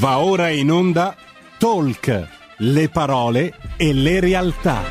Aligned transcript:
Va 0.00 0.20
ora 0.20 0.48
in 0.48 0.70
onda 0.70 1.14
Talk, 1.58 2.28
le 2.60 2.88
parole 2.88 3.54
e 3.76 3.92
le 3.92 4.18
realtà. 4.18 4.82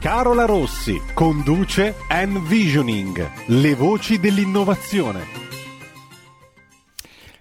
Carola 0.00 0.46
Rossi 0.46 1.00
conduce 1.14 1.94
Envisioning, 2.08 3.46
le 3.46 3.74
voci 3.76 4.18
dell'innovazione. 4.18 5.20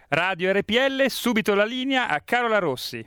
Radio 0.09 0.51
RPL, 0.51 1.07
subito 1.07 1.55
la 1.55 1.65
linea 1.65 2.07
a 2.07 2.21
Carola 2.21 2.59
Rossi. 2.59 3.03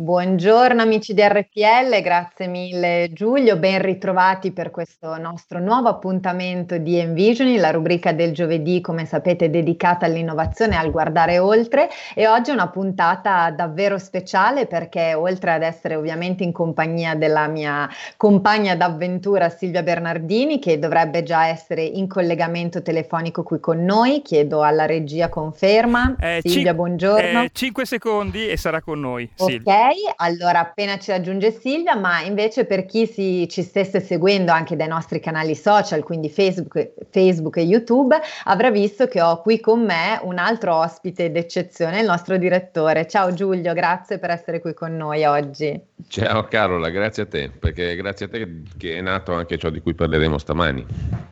Buongiorno 0.00 0.80
amici 0.80 1.12
di 1.12 1.22
RPL, 1.22 2.00
grazie 2.02 2.46
mille 2.46 3.10
Giulio, 3.12 3.56
ben 3.56 3.82
ritrovati 3.82 4.52
per 4.52 4.70
questo 4.70 5.18
nostro 5.18 5.58
nuovo 5.58 5.88
appuntamento 5.88 6.78
di 6.78 7.00
Envisioning, 7.00 7.58
la 7.58 7.72
rubrica 7.72 8.12
del 8.12 8.32
giovedì 8.32 8.80
come 8.80 9.06
sapete 9.06 9.50
dedicata 9.50 10.06
all'innovazione 10.06 10.74
e 10.74 10.78
al 10.78 10.92
guardare 10.92 11.40
oltre 11.40 11.88
e 12.14 12.28
oggi 12.28 12.50
è 12.50 12.52
una 12.52 12.68
puntata 12.68 13.50
davvero 13.50 13.98
speciale 13.98 14.66
perché 14.66 15.14
oltre 15.14 15.50
ad 15.50 15.62
essere 15.62 15.96
ovviamente 15.96 16.44
in 16.44 16.52
compagnia 16.52 17.16
della 17.16 17.48
mia 17.48 17.90
compagna 18.16 18.76
d'avventura 18.76 19.48
Silvia 19.48 19.82
Bernardini 19.82 20.60
che 20.60 20.78
dovrebbe 20.78 21.24
già 21.24 21.48
essere 21.48 21.82
in 21.82 22.06
collegamento 22.06 22.82
telefonico 22.82 23.42
qui 23.42 23.58
con 23.58 23.84
noi, 23.84 24.22
chiedo 24.22 24.62
alla 24.62 24.86
regia 24.86 25.28
conferma. 25.28 26.14
Eh, 26.20 26.38
Silvia, 26.40 26.66
cin- 26.66 26.76
buongiorno. 26.76 27.42
Eh, 27.42 27.50
5 27.52 27.84
secondi 27.84 28.46
e 28.46 28.56
sarà 28.56 28.80
con 28.80 29.00
noi. 29.00 29.28
Silvia. 29.34 29.86
Allora 30.16 30.60
appena 30.60 30.98
ci 30.98 31.10
raggiunge 31.10 31.50
Silvia, 31.50 31.94
ma 31.96 32.20
invece 32.20 32.64
per 32.66 32.84
chi 32.84 33.06
si, 33.06 33.48
ci 33.48 33.62
stesse 33.62 34.00
seguendo 34.00 34.52
anche 34.52 34.76
dai 34.76 34.88
nostri 34.88 35.20
canali 35.20 35.54
social, 35.54 36.02
quindi 36.02 36.28
Facebook, 36.28 36.92
Facebook, 37.10 37.56
e 37.56 37.62
YouTube, 37.62 38.18
avrà 38.44 38.70
visto 38.70 39.06
che 39.06 39.22
ho 39.22 39.40
qui 39.40 39.60
con 39.60 39.84
me 39.84 40.20
un 40.22 40.38
altro 40.38 40.74
ospite 40.74 41.30
d'eccezione, 41.30 42.00
il 42.00 42.06
nostro 42.06 42.36
direttore. 42.36 43.06
Ciao 43.06 43.32
Giulio, 43.32 43.72
grazie 43.72 44.18
per 44.18 44.30
essere 44.30 44.60
qui 44.60 44.74
con 44.74 44.96
noi 44.96 45.24
oggi. 45.24 45.87
Ciao 46.06 46.44
Carola, 46.44 46.90
grazie 46.90 47.24
a 47.24 47.26
te, 47.26 47.50
perché 47.50 47.96
grazie 47.96 48.26
a 48.26 48.28
te 48.28 48.62
che 48.78 48.96
è 48.96 49.00
nato 49.00 49.34
anche 49.34 49.58
ciò 49.58 49.68
di 49.68 49.80
cui 49.80 49.94
parleremo 49.94 50.38
stamani. 50.38 50.86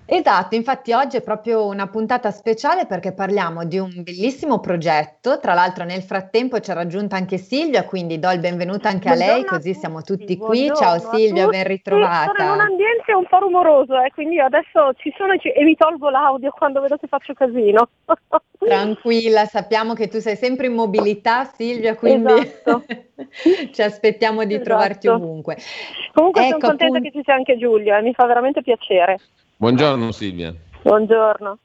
Esatto, 0.05 0.55
infatti 0.57 0.93
oggi 0.93 1.17
è 1.17 1.23
proprio 1.23 1.67
una 1.67 1.87
puntata 1.87 2.31
speciale 2.31 2.87
perché 2.87 3.13
parliamo 3.13 3.65
di 3.65 3.79
un 3.79 4.03
bellissimo 4.03 4.59
progetto, 4.59 5.39
tra 5.39 5.55
l'altro 5.55 5.85
nel 5.85 6.03
frattempo 6.03 6.59
ci 6.61 6.71
ha 6.73 6.75
raggiunta 6.75 7.17
anche 7.17 7.39
Silvia, 7.39 7.85
quindi 7.85 8.19
do 8.19 8.31
il 8.31 8.41
benvenuto 8.41 8.89
anche 8.89 9.09
buongiorno 9.09 9.33
a 9.33 9.37
lei, 9.37 9.45
così 9.45 9.73
siamo 9.73 10.03
tutti 10.03 10.37
qui. 10.37 10.71
Ciao 10.75 10.99
Silvia, 10.99 11.47
ben 11.47 11.65
ritrovata. 11.65 12.33
Sono 12.37 12.49
in 12.49 12.55
un 12.55 12.61
ambiente 12.61 13.13
un 13.13 13.27
po' 13.29 13.39
rumoroso, 13.39 14.01
eh, 14.01 14.11
quindi 14.13 14.41
adesso 14.41 14.93
ci 14.97 15.13
sono 15.17 15.33
e 15.33 15.65
mi 15.65 15.77
tolgo 15.77 16.11
l'audio 16.11 16.51
quando 16.51 16.81
vedo 16.81 16.97
che 16.97 17.07
faccio 17.07 17.35
casino. 17.35 17.89
Tranquilla, 18.59 19.45
sappiamo 19.45 19.95
che 19.95 20.09
tu 20.09 20.19
sei 20.19 20.37
sempre 20.37 20.67
in 20.67 20.75
mobilità 20.75 21.45
Silvia, 21.45 21.95
quindi 21.95 22.33
esatto. 22.33 22.85
ci 23.73 23.83
aspettiamo 23.83 24.45
di 24.45 24.55
esatto. 24.55 24.69
trovarti 24.69 25.09
ovunque. 25.09 25.57
Comunque 26.13 26.43
ecco, 26.43 26.59
sono 26.59 26.69
contenta 26.69 26.97
appunto... 26.97 27.11
che 27.11 27.19
ci 27.19 27.25
sia 27.25 27.35
anche 27.35 27.57
Giulia, 27.59 28.01
mi 28.01 28.13
fa 28.13 28.27
veramente 28.27 28.63
piacere. 28.63 29.19
Buongiorno 29.57 30.13
Silvia. 30.13 30.55
Buongiorno. 30.83 31.59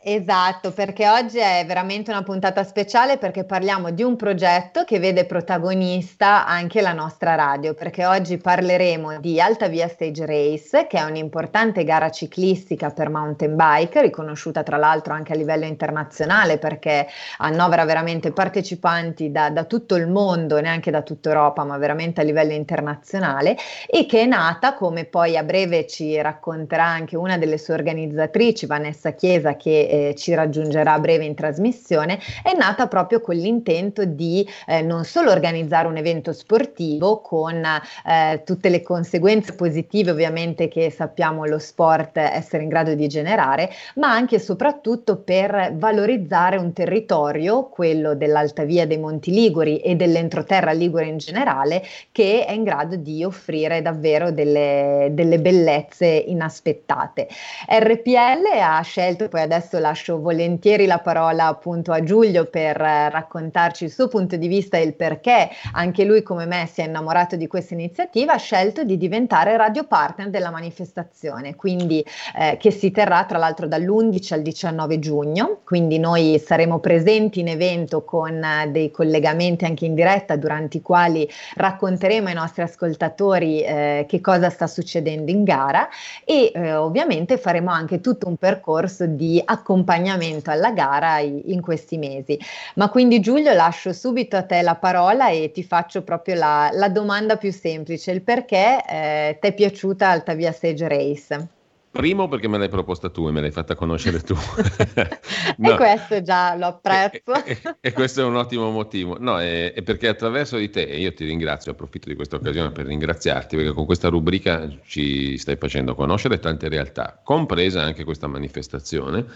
Esatto, 0.00 0.70
perché 0.72 1.08
oggi 1.08 1.38
è 1.38 1.64
veramente 1.66 2.12
una 2.12 2.22
puntata 2.22 2.62
speciale 2.62 3.18
perché 3.18 3.44
parliamo 3.44 3.90
di 3.90 4.04
un 4.04 4.14
progetto 4.14 4.84
che 4.84 5.00
vede 5.00 5.26
protagonista 5.26 6.46
anche 6.46 6.80
la 6.80 6.92
nostra 6.92 7.34
radio, 7.34 7.74
perché 7.74 8.06
oggi 8.06 8.38
parleremo 8.38 9.18
di 9.18 9.40
Alta 9.40 9.66
Via 9.66 9.88
Stage 9.88 10.24
Race, 10.24 10.86
che 10.86 10.98
è 10.98 11.02
un'importante 11.02 11.82
gara 11.82 12.10
ciclistica 12.10 12.90
per 12.90 13.10
mountain 13.10 13.56
bike, 13.56 14.00
riconosciuta 14.02 14.62
tra 14.62 14.76
l'altro 14.76 15.14
anche 15.14 15.32
a 15.32 15.36
livello 15.36 15.64
internazionale 15.64 16.58
perché 16.58 17.08
annovera 17.38 17.84
veramente 17.84 18.30
partecipanti 18.30 19.32
da, 19.32 19.50
da 19.50 19.64
tutto 19.64 19.96
il 19.96 20.06
mondo, 20.06 20.60
neanche 20.60 20.92
da 20.92 21.02
tutta 21.02 21.30
Europa, 21.30 21.64
ma 21.64 21.76
veramente 21.76 22.20
a 22.20 22.24
livello 22.24 22.52
internazionale 22.52 23.56
e 23.86 24.06
che 24.06 24.20
è 24.22 24.26
nata, 24.26 24.74
come 24.74 25.06
poi 25.06 25.36
a 25.36 25.42
breve 25.42 25.88
ci 25.88 26.18
racconterà 26.22 26.84
anche 26.84 27.16
una 27.16 27.36
delle 27.36 27.58
sue 27.58 27.74
organizzatrici, 27.74 28.64
Vanessa 28.64 29.10
Chiesa, 29.10 29.56
che 29.56 29.86
eh, 29.88 30.14
ci 30.16 30.34
raggiungerà 30.34 30.94
a 30.94 30.98
breve 30.98 31.24
in 31.24 31.34
trasmissione, 31.34 32.18
è 32.42 32.54
nata 32.56 32.86
proprio 32.88 33.20
con 33.20 33.36
l'intento 33.36 34.04
di 34.04 34.48
eh, 34.66 34.82
non 34.82 35.04
solo 35.04 35.30
organizzare 35.30 35.88
un 35.88 35.96
evento 35.96 36.32
sportivo 36.32 37.20
con 37.20 37.62
eh, 37.64 38.42
tutte 38.44 38.68
le 38.68 38.82
conseguenze 38.82 39.54
positive 39.54 40.10
ovviamente 40.10 40.68
che 40.68 40.90
sappiamo 40.90 41.44
lo 41.44 41.58
sport 41.58 42.16
essere 42.16 42.62
in 42.62 42.68
grado 42.68 42.94
di 42.94 43.06
generare, 43.08 43.70
ma 43.96 44.10
anche 44.10 44.36
e 44.36 44.40
soprattutto 44.40 45.16
per 45.16 45.72
valorizzare 45.74 46.56
un 46.56 46.72
territorio, 46.72 47.68
quello 47.68 48.14
dell'Alta 48.14 48.64
Via 48.64 48.86
dei 48.86 48.98
Monti 48.98 49.32
Liguri 49.32 49.80
e 49.80 49.96
dell'entroterra 49.96 50.72
Ligure 50.72 51.06
in 51.06 51.18
generale, 51.18 51.82
che 52.12 52.44
è 52.46 52.52
in 52.52 52.62
grado 52.62 52.96
di 52.96 53.24
offrire 53.24 53.82
davvero 53.82 54.30
delle, 54.30 55.08
delle 55.12 55.40
bellezze 55.40 56.06
inaspettate. 56.06 57.28
RPL 57.68 58.58
ha 58.62 58.80
scelto 58.82 59.28
poi 59.28 59.42
adesso 59.42 59.77
lascio 59.78 60.20
volentieri 60.20 60.86
la 60.86 60.98
parola 60.98 61.46
appunto 61.46 61.92
a 61.92 62.02
Giulio 62.02 62.46
per 62.46 62.80
eh, 62.80 63.10
raccontarci 63.10 63.84
il 63.84 63.90
suo 63.90 64.08
punto 64.08 64.36
di 64.36 64.48
vista 64.48 64.76
e 64.76 64.82
il 64.82 64.94
perché 64.94 65.48
anche 65.72 66.04
lui 66.04 66.22
come 66.22 66.46
me 66.46 66.68
si 66.70 66.80
è 66.80 66.84
innamorato 66.84 67.36
di 67.36 67.46
questa 67.46 67.74
iniziativa, 67.74 68.34
ha 68.34 68.38
scelto 68.38 68.84
di 68.84 68.96
diventare 68.96 69.56
radio 69.56 69.84
partner 69.84 70.30
della 70.30 70.50
manifestazione, 70.50 71.56
quindi 71.56 72.04
eh, 72.38 72.56
che 72.58 72.70
si 72.70 72.90
terrà 72.90 73.24
tra 73.24 73.38
l'altro 73.38 73.66
dall'11 73.66 74.34
al 74.34 74.42
19 74.42 74.98
giugno, 74.98 75.60
quindi 75.64 75.98
noi 75.98 76.40
saremo 76.44 76.78
presenti 76.78 77.40
in 77.40 77.48
evento 77.48 78.04
con 78.04 78.42
eh, 78.42 78.68
dei 78.70 78.90
collegamenti 78.90 79.64
anche 79.64 79.84
in 79.84 79.94
diretta 79.94 80.36
durante 80.36 80.78
i 80.78 80.82
quali 80.82 81.28
racconteremo 81.54 82.28
ai 82.28 82.34
nostri 82.34 82.62
ascoltatori 82.62 83.62
eh, 83.62 84.06
che 84.08 84.20
cosa 84.20 84.50
sta 84.50 84.66
succedendo 84.66 85.30
in 85.30 85.44
gara 85.44 85.88
e 86.24 86.50
eh, 86.54 86.74
ovviamente 86.74 87.38
faremo 87.38 87.70
anche 87.70 88.00
tutto 88.00 88.28
un 88.28 88.36
percorso 88.36 89.06
di 89.06 89.40
accompagnement 89.44 89.67
accompagnamento 89.68 90.50
alla 90.50 90.72
gara 90.72 91.18
in 91.18 91.60
questi 91.60 91.98
mesi. 91.98 92.38
Ma 92.76 92.88
quindi 92.88 93.20
Giulio 93.20 93.52
lascio 93.52 93.92
subito 93.92 94.36
a 94.36 94.42
te 94.44 94.62
la 94.62 94.76
parola 94.76 95.28
e 95.28 95.50
ti 95.52 95.62
faccio 95.62 96.02
proprio 96.02 96.36
la, 96.36 96.70
la 96.72 96.88
domanda 96.88 97.36
più 97.36 97.52
semplice, 97.52 98.12
il 98.12 98.22
perché 98.22 98.82
eh, 98.88 99.38
ti 99.38 99.46
è 99.48 99.52
piaciuta 99.52 100.08
Altavia 100.08 100.52
Stage 100.52 100.88
Race? 100.88 101.48
Primo 101.98 102.28
perché 102.28 102.46
me 102.46 102.58
l'hai 102.58 102.68
proposta 102.68 103.10
tu 103.10 103.26
e 103.26 103.32
me 103.32 103.40
l'hai 103.40 103.50
fatta 103.50 103.74
conoscere 103.74 104.20
tu. 104.20 104.36
no. 105.58 105.72
E 105.72 105.74
questo 105.74 106.22
già 106.22 106.54
lo 106.54 106.66
apprezzo. 106.66 107.44
E, 107.44 107.58
e, 107.60 107.76
e, 107.80 107.92
questo 107.92 108.20
è 108.20 108.24
un 108.24 108.36
ottimo 108.36 108.70
motivo. 108.70 109.16
No, 109.18 109.40
è, 109.40 109.72
è, 109.72 109.82
perché 109.82 110.06
attraverso 110.06 110.58
di 110.58 110.70
te, 110.70 110.82
e 110.82 111.00
io 111.00 111.12
ti 111.12 111.24
ringrazio, 111.24 111.72
approfitto 111.72 112.08
di 112.08 112.14
questa 112.14 112.36
occasione 112.36 112.70
per 112.70 112.86
ringraziarti, 112.86 113.56
perché 113.56 113.72
con 113.72 113.84
questa 113.84 114.10
rubrica 114.10 114.70
ci 114.86 115.36
stai 115.38 115.56
facendo 115.56 115.96
conoscere 115.96 116.38
tante 116.38 116.68
realtà, 116.68 117.20
compresa 117.20 117.82
anche 117.82 118.04
questa 118.04 118.28
manifestazione 118.28 119.26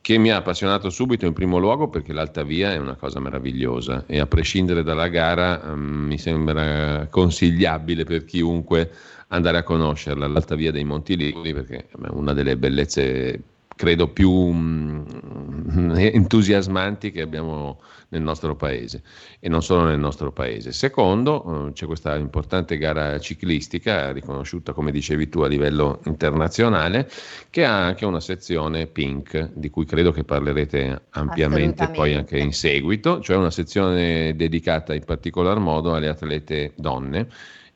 che 0.00 0.18
mi 0.18 0.32
ha 0.32 0.36
appassionato 0.38 0.90
subito 0.90 1.26
in 1.26 1.32
primo 1.32 1.58
luogo 1.58 1.88
perché 1.88 2.12
l'Alta 2.12 2.42
Via 2.42 2.72
è 2.72 2.76
una 2.76 2.96
cosa 2.96 3.20
meravigliosa 3.20 4.02
e 4.08 4.18
a 4.18 4.26
prescindere 4.26 4.82
dalla 4.82 5.06
gara 5.06 5.60
um, 5.64 5.78
mi 5.78 6.18
sembra 6.18 7.06
consigliabile 7.08 8.02
per 8.02 8.24
chiunque 8.24 8.90
andare 9.32 9.58
a 9.58 9.62
conoscerla, 9.62 10.26
l'Alta 10.26 10.54
Via 10.54 10.70
dei 10.70 10.84
Monti 10.84 11.16
Liguri, 11.16 11.52
perché 11.52 11.88
è 11.88 12.08
una 12.10 12.32
delle 12.32 12.56
bellezze 12.56 13.42
credo 13.74 14.08
più 14.08 14.30
um, 14.30 15.04
entusiasmanti 15.96 17.10
che 17.10 17.22
abbiamo 17.22 17.80
nel 18.10 18.22
nostro 18.22 18.54
paese. 18.54 19.02
E 19.40 19.48
non 19.48 19.62
solo 19.62 19.84
nel 19.84 19.98
nostro 19.98 20.30
paese. 20.30 20.72
Secondo, 20.72 21.48
uh, 21.48 21.72
c'è 21.72 21.86
questa 21.86 22.16
importante 22.16 22.76
gara 22.76 23.18
ciclistica 23.18 24.12
riconosciuta, 24.12 24.72
come 24.72 24.92
dicevi 24.92 25.28
tu, 25.28 25.40
a 25.40 25.48
livello 25.48 26.00
internazionale, 26.04 27.10
che 27.50 27.64
ha 27.64 27.86
anche 27.86 28.04
una 28.04 28.20
sezione 28.20 28.86
pink, 28.86 29.50
di 29.54 29.70
cui 29.70 29.86
credo 29.86 30.12
che 30.12 30.24
parlerete 30.24 31.06
ampiamente 31.10 31.88
poi 31.88 32.14
anche 32.14 32.38
in 32.38 32.52
seguito, 32.52 33.20
cioè 33.20 33.36
una 33.36 33.50
sezione 33.50 34.36
dedicata 34.36 34.94
in 34.94 35.04
particolar 35.04 35.58
modo 35.58 35.94
alle 35.94 36.08
atlete 36.08 36.72
donne 36.76 37.28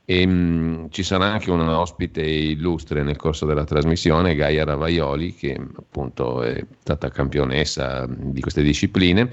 e, 0.09 0.25
mh, 0.25 0.89
ci 0.91 1.03
sarà 1.03 1.27
anche 1.27 1.51
un 1.51 1.61
ospite 1.61 2.23
illustre 2.23 3.03
nel 3.03 3.17
corso 3.17 3.45
della 3.45 3.65
trasmissione, 3.65 4.37
Gaia 4.37 4.65
Ravaioli, 4.65 5.35
che 5.35 5.61
appunto 5.77 6.43
è 6.43 6.65
stata 6.79 7.11
campionessa 7.11 8.07
di 8.09 8.41
queste 8.41 8.63
discipline. 8.63 9.29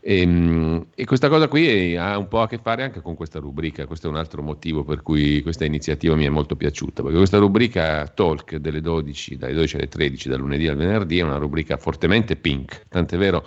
E, 0.00 0.26
mm, 0.26 0.80
e, 0.94 1.04
questa 1.04 1.28
cosa 1.28 1.46
qui 1.46 1.96
ha 1.96 2.18
un 2.18 2.26
po' 2.26 2.40
a 2.40 2.48
che 2.48 2.58
fare 2.58 2.82
anche 2.82 3.00
con 3.00 3.14
questa 3.14 3.38
rubrica, 3.38 3.86
questo 3.86 4.08
è 4.08 4.10
un 4.10 4.16
altro 4.16 4.42
motivo 4.42 4.82
per 4.82 5.02
cui 5.02 5.40
questa 5.40 5.64
iniziativa 5.64 6.16
mi 6.16 6.24
è 6.24 6.28
molto 6.28 6.56
piaciuta, 6.56 7.02
perché 7.02 7.16
questa 7.16 7.38
rubrica 7.38 8.06
talk 8.08 8.56
delle 8.56 8.80
12, 8.80 9.36
dalle 9.36 9.54
12 9.54 9.76
alle 9.76 9.88
13, 9.88 10.28
dal 10.28 10.40
lunedì 10.40 10.66
al 10.66 10.76
venerdì, 10.76 11.18
è 11.18 11.22
una 11.22 11.36
rubrica 11.36 11.76
fortemente 11.76 12.34
pink, 12.36 12.86
tant'è 12.88 13.16
vero 13.16 13.46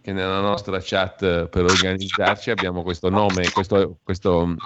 che 0.00 0.12
nella 0.12 0.40
nostra 0.40 0.78
chat 0.80 1.48
per 1.48 1.64
organizzarci 1.64 2.50
abbiamo 2.50 2.82
questo 2.82 3.08
nome, 3.08 3.50
questo, 3.52 3.98
questo 4.02 4.56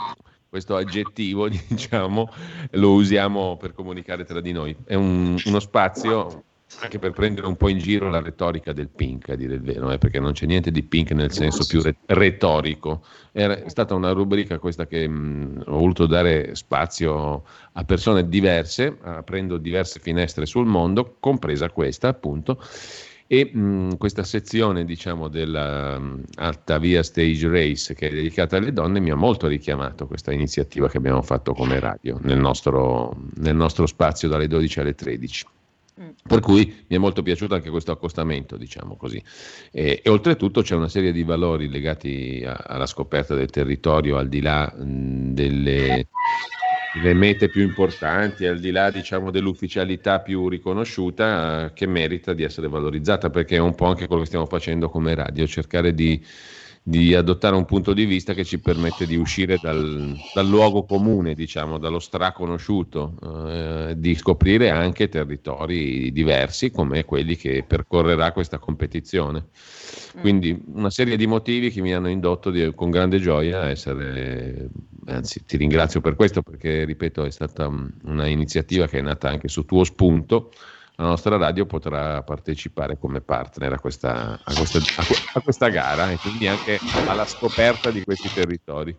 questo 0.52 0.76
aggettivo, 0.76 1.48
diciamo, 1.48 2.30
lo 2.72 2.92
usiamo 2.92 3.56
per 3.56 3.72
comunicare 3.72 4.24
tra 4.24 4.42
di 4.42 4.52
noi. 4.52 4.76
È 4.84 4.92
un, 4.92 5.40
uno 5.46 5.60
spazio 5.60 6.44
anche 6.80 6.98
per 6.98 7.12
prendere 7.12 7.46
un 7.46 7.56
po' 7.56 7.68
in 7.68 7.78
giro 7.78 8.10
la 8.10 8.20
retorica 8.20 8.74
del 8.74 8.88
pink, 8.88 9.30
a 9.30 9.34
dire 9.34 9.54
il 9.54 9.62
vero, 9.62 9.90
eh, 9.90 9.96
perché 9.96 10.20
non 10.20 10.32
c'è 10.32 10.44
niente 10.44 10.70
di 10.70 10.82
pink 10.82 11.12
nel 11.12 11.32
senso 11.32 11.64
più 11.64 11.80
re- 11.80 11.96
retorico. 12.04 13.02
È 13.32 13.64
stata 13.68 13.94
una 13.94 14.12
rubrica 14.12 14.58
questa 14.58 14.86
che 14.86 15.08
mh, 15.08 15.64
ho 15.68 15.78
voluto 15.78 16.04
dare 16.04 16.54
spazio 16.54 17.44
a 17.72 17.84
persone 17.84 18.28
diverse, 18.28 18.98
aprendo 19.00 19.56
diverse 19.56 20.00
finestre 20.00 20.44
sul 20.44 20.66
mondo, 20.66 21.16
compresa 21.18 21.70
questa 21.70 22.08
appunto. 22.08 22.62
E 23.32 23.50
mh, 23.50 23.96
questa 23.96 24.24
sezione, 24.24 24.84
diciamo, 24.84 25.28
della 25.28 25.96
um, 25.96 26.22
Alta 26.34 26.76
Via 26.76 27.02
Stage 27.02 27.48
Race 27.48 27.94
che 27.94 28.08
è 28.08 28.12
dedicata 28.12 28.58
alle 28.58 28.74
donne 28.74 29.00
mi 29.00 29.10
ha 29.10 29.14
molto 29.14 29.46
richiamato 29.46 30.06
questa 30.06 30.34
iniziativa 30.34 30.86
che 30.86 30.98
abbiamo 30.98 31.22
fatto 31.22 31.54
come 31.54 31.80
radio 31.80 32.18
nel 32.20 32.36
nostro, 32.38 33.16
nel 33.36 33.56
nostro 33.56 33.86
spazio 33.86 34.28
dalle 34.28 34.48
12 34.48 34.80
alle 34.80 34.94
13. 34.94 35.46
Mm. 35.98 36.08
Per 36.28 36.40
cui 36.40 36.84
mi 36.88 36.96
è 36.96 36.98
molto 36.98 37.22
piaciuto 37.22 37.54
anche 37.54 37.70
questo 37.70 37.92
accostamento, 37.92 38.58
diciamo 38.58 38.96
così. 38.96 39.22
E, 39.70 40.02
e 40.04 40.10
oltretutto 40.10 40.60
c'è 40.60 40.74
una 40.74 40.88
serie 40.90 41.12
di 41.12 41.22
valori 41.22 41.70
legati 41.70 42.44
a, 42.44 42.52
alla 42.52 42.84
scoperta 42.84 43.34
del 43.34 43.48
territorio, 43.48 44.18
al 44.18 44.28
di 44.28 44.42
là 44.42 44.70
mh, 44.76 45.32
delle, 45.32 46.06
delle, 46.92 47.14
mete 47.14 47.48
più 47.48 47.62
importanti, 47.62 48.46
al 48.46 48.58
di 48.60 48.70
là 48.70 48.90
diciamo, 48.90 49.30
dell'ufficialità 49.30 50.20
più 50.20 50.48
riconosciuta, 50.48 51.66
eh, 51.66 51.72
che 51.72 51.86
merita 51.86 52.34
di 52.34 52.42
essere 52.42 52.68
valorizzata, 52.68 53.30
perché 53.30 53.56
è 53.56 53.60
un 53.60 53.74
po' 53.74 53.86
anche 53.86 54.06
quello 54.06 54.22
che 54.22 54.28
stiamo 54.28 54.46
facendo 54.46 54.88
come 54.88 55.14
radio, 55.14 55.46
cercare 55.46 55.94
di 55.94 56.22
di 56.84 57.14
adottare 57.14 57.54
un 57.54 57.64
punto 57.64 57.92
di 57.92 58.04
vista 58.04 58.34
che 58.34 58.44
ci 58.44 58.58
permette 58.58 59.06
di 59.06 59.14
uscire 59.14 59.58
dal, 59.58 60.20
dal 60.32 60.48
luogo 60.48 60.84
comune, 60.84 61.34
diciamo, 61.34 61.78
dallo 61.78 62.00
straconosciuto, 62.00 63.14
eh, 63.46 63.94
di 63.96 64.14
scoprire 64.16 64.70
anche 64.70 65.08
territori 65.08 66.10
diversi 66.10 66.72
come 66.72 67.04
quelli 67.04 67.36
che 67.36 67.64
percorrerà 67.64 68.32
questa 68.32 68.58
competizione. 68.58 69.46
Quindi 70.20 70.60
una 70.74 70.90
serie 70.90 71.16
di 71.16 71.26
motivi 71.26 71.70
che 71.70 71.80
mi 71.80 71.94
hanno 71.94 72.08
indotto 72.08 72.50
di, 72.50 72.72
con 72.74 72.90
grande 72.90 73.20
gioia 73.20 73.60
a 73.60 73.70
essere, 73.70 74.68
anzi 75.06 75.44
ti 75.44 75.56
ringrazio 75.56 76.00
per 76.00 76.16
questo 76.16 76.42
perché, 76.42 76.84
ripeto, 76.84 77.24
è 77.24 77.30
stata 77.30 77.70
una 78.04 78.26
iniziativa 78.26 78.88
che 78.88 78.98
è 78.98 79.02
nata 79.02 79.28
anche 79.28 79.46
su 79.46 79.64
tuo 79.64 79.84
spunto 79.84 80.50
la 81.02 81.08
nostra 81.08 81.36
radio 81.36 81.66
potrà 81.66 82.22
partecipare 82.22 82.96
come 82.98 83.20
partner 83.20 83.72
a 83.74 83.78
questa, 83.80 84.40
a 84.42 84.54
questa, 84.54 84.80
a 84.94 85.40
questa 85.42 85.68
gara 85.68 86.10
e 86.10 86.20
quindi 86.20 86.46
anche 86.46 86.84
alla 87.04 87.26
scoperta 87.26 87.90
di 87.90 88.02
questi 88.04 88.30
territori. 88.30 88.96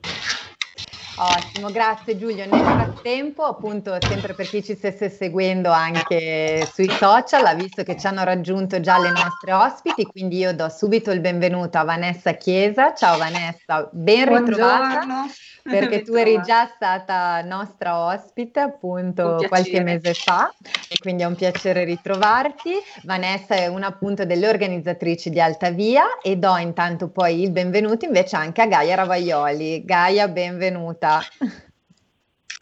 Ottimo, 1.16 1.70
grazie 1.70 2.18
Giulio. 2.18 2.46
Nel 2.48 2.60
frattempo, 2.60 3.44
appunto, 3.44 3.96
sempre 4.00 4.34
per 4.34 4.48
chi 4.48 4.64
ci 4.64 4.76
stesse 4.76 5.10
seguendo 5.10 5.70
anche 5.70 6.68
sui 6.74 6.90
social, 6.90 7.46
ha 7.46 7.54
visto 7.54 7.84
che 7.84 7.98
ci 7.98 8.08
hanno 8.08 8.24
raggiunto 8.24 8.80
già 8.80 8.98
le 8.98 9.12
nostre 9.12 9.54
ospiti, 9.54 10.06
quindi 10.06 10.38
io 10.38 10.56
do 10.56 10.70
subito 10.70 11.12
il 11.12 11.20
benvenuto 11.20 11.78
a 11.78 11.84
Vanessa 11.84 12.32
Chiesa. 12.32 12.96
Ciao 12.96 13.18
Vanessa, 13.18 13.88
ben 13.92 14.28
ritrovata. 14.28 15.06
Buongiorno 15.06 15.26
perché 15.64 16.02
tu 16.04 16.14
eri 16.14 16.42
già 16.42 16.68
stata 16.68 17.42
nostra 17.42 17.98
ospite 18.00 18.60
appunto 18.60 19.44
qualche 19.48 19.82
mese 19.82 20.14
fa 20.14 20.54
e 20.90 20.98
quindi 21.00 21.24
è 21.24 21.26
un 21.26 21.36
piacere 21.36 21.86
ritrovarti. 21.86 22.72
Vanessa 23.04 23.56
è 23.56 23.68
una 23.68 23.88
appunto 23.88 24.26
delle 24.26 24.48
organizzatrici 24.48 25.30
di 25.30 25.40
Alta 25.40 25.70
Via 25.70 26.20
e 26.22 26.36
do 26.36 26.56
intanto 26.58 27.10
poi 27.10 27.42
il 27.42 27.52
benvenuto 27.52 28.06
invece 28.06 28.36
anche 28.36 28.62
a 28.62 28.68
Gaia 28.68 28.96
Ravaioli. 28.96 29.86
Gaia, 29.86 30.28
benvenuta. 30.28 31.03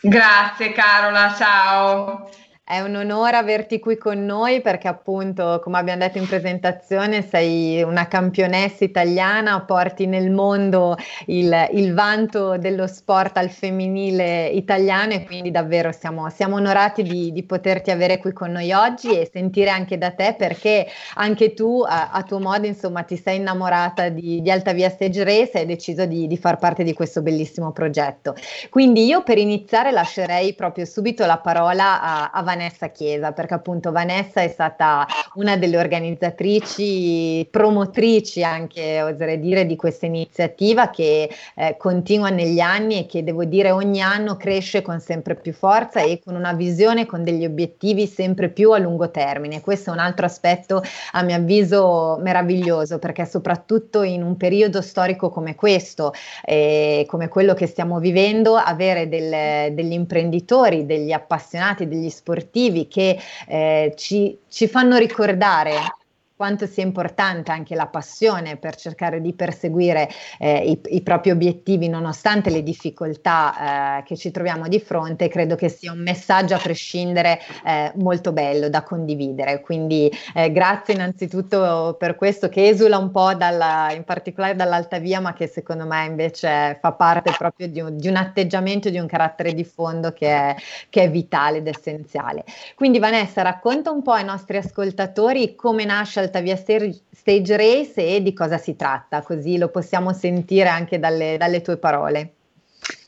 Grazie 0.02 0.72
Carola, 0.72 1.36
ciao. 1.36 2.30
È 2.72 2.80
un 2.80 2.96
onore 2.96 3.36
averti 3.36 3.80
qui 3.80 3.98
con 3.98 4.24
noi 4.24 4.62
perché 4.62 4.88
appunto, 4.88 5.60
come 5.62 5.78
abbiamo 5.78 6.00
detto 6.00 6.20
in 6.20 6.26
presentazione, 6.26 7.22
sei 7.22 7.84
una 7.84 8.08
campionessa 8.08 8.86
italiana, 8.86 9.60
porti 9.64 10.06
nel 10.06 10.32
mondo 10.32 10.96
il, 11.26 11.68
il 11.74 11.94
vanto 11.94 12.58
dello 12.58 12.88
sport 12.88 13.36
al 13.36 13.50
femminile 13.50 14.48
italiano 14.48 15.12
e 15.12 15.26
quindi 15.26 15.52
davvero 15.52 15.92
siamo, 15.92 16.30
siamo 16.30 16.56
onorati 16.56 17.04
di, 17.04 17.34
di, 17.34 17.44
poterti 17.44 17.92
avere 17.92 18.20
qui 18.20 18.32
con 18.32 18.52
noi 18.52 18.72
oggi 18.72 19.20
e 19.20 19.30
sentire 19.30 19.70
anche 19.70 19.98
da 19.98 20.12
te 20.12 20.34
perché 20.38 20.88
anche 21.16 21.54
tu 21.54 21.84
a, 21.86 22.12
a 22.12 22.24
tuo 22.24 22.40
modo 22.40 22.68
insomma 22.68 23.04
ti 23.04 23.18
sei 23.18 23.36
innamorata 23.36 24.08
di, 24.08 24.42
di 24.42 24.50
Alta 24.50 24.72
Via 24.72 24.90
Stage 24.90 25.26
Race 25.26 25.52
e 25.52 25.60
hai 25.60 25.66
deciso 25.66 26.06
di, 26.06 26.26
di 26.26 26.38
far 26.38 26.56
parte 26.56 26.84
di 26.84 26.94
questo 26.94 27.22
bellissimo 27.22 27.74
progetto. 27.74 28.34
Quindi 28.70 29.04
io 29.04 29.24
per 29.24 29.38
iniziare 29.38 29.92
lascerei 29.92 30.54
proprio 30.54 30.86
subito 30.86 31.26
la 31.26 31.38
parola 31.38 32.02
a, 32.02 32.30
a 32.32 32.42
Vanessa 32.44 32.60
Vanessa 32.62 32.90
Chiesa, 32.90 33.32
perché 33.32 33.56
appunto 33.56 33.92
Vanessa 33.92 34.42
è 34.42 34.48
stata 34.48 35.08
una 35.34 35.58
delle 35.58 35.78
organizzatrici, 35.78 37.48
promotrici 37.50 38.44
anche, 38.44 39.02
oserei 39.02 39.40
dire, 39.40 39.66
di 39.66 39.76
questa 39.76 40.06
iniziativa 40.06 40.92
che 40.92 41.30
eh, 41.56 41.76
continua 41.78 42.30
negli 42.30 42.60
anni 42.60 43.00
e 43.00 43.06
che 43.08 43.24
devo 43.24 43.46
dire 43.46 43.72
ogni 43.72 44.02
anno 44.02 44.38
cresce 44.38 44.84
con 44.84 45.00
sempre 45.00 45.36
più 45.36 45.54
forza 45.54 46.02
e 46.02 46.22
con 46.24 46.36
una 46.36 46.54
visione, 46.54 47.08
con 47.08 47.24
degli 47.24 47.46
obiettivi 47.46 48.06
sempre 48.06 48.50
più 48.50 48.72
a 48.72 48.78
lungo 48.78 49.10
termine. 49.10 49.62
Questo 49.62 49.90
è 49.90 49.94
un 49.94 50.00
altro 50.00 50.28
aspetto, 50.28 50.84
a 51.14 51.24
mio 51.24 51.36
avviso, 51.36 52.20
meraviglioso, 52.22 53.00
perché 53.00 53.26
soprattutto 53.26 54.04
in 54.04 54.22
un 54.22 54.38
periodo 54.38 54.82
storico 54.82 55.30
come 55.30 55.56
questo, 55.56 56.14
eh, 56.46 57.06
come 57.08 57.28
quello 57.28 57.56
che 57.56 57.66
stiamo 57.66 58.00
vivendo, 58.00 58.56
avere 58.56 59.10
del, 59.10 59.74
degli 59.74 59.94
imprenditori, 59.94 60.86
degli 60.86 61.12
appassionati, 61.12 61.88
degli 61.88 62.10
sportivi, 62.10 62.50
sportivi 62.52 62.88
che 62.88 63.18
eh, 63.48 63.94
ci, 63.96 64.38
ci 64.50 64.68
fanno 64.68 64.98
ricordare 64.98 65.96
quanto 66.42 66.66
sia 66.66 66.82
importante 66.82 67.52
anche 67.52 67.76
la 67.76 67.86
passione 67.86 68.58
per 68.58 68.76
cercare 68.76 69.22
di 69.22 69.32
perseguire 69.32 70.10
eh, 70.40 70.72
i, 70.72 70.82
i, 70.96 71.02
propri 71.04 71.30
obiettivi 71.30 71.88
nonostante 71.88 72.50
le 72.50 72.64
difficoltà 72.64 74.00
eh, 74.00 74.04
che 74.06 74.18
ci 74.18 74.32
troviamo 74.32 74.68
di 74.68 74.80
fronte, 74.80 75.28
credo 75.28 75.54
che 75.54 75.70
sia 75.70 75.92
un 75.92 76.02
messaggio 76.02 76.56
a 76.56 76.58
prescindere 76.58 77.40
eh, 77.64 77.92
molto 77.98 78.32
bello 78.32 78.70
da 78.70 78.82
condividere. 78.82 79.62
Quindi 79.62 80.12
eh, 80.34 80.52
grazie 80.52 80.96
innanzitutto 80.96 81.96
per 82.00 82.16
questo 82.16 82.50
che 82.50 82.70
esula 82.70 82.98
un 82.98 83.12
po' 83.12 83.36
dalla, 83.36 83.92
in 83.94 84.04
particolare 84.04 84.56
dall'alta 84.56 84.98
via, 84.98 85.20
ma 85.20 85.34
che 85.34 85.46
secondo 85.46 85.86
me 85.86 86.06
invece 86.06 86.80
fa 86.82 86.92
parte 86.94 87.36
proprio 87.38 87.68
di 87.68 87.82
un, 87.82 87.98
di 87.98 88.08
un 88.08 88.16
atteggiamento, 88.16 88.90
di 88.90 88.98
un 88.98 89.06
carattere 89.06 89.54
di 89.54 89.64
fondo 89.64 90.12
che 90.12 90.28
è, 90.28 90.56
che 90.90 91.04
è 91.04 91.12
vitale 91.12 91.58
ed 91.58 91.68
essenziale. 91.68 92.46
Quindi 92.74 92.98
Vanessa, 92.98 93.44
racconta 93.44 93.92
un 93.92 94.02
po' 94.02 94.14
ai 94.14 94.26
nostri 94.26 94.58
ascoltatori 94.58 95.54
come 95.54 95.86
nasce 95.86 96.31
Altavia 96.32 96.56
Stage 96.56 97.58
Race 97.58 98.16
e 98.16 98.22
di 98.24 98.34
cosa 98.34 98.58
si 98.58 98.78
tratta, 98.78 99.22
così 99.22 99.58
lo 99.58 99.68
possiamo 99.68 100.14
sentire 100.14 100.70
anche 100.70 100.98
dalle, 100.98 101.36
dalle 101.38 101.62
tue 101.62 101.76
parole. 101.76 102.34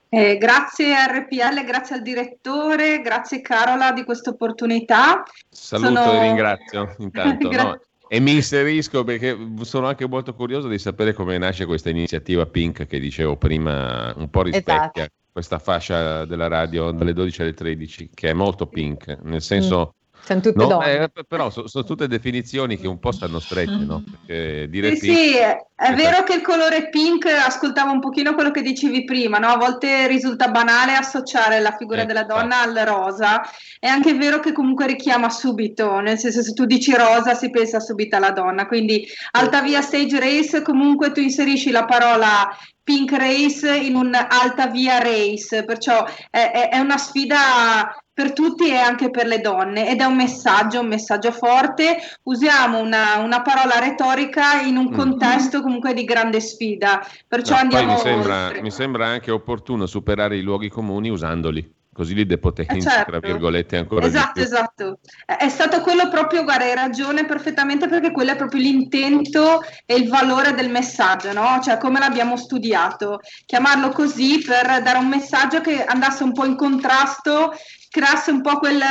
Eh, 0.09 0.38
grazie 0.38 0.93
RPL, 1.07 1.65
grazie 1.65 1.95
al 1.95 2.01
direttore, 2.03 3.01
grazie 3.01 3.41
Carola 3.41 3.93
di 3.93 4.03
questa 4.03 4.29
opportunità. 4.29 5.24
Saluto 5.50 6.03
sono... 6.03 6.12
e 6.12 6.21
ringrazio 6.21 6.95
intanto. 7.00 7.50
no? 7.50 7.79
E 8.07 8.19
mi 8.19 8.33
inserisco 8.33 9.03
perché 9.03 9.36
sono 9.62 9.88
anche 9.88 10.07
molto 10.07 10.36
curioso 10.36 10.67
di 10.67 10.77
sapere 10.77 11.13
come 11.13 11.36
nasce 11.39 11.65
questa 11.65 11.89
iniziativa 11.89 12.45
Pink 12.45 12.86
che 12.86 13.00
dicevo 13.00 13.38
prima, 13.38 14.13
un 14.15 14.29
po' 14.29 14.43
rispecchia 14.43 14.91
esatto. 14.91 15.13
questa 15.31 15.57
fascia 15.57 16.25
della 16.25 16.47
radio 16.47 16.91
dalle 16.91 17.13
12 17.13 17.41
alle 17.41 17.53
13, 17.55 18.12
che 18.13 18.29
è 18.29 18.33
molto 18.33 18.67
pink, 18.67 19.17
nel 19.24 19.41
senso... 19.41 19.95
Mm 20.23 20.33
sono 20.33 20.39
tutte 20.39 20.57
no, 20.57 20.67
donne. 20.67 21.11
Eh, 21.13 21.23
però 21.27 21.49
sono, 21.49 21.67
sono, 21.67 21.83
tutte 21.83 22.07
definizioni 22.07 22.77
che 22.77 22.87
un 22.87 22.99
po' 22.99 23.11
stanno 23.11 23.39
strette, 23.39 23.83
no? 23.83 24.03
Perché 24.09 24.69
dire 24.69 24.95
sì, 24.95 25.07
pink, 25.07 25.17
sì, 25.17 25.37
è, 25.37 25.65
è 25.75 25.93
vero 25.93 26.23
che 26.23 26.35
il 26.35 26.41
colore 26.41 26.89
pink 26.89 27.25
ascoltava 27.25 27.91
un 27.91 27.99
pochino 27.99 28.33
quello 28.33 28.51
che 28.51 28.61
dicevi 28.61 29.03
prima, 29.03 29.37
no? 29.37 29.47
A 29.47 29.57
volte 29.57 30.07
risulta 30.07 30.47
banale 30.47 30.93
associare 30.93 31.59
la 31.59 31.75
figura 31.75 32.03
eh, 32.03 32.05
della 32.05 32.23
donna 32.23 32.61
al 32.61 32.73
rosa. 32.85 33.41
È 33.79 33.87
anche 33.87 34.13
vero 34.13 34.39
che 34.39 34.53
comunque 34.53 34.87
richiama 34.87 35.29
subito, 35.29 35.99
nel 35.99 36.17
senso 36.17 36.41
se 36.41 36.53
tu 36.53 36.65
dici 36.65 36.95
rosa 36.95 37.33
si 37.33 37.49
pensa 37.49 37.81
subito 37.81 38.15
alla 38.15 38.31
donna. 38.31 38.65
Quindi 38.65 39.05
alta 39.31 39.61
via 39.61 39.81
stage 39.81 40.19
race, 40.19 40.61
comunque 40.61 41.11
tu 41.11 41.19
inserisci 41.19 41.69
la 41.69 41.83
parola 41.83 42.49
Pink 42.83 43.13
Race 43.13 43.77
in 43.77 43.95
un 43.95 44.13
alta 44.13 44.67
via 44.67 44.99
race, 44.99 45.63
perciò 45.63 46.05
è, 46.29 46.69
è, 46.69 46.79
una 46.79 46.97
sfida 46.97 47.95
per 48.13 48.34
tutti 48.34 48.70
e 48.70 48.77
anche 48.77 49.10
per 49.10 49.25
le 49.25 49.41
donne 49.41 49.89
ed 49.89 50.00
è 50.00 50.05
un 50.05 50.15
messaggio, 50.15 50.82
un 50.82 50.88
messaggio 50.88 51.32
forte. 51.32 51.98
Usiamo 52.24 52.79
una, 52.79 53.17
una 53.17 53.41
parola 53.41 53.79
retorica 53.79 54.62
in 54.62 54.77
un 54.77 54.89
mm. 54.91 54.93
contesto 54.93 55.62
comunque 55.62 55.93
di 55.93 56.03
grande 56.03 56.39
sfida, 56.39 57.05
perciò 57.27 57.55
no, 57.55 57.62
andiamo 57.62 57.93
mi 57.93 58.00
sembra, 58.00 58.51
mi 58.62 58.72
sembra 58.72 59.08
anche 59.08 59.32
opportuno 59.32 59.86
superare 59.86 60.38
i 60.38 60.41
luoghi 60.41 60.70
comuni 60.70 61.10
usandoli 61.10 61.82
così 61.93 62.13
li 62.13 62.25
depotenzi, 62.25 62.77
eh 62.77 62.81
certo. 62.81 63.12
tra 63.12 63.19
virgolette, 63.19 63.77
ancora 63.77 64.05
esatto, 64.05 64.39
Esatto, 64.39 65.00
È 65.25 65.47
stato 65.47 65.81
quello 65.81 66.09
proprio, 66.09 66.43
guarda, 66.43 66.65
hai 66.65 66.75
ragione 66.75 67.25
perfettamente 67.25 67.88
perché 67.88 68.12
quello 68.12 68.31
è 68.31 68.35
proprio 68.35 68.62
l'intento 68.62 69.62
e 69.85 69.95
il 69.95 70.09
valore 70.09 70.53
del 70.53 70.69
messaggio, 70.69 71.31
no? 71.31 71.59
Cioè 71.63 71.77
come 71.77 72.00
l'abbiamo 72.00 72.35
studiato, 72.35 73.19
chiamarlo 73.45 73.89
così 73.89 74.41
per 74.45 74.81
dare 74.81 74.97
un 74.97 75.07
messaggio 75.07 75.62
che 75.62 75.83
andasse 75.85 76.23
un 76.23 76.33
po' 76.33 76.45
in 76.45 76.55
contrasto, 76.55 77.53
creasse 77.89 78.31
un 78.31 78.41
po' 78.41 78.57
quel 78.57 78.81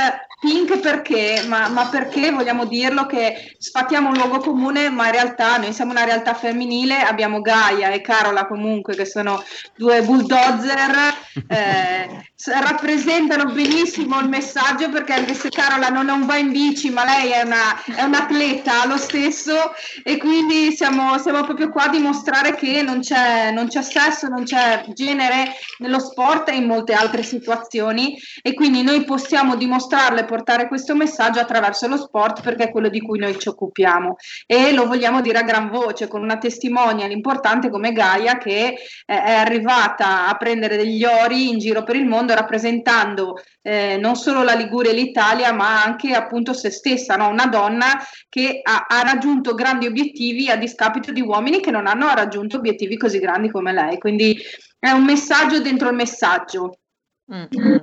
Pink 0.42 0.80
perché? 0.80 1.44
Ma, 1.46 1.68
ma, 1.68 1.88
perché 1.88 2.32
vogliamo 2.32 2.64
dirlo 2.64 3.06
che 3.06 3.54
sfattiamo 3.58 4.08
un 4.08 4.14
luogo 4.14 4.38
comune, 4.38 4.90
ma 4.90 5.06
in 5.06 5.12
realtà 5.12 5.56
noi 5.56 5.72
siamo 5.72 5.92
una 5.92 6.04
realtà 6.04 6.34
femminile, 6.34 6.98
abbiamo 6.98 7.40
Gaia 7.40 7.90
e 7.90 8.00
Carola 8.00 8.46
comunque 8.46 8.96
che 8.96 9.04
sono 9.04 9.40
due 9.76 10.02
bulldozer, 10.02 11.14
eh, 11.46 12.31
rappresentano 12.46 13.52
benissimo 13.52 14.18
il 14.18 14.28
messaggio 14.28 14.88
perché 14.88 15.12
anche 15.12 15.34
se 15.34 15.48
Carola 15.48 15.88
non, 15.88 16.06
non 16.06 16.26
va 16.26 16.36
in 16.36 16.50
bici, 16.50 16.90
ma 16.90 17.04
lei 17.04 17.30
è, 17.30 17.42
una, 17.42 17.82
è 17.84 18.02
un'atleta 18.02 18.86
lo 18.86 18.96
stesso 18.96 19.72
e 20.02 20.16
quindi 20.16 20.72
siamo, 20.72 21.18
siamo, 21.18 21.44
proprio 21.44 21.70
qua 21.70 21.84
a 21.84 21.88
dimostrare 21.88 22.54
che 22.54 22.82
non 22.82 23.00
c'è, 23.00 23.52
non 23.52 23.68
c'è 23.68 23.82
sesso, 23.82 24.26
non 24.28 24.44
c'è 24.44 24.84
genere 24.88 25.52
nello 25.78 26.00
sport 26.00 26.48
e 26.48 26.56
in 26.56 26.66
molte 26.66 26.94
altre 26.94 27.22
situazioni 27.22 28.18
e 28.42 28.54
quindi 28.54 28.82
noi 28.82 29.04
possiamo 29.04 29.54
dimostrarle 29.54 30.24
portare 30.24 30.66
questo 30.66 30.96
messaggio 30.96 31.38
attraverso 31.38 31.86
lo 31.86 31.96
sport 31.96 32.42
perché 32.42 32.64
è 32.64 32.70
quello 32.70 32.88
di 32.88 33.00
cui 33.00 33.18
noi 33.18 33.38
ci 33.38 33.48
occupiamo. 33.48 34.16
E 34.46 34.72
lo 34.72 34.86
vogliamo 34.86 35.20
dire 35.20 35.38
a 35.38 35.42
gran 35.42 35.70
voce 35.70 36.08
con 36.08 36.22
una 36.22 36.38
testimonial 36.38 37.10
importante 37.10 37.70
come 37.70 37.92
Gaia 37.92 38.38
che 38.38 38.74
è 39.04 39.32
arrivata 39.32 40.28
a 40.28 40.36
prendere 40.36 40.76
degli 40.76 41.04
ori 41.04 41.50
in 41.50 41.58
giro 41.58 41.82
per 41.84 41.96
il 41.96 42.06
mondo 42.06 42.31
rappresentando 42.34 43.36
eh, 43.62 43.96
non 43.98 44.16
solo 44.16 44.42
la 44.42 44.54
Liguria 44.54 44.90
e 44.90 44.94
l'Italia 44.94 45.52
ma 45.52 45.82
anche 45.82 46.12
appunto 46.12 46.52
se 46.52 46.70
stessa, 46.70 47.16
no? 47.16 47.28
una 47.28 47.46
donna 47.46 47.98
che 48.28 48.60
ha, 48.62 48.86
ha 48.88 49.02
raggiunto 49.02 49.54
grandi 49.54 49.86
obiettivi 49.86 50.48
a 50.48 50.56
discapito 50.56 51.12
di 51.12 51.20
uomini 51.20 51.60
che 51.60 51.70
non 51.70 51.86
hanno 51.86 52.12
raggiunto 52.14 52.56
obiettivi 52.56 52.96
così 52.96 53.18
grandi 53.18 53.50
come 53.50 53.72
lei. 53.72 53.98
Quindi 53.98 54.36
è 54.78 54.90
un 54.90 55.04
messaggio 55.04 55.60
dentro 55.60 55.88
il 55.88 55.94
messaggio. 55.94 56.78
Mm-hmm. 57.32 57.76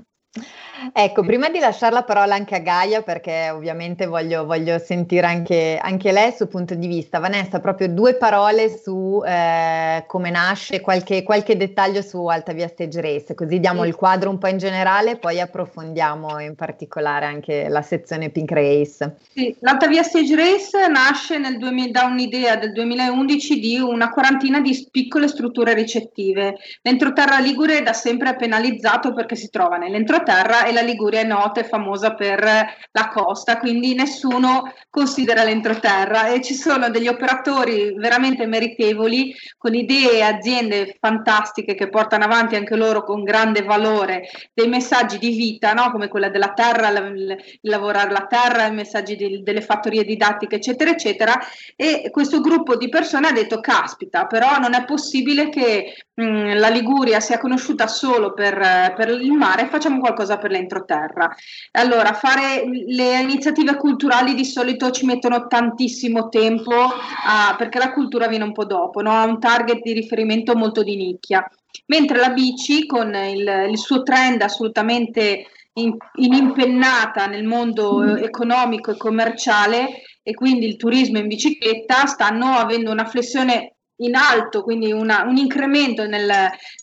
Ecco, 0.93 1.23
prima 1.23 1.49
di 1.49 1.59
lasciare 1.59 1.93
la 1.93 2.03
parola 2.03 2.35
anche 2.35 2.55
a 2.55 2.59
Gaia, 2.59 3.01
perché 3.01 3.49
ovviamente 3.49 4.05
voglio, 4.05 4.45
voglio 4.45 4.79
sentire 4.79 5.27
anche, 5.27 5.77
anche, 5.81 6.11
lei 6.11 6.29
il 6.29 6.33
suo 6.33 6.47
punto 6.47 6.75
di 6.75 6.87
vista, 6.87 7.19
Vanessa, 7.19 7.59
proprio 7.59 7.89
due 7.89 8.15
parole 8.15 8.69
su 8.69 9.21
eh, 9.25 10.03
come 10.07 10.29
nasce, 10.29 10.79
qualche, 10.79 11.23
qualche, 11.23 11.57
dettaglio 11.57 12.01
su 12.01 12.25
Alta 12.25 12.53
Via 12.53 12.67
Stage 12.67 13.01
Race, 13.01 13.35
così 13.35 13.59
diamo 13.59 13.81
sì. 13.81 13.89
il 13.89 13.95
quadro 13.95 14.29
un 14.29 14.37
po' 14.37 14.47
in 14.47 14.57
generale, 14.57 15.17
poi 15.17 15.41
approfondiamo 15.41 16.39
in 16.39 16.55
particolare 16.55 17.25
anche 17.25 17.67
la 17.67 17.81
sezione 17.81 18.29
Pink 18.29 18.51
Race. 18.51 19.17
Sì, 19.33 19.55
l'Alta 19.59 19.87
Via 19.87 20.03
Stage 20.03 20.35
Race 20.35 20.87
nasce 20.87 21.37
nel 21.37 21.57
2000, 21.57 21.91
da 21.91 22.05
un'idea 22.05 22.55
del 22.55 22.71
2011 22.71 23.59
di 23.59 23.79
una 23.79 24.09
quarantina 24.09 24.61
di 24.61 24.87
piccole 24.89 25.27
strutture 25.27 25.73
ricettive. 25.73 26.55
L'entroterra 26.81 27.39
Ligure 27.39 27.81
da 27.81 27.93
sempre 27.93 28.29
è 28.29 28.35
penalizzato 28.35 29.13
perché 29.13 29.35
si 29.35 29.49
trova 29.49 29.77
nell'entroterra 29.77 30.67
e 30.69 30.73
la 30.73 30.81
Liguria 30.81 31.21
è 31.21 31.23
nota 31.23 31.59
e 31.59 31.63
famosa 31.63 32.13
per 32.13 32.39
la 32.41 33.09
costa, 33.09 33.59
quindi 33.59 33.93
nessuno 33.93 34.73
considera 34.89 35.43
l'entroterra 35.43 36.27
e 36.27 36.41
ci 36.41 36.53
sono 36.53 36.89
degli 36.89 37.07
operatori 37.07 37.93
veramente 37.95 38.45
meritevoli 38.45 39.33
con 39.57 39.73
idee 39.73 40.13
e 40.13 40.21
aziende 40.21 40.97
fantastiche 40.99 41.75
che 41.75 41.89
portano 41.89 42.23
avanti 42.23 42.55
anche 42.55 42.75
loro 42.75 43.03
con 43.03 43.23
grande 43.23 43.63
valore 43.63 44.29
dei 44.53 44.67
messaggi 44.67 45.17
di 45.17 45.29
vita, 45.29 45.73
no? 45.73 45.91
come 45.91 46.07
quella 46.07 46.29
della 46.29 46.53
terra, 46.53 46.89
il, 46.89 47.35
lavorare 47.61 48.11
la 48.11 48.25
terra, 48.27 48.67
i 48.67 48.73
messaggi 48.73 49.15
di, 49.15 49.43
delle 49.43 49.61
fattorie 49.61 50.03
didattiche, 50.03 50.55
eccetera, 50.55 50.91
eccetera. 50.91 51.37
E 51.75 52.09
questo 52.11 52.41
gruppo 52.41 52.75
di 52.75 52.89
persone 52.89 53.27
ha 53.27 53.31
detto: 53.31 53.59
Caspita, 53.59 54.25
però 54.25 54.57
non 54.57 54.73
è 54.73 54.85
possibile 54.85 55.49
che 55.49 55.95
mh, 56.19 56.57
la 56.59 56.69
Liguria 56.69 57.19
sia 57.19 57.39
conosciuta 57.39 57.87
solo 57.87 58.33
per, 58.33 58.93
per 58.95 59.09
il 59.09 59.31
mare, 59.31 59.67
facciamo 59.67 59.99
qualcosa 59.99 60.37
per 60.37 60.51
le 60.51 60.57
l'entroterra. 60.59 61.33
Allora, 61.71 62.13
fare 62.13 62.63
le 62.65 63.21
iniziative 63.21 63.75
culturali 63.75 64.35
di 64.35 64.45
solito 64.45 64.91
ci 64.91 65.05
mettono 65.05 65.47
tantissimo 65.47 66.29
tempo 66.29 66.73
a, 66.73 67.55
perché 67.57 67.79
la 67.79 67.91
cultura 67.91 68.27
viene 68.27 68.43
un 68.43 68.51
po' 68.51 68.65
dopo, 68.65 69.01
no? 69.01 69.11
ha 69.11 69.23
un 69.23 69.39
target 69.39 69.81
di 69.81 69.93
riferimento 69.93 70.55
molto 70.55 70.83
di 70.83 70.95
nicchia. 70.95 71.49
Mentre 71.87 72.19
la 72.19 72.29
bici, 72.29 72.85
con 72.85 73.13
il, 73.13 73.67
il 73.69 73.77
suo 73.77 74.03
trend 74.03 74.41
assolutamente 74.41 75.45
in, 75.73 75.95
inimpennata 76.15 77.27
nel 77.27 77.45
mondo 77.45 78.15
economico 78.17 78.91
e 78.91 78.97
commerciale 78.97 80.01
e 80.21 80.33
quindi 80.33 80.65
il 80.67 80.77
turismo 80.77 81.19
in 81.19 81.27
bicicletta, 81.27 82.05
stanno 82.05 82.47
avendo 82.53 82.91
una 82.91 83.05
flessione 83.05 83.75
in 83.99 84.15
alto, 84.15 84.63
quindi 84.63 84.91
una, 84.91 85.23
un 85.23 85.37
incremento 85.37 86.05
nel, 86.05 86.31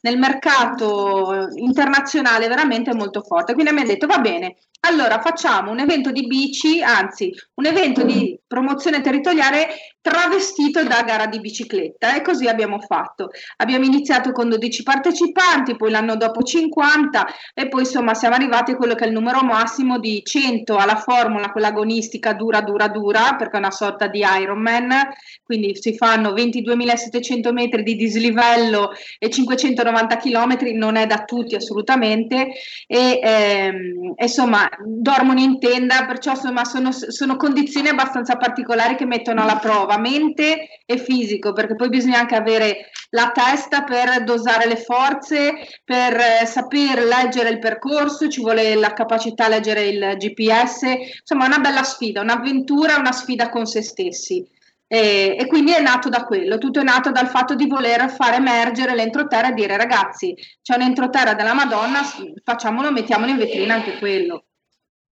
nel, 0.02 0.18
mercato 0.18 1.48
internazionale 1.54 2.48
veramente 2.48 2.94
molto 2.94 3.22
forte. 3.22 3.54
Quindi 3.54 3.72
mi 3.72 3.82
ha 3.82 3.84
detto 3.84 4.06
va 4.06 4.18
bene, 4.18 4.56
allora 4.86 5.20
facciamo 5.20 5.70
un 5.70 5.80
evento 5.80 6.12
di 6.12 6.26
bici, 6.26 6.82
anzi 6.82 7.34
un 7.54 7.66
evento 7.66 8.02
di 8.04 8.38
promozione 8.46 9.00
territoriale 9.00 9.68
travestito 10.06 10.84
da 10.84 11.02
gara 11.02 11.26
di 11.26 11.40
bicicletta 11.40 12.14
e 12.14 12.22
così 12.22 12.46
abbiamo 12.46 12.78
fatto. 12.78 13.30
Abbiamo 13.56 13.84
iniziato 13.84 14.30
con 14.30 14.48
12 14.48 14.84
partecipanti, 14.84 15.74
poi 15.74 15.90
l'anno 15.90 16.14
dopo 16.14 16.42
50 16.42 17.26
e 17.52 17.68
poi 17.68 17.80
insomma 17.80 18.14
siamo 18.14 18.36
arrivati 18.36 18.70
a 18.70 18.76
quello 18.76 18.94
che 18.94 19.04
è 19.04 19.08
il 19.08 19.12
numero 19.12 19.42
massimo 19.42 19.98
di 19.98 20.22
100 20.24 20.76
alla 20.76 20.94
formula, 20.94 21.50
quella 21.50 21.68
agonistica 21.68 22.34
dura 22.34 22.60
dura 22.60 22.86
dura, 22.86 23.34
perché 23.36 23.56
è 23.56 23.58
una 23.58 23.72
sorta 23.72 24.06
di 24.06 24.20
Ironman, 24.20 25.08
quindi 25.42 25.74
si 25.74 25.96
fanno 25.96 26.30
22.700 26.30 27.52
metri 27.52 27.82
di 27.82 27.96
dislivello 27.96 28.92
e 29.18 29.28
590 29.28 30.16
km, 30.18 30.56
non 30.74 30.94
è 30.94 31.06
da 31.06 31.24
tutti 31.24 31.56
assolutamente 31.56 32.52
e 32.86 33.18
ehm, 33.20 34.14
insomma 34.18 34.68
dormono 34.84 35.40
in 35.40 35.58
tenda, 35.58 36.04
perciò 36.06 36.32
insomma 36.32 36.64
sono, 36.64 36.90
sono 36.92 37.36
condizioni 37.36 37.88
abbastanza 37.88 38.36
particolari 38.36 38.96
che 38.96 39.06
mettono 39.06 39.42
alla 39.42 39.56
prova 39.56 39.98
mente 39.98 40.80
e 40.84 40.98
fisico, 40.98 41.52
perché 41.52 41.74
poi 41.74 41.88
bisogna 41.88 42.18
anche 42.18 42.34
avere 42.34 42.90
la 43.10 43.30
testa 43.32 43.82
per 43.82 44.24
dosare 44.24 44.66
le 44.66 44.76
forze, 44.76 45.54
per 45.84 46.16
eh, 46.16 46.46
saper 46.46 47.02
leggere 47.04 47.50
il 47.50 47.58
percorso, 47.58 48.28
ci 48.28 48.40
vuole 48.40 48.74
la 48.74 48.92
capacità 48.92 49.46
di 49.46 49.54
leggere 49.54 49.86
il 49.86 50.14
GPS, 50.16 50.82
insomma 51.20 51.44
è 51.44 51.48
una 51.48 51.58
bella 51.58 51.82
sfida, 51.82 52.20
un'avventura, 52.20 52.96
una 52.96 53.12
sfida 53.12 53.48
con 53.48 53.66
se 53.66 53.82
stessi. 53.82 54.54
E, 54.88 55.36
e, 55.36 55.46
quindi 55.48 55.72
è 55.72 55.80
nato 55.80 56.08
da 56.08 56.24
quello, 56.24 56.58
tutto 56.58 56.78
è 56.78 56.84
nato 56.84 57.10
dal 57.10 57.26
fatto 57.26 57.56
di 57.56 57.66
voler 57.66 58.08
far 58.08 58.34
emergere 58.34 58.94
l'entroterra 58.94 59.48
e 59.48 59.54
dire 59.54 59.76
ragazzi 59.76 60.32
c'è 60.62 60.76
un'entroterra 60.76 61.34
della 61.34 61.54
Madonna, 61.54 62.02
facciamolo, 62.44 62.92
mettiamolo 62.92 63.32
in 63.32 63.36
vetrina 63.38 63.74
anche 63.74 63.98
quello. 63.98 64.45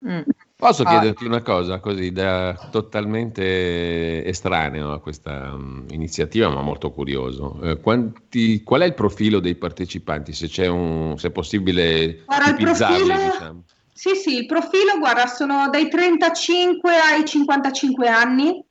Mm. 0.07 0.21
Posso 0.57 0.83
ah. 0.83 0.91
chiederti 0.91 1.25
una 1.25 1.43
cosa 1.43 1.79
così 1.81 2.13
da 2.13 2.69
totalmente 2.71 4.25
estraneo 4.25 4.93
a 4.93 5.01
questa 5.01 5.53
um, 5.55 5.85
iniziativa, 5.91 6.49
ma 6.49 6.63
molto 6.63 6.91
curioso. 6.91 7.61
Eh, 7.63 7.81
quanti, 7.81 8.63
qual 8.63 8.83
è 8.83 8.85
il 8.85 8.95
profilo 8.95 9.41
dei 9.41 9.55
partecipanti? 9.55 10.33
Se 10.33 10.49
c'è 10.49 10.67
un, 10.67 11.17
se 11.17 11.29
è 11.29 11.31
possibile 11.31 12.23
guarda, 12.25 12.55
tipizzarli, 12.55 13.13
diciamo. 13.13 13.63
Sì, 13.93 14.15
sì, 14.15 14.37
il 14.37 14.47
profilo, 14.47 14.99
guarda, 14.99 15.27
sono 15.27 15.69
dai 15.71 15.89
35 15.89 16.91
ai 16.97 17.25
55 17.25 18.09
anni 18.09 18.65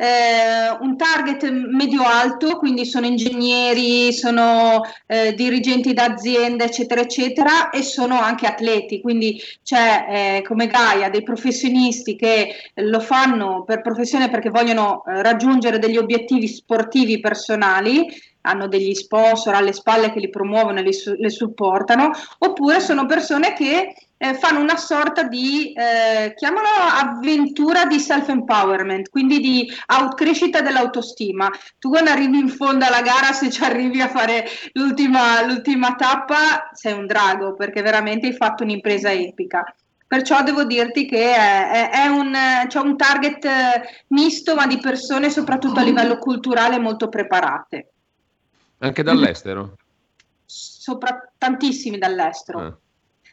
eh, 0.00 0.70
un 0.80 0.96
target 0.96 1.50
medio-alto, 1.50 2.56
quindi 2.56 2.86
sono 2.86 3.06
ingegneri, 3.06 4.12
sono 4.12 4.82
eh, 5.06 5.34
dirigenti 5.34 5.92
d'azienda, 5.92 6.64
eccetera, 6.64 7.00
eccetera, 7.00 7.70
e 7.70 7.82
sono 7.82 8.18
anche 8.20 8.46
atleti, 8.46 9.00
quindi 9.00 9.40
c'è 9.64 10.06
eh, 10.38 10.42
come 10.42 10.68
Gaia 10.68 11.10
dei 11.10 11.24
professionisti 11.24 12.14
che 12.14 12.54
lo 12.74 13.00
fanno 13.00 13.64
per 13.64 13.82
professione 13.82 14.30
perché 14.30 14.50
vogliono 14.50 15.02
eh, 15.04 15.20
raggiungere 15.20 15.80
degli 15.80 15.96
obiettivi 15.96 16.46
sportivi 16.46 17.18
personali 17.18 18.06
hanno 18.42 18.68
degli 18.68 18.94
sponsor 18.94 19.54
alle 19.54 19.72
spalle 19.72 20.12
che 20.12 20.20
li 20.20 20.30
promuovono 20.30 20.78
e 20.78 20.82
li, 20.82 20.96
li 21.18 21.30
supportano, 21.30 22.12
oppure 22.38 22.80
sono 22.80 23.04
persone 23.04 23.52
che 23.52 23.94
eh, 24.18 24.34
fanno 24.34 24.60
una 24.60 24.76
sorta 24.76 25.22
di, 25.22 25.72
eh, 25.72 26.34
chiamalo 26.34 26.66
avventura 26.68 27.86
di 27.86 28.00
self-empowerment, 28.00 29.08
quindi 29.08 29.38
di 29.38 29.72
crescita 30.14 30.60
dell'autostima. 30.60 31.48
Tu 31.78 31.88
quando 31.88 32.10
arrivi 32.10 32.38
in 32.38 32.48
fondo 32.48 32.84
alla 32.84 33.00
gara, 33.00 33.32
se 33.32 33.48
ci 33.48 33.62
arrivi 33.62 34.00
a 34.00 34.08
fare 34.08 34.44
l'ultima, 34.72 35.44
l'ultima 35.46 35.94
tappa, 35.94 36.70
sei 36.72 36.92
un 36.92 37.06
drago, 37.06 37.54
perché 37.54 37.80
veramente 37.80 38.26
hai 38.26 38.34
fatto 38.34 38.64
un'impresa 38.64 39.12
epica. 39.12 39.72
Perciò 40.06 40.42
devo 40.42 40.64
dirti 40.64 41.06
che 41.06 41.34
è, 41.34 41.70
è, 41.70 41.90
è 41.90 42.06
un, 42.06 42.34
c'è 42.66 42.80
un 42.80 42.96
target 42.96 43.44
eh, 43.44 44.04
misto, 44.08 44.54
ma 44.54 44.66
di 44.66 44.78
persone 44.78 45.30
soprattutto 45.30 45.80
a 45.80 45.82
livello 45.82 46.18
culturale 46.18 46.78
molto 46.78 47.08
preparate. 47.08 47.92
Anche 48.78 49.02
dall'estero? 49.02 49.76
Sopra, 50.46 51.30
tantissimi 51.36 51.98
dall'estero. 51.98 52.58
Ah 52.58 52.78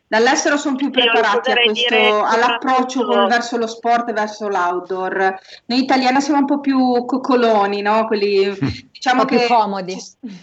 Dall'estero 0.07 0.55
sono 0.57 0.75
più 0.75 0.91
preparati 0.91 1.49
a 1.49 1.55
questo, 1.55 2.23
all'approccio 2.23 3.05
con, 3.05 3.27
verso 3.27 3.57
lo 3.57 3.65
sport 3.65 4.09
e 4.09 4.13
verso 4.13 4.47
l'outdoor. 4.47 5.39
Noi 5.65 5.79
italiani 5.79 6.21
siamo 6.21 6.39
un 6.39 6.45
po' 6.45 6.59
più 6.59 7.05
coccoloni, 7.05 7.81
no? 7.81 8.05
Quelli, 8.05 8.53
diciamo 8.91 9.21
un 9.21 9.27
po' 9.27 9.33
che, 9.33 9.45
più 9.45 9.55
comodi. 9.55 9.97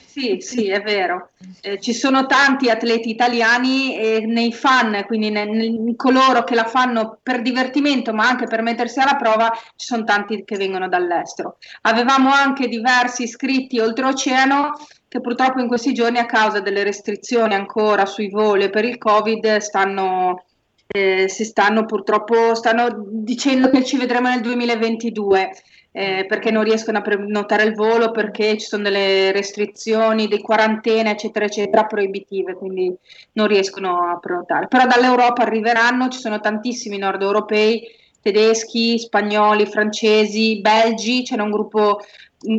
Sì, 0.04 0.38
sì, 0.40 0.68
è 0.68 0.80
vero. 0.82 1.30
Eh, 1.60 1.78
ci 1.78 1.94
sono 1.94 2.26
tanti 2.26 2.70
atleti 2.70 3.08
italiani 3.10 3.96
e 3.96 4.24
nei 4.26 4.52
fan, 4.52 5.04
quindi 5.06 5.28
in 5.28 5.94
coloro 5.94 6.42
che 6.42 6.56
la 6.56 6.66
fanno 6.66 7.18
per 7.22 7.40
divertimento, 7.40 8.12
ma 8.12 8.26
anche 8.26 8.46
per 8.46 8.62
mettersi 8.62 8.98
alla 8.98 9.14
prova, 9.14 9.52
ci 9.76 9.86
sono 9.86 10.02
tanti 10.02 10.42
che 10.44 10.56
vengono 10.56 10.88
dall'estero. 10.88 11.58
Avevamo 11.82 12.32
anche 12.32 12.66
diversi 12.66 13.22
iscritti 13.22 13.78
oltreoceano 13.78 14.72
che 15.12 15.20
purtroppo 15.20 15.60
in 15.60 15.68
questi 15.68 15.92
giorni 15.92 16.16
a 16.16 16.24
causa 16.24 16.60
delle 16.60 16.82
restrizioni 16.82 17.52
ancora 17.52 18.06
sui 18.06 18.30
voli 18.30 18.70
per 18.70 18.86
il 18.86 18.96
Covid 18.96 19.58
stanno, 19.58 20.44
eh, 20.86 21.28
si 21.28 21.44
stanno 21.44 21.84
purtroppo 21.84 22.54
stanno 22.54 23.04
dicendo 23.10 23.68
che 23.68 23.84
ci 23.84 23.98
vedremo 23.98 24.30
nel 24.30 24.40
2022 24.40 25.50
eh, 25.92 26.24
perché 26.26 26.50
non 26.50 26.64
riescono 26.64 26.96
a 26.96 27.02
prenotare 27.02 27.64
il 27.64 27.74
volo 27.74 28.10
perché 28.10 28.56
ci 28.56 28.64
sono 28.64 28.84
delle 28.84 29.32
restrizioni, 29.32 30.28
dei 30.28 30.40
quarantene 30.40 31.10
eccetera 31.10 31.44
eccetera 31.44 31.84
proibitive 31.84 32.54
quindi 32.54 32.90
non 33.32 33.48
riescono 33.48 34.08
a 34.08 34.18
prenotare. 34.18 34.66
Però 34.66 34.86
dall'Europa 34.86 35.42
arriveranno, 35.42 36.08
ci 36.08 36.20
sono 36.20 36.40
tantissimi 36.40 36.96
nord 36.96 37.20
europei 37.20 37.82
tedeschi, 38.22 38.98
spagnoli, 38.98 39.66
francesi, 39.66 40.60
belgi, 40.60 41.22
c'è 41.22 41.38
un 41.38 41.50
gruppo 41.50 42.00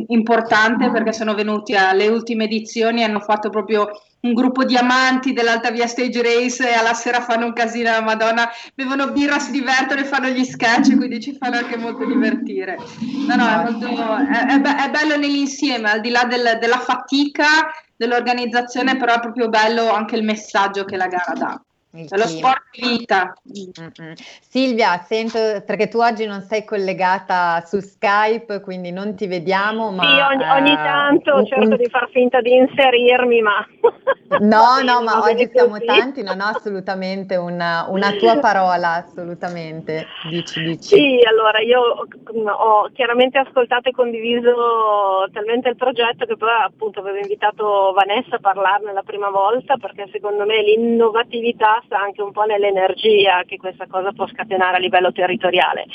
importante 0.08 0.90
perché 0.90 1.12
sono 1.12 1.34
venuti 1.34 1.74
alle 1.74 2.08
ultime 2.08 2.44
edizioni 2.44 3.04
hanno 3.04 3.20
fatto 3.20 3.50
proprio 3.50 3.90
un 4.24 4.32
gruppo 4.32 4.64
di 4.64 4.76
amanti 4.76 5.32
dell'Alta 5.32 5.70
Via 5.70 5.86
Stage 5.86 6.22
Race 6.22 6.68
e 6.68 6.72
alla 6.72 6.94
sera 6.94 7.20
fanno 7.20 7.44
un 7.46 7.52
casino 7.52 7.90
alla 7.90 8.00
Madonna, 8.00 8.48
bevono 8.74 9.12
birra, 9.12 9.38
si 9.38 9.50
divertono 9.50 10.00
e 10.00 10.04
fanno 10.04 10.28
gli 10.28 10.44
sketch, 10.44 10.96
quindi 10.96 11.20
ci 11.20 11.36
fanno 11.36 11.58
anche 11.58 11.76
molto 11.76 12.06
divertire. 12.06 12.78
No, 13.26 13.36
no, 13.36 13.46
è, 13.46 13.70
molto, 13.70 13.86
è, 13.86 14.60
è 14.60 14.90
bello 14.90 15.16
nell'insieme, 15.18 15.90
al 15.90 16.00
di 16.00 16.08
là 16.08 16.24
del, 16.24 16.56
della 16.58 16.78
fatica 16.78 17.70
dell'organizzazione, 17.96 18.96
però 18.96 19.14
è 19.14 19.20
proprio 19.20 19.48
bello 19.48 19.90
anche 19.90 20.16
il 20.16 20.24
messaggio 20.24 20.84
che 20.84 20.96
la 20.96 21.06
gara 21.06 21.32
dà. 21.34 21.60
Lo 21.94 22.26
sport 22.26 22.62
vita. 22.72 23.34
Mm-mm. 23.48 24.14
Silvia, 24.40 24.98
sento 25.06 25.38
perché 25.64 25.86
tu 25.86 25.98
oggi 25.98 26.26
non 26.26 26.42
sei 26.42 26.64
collegata 26.64 27.62
su 27.64 27.78
Skype, 27.78 28.60
quindi 28.60 28.90
non 28.90 29.14
ti 29.14 29.28
vediamo. 29.28 29.92
Ma, 29.92 30.02
sì, 30.02 30.34
ogni, 30.34 30.50
ogni 30.50 30.72
eh, 30.72 30.76
tanto 30.76 31.36
un, 31.36 31.46
cerco 31.46 31.76
di 31.76 31.88
far 31.88 32.08
finta 32.10 32.40
di 32.40 32.56
inserirmi, 32.56 33.40
ma. 33.42 33.66
No, 34.40 34.80
no, 34.82 35.02
ma 35.02 35.22
oggi 35.22 35.48
siamo 35.52 35.78
tanti, 35.78 36.22
non 36.22 36.40
ho 36.40 36.46
assolutamente 36.46 37.36
una, 37.36 37.86
una, 37.88 38.12
tua 38.12 38.38
parola, 38.40 38.94
assolutamente. 38.94 40.06
Dici, 40.28 40.62
dici. 40.62 40.96
Sì, 40.96 41.20
allora 41.24 41.60
io 41.60 41.80
ho 41.80 42.90
chiaramente 42.92 43.38
ascoltato 43.38 43.90
e 43.90 43.92
condiviso 43.92 45.28
talmente 45.32 45.68
il 45.68 45.76
progetto 45.76 46.24
che 46.26 46.36
poi 46.36 46.48
appunto 46.64 47.00
avevo 47.00 47.18
invitato 47.18 47.92
Vanessa 47.94 48.36
a 48.36 48.40
parlarne 48.40 48.92
la 48.92 49.02
prima 49.02 49.28
volta 49.28 49.76
perché 49.76 50.08
secondo 50.10 50.44
me 50.44 50.62
l'innovatività 50.62 51.82
sta 51.84 52.00
anche 52.00 52.22
un 52.22 52.32
po' 52.32 52.42
nell'energia 52.42 53.42
che 53.46 53.56
questa 53.56 53.86
cosa 53.86 54.12
può 54.12 54.26
scatenare 54.26 54.76
a 54.76 54.80
livello 54.80 55.12
territoriale 55.12 55.86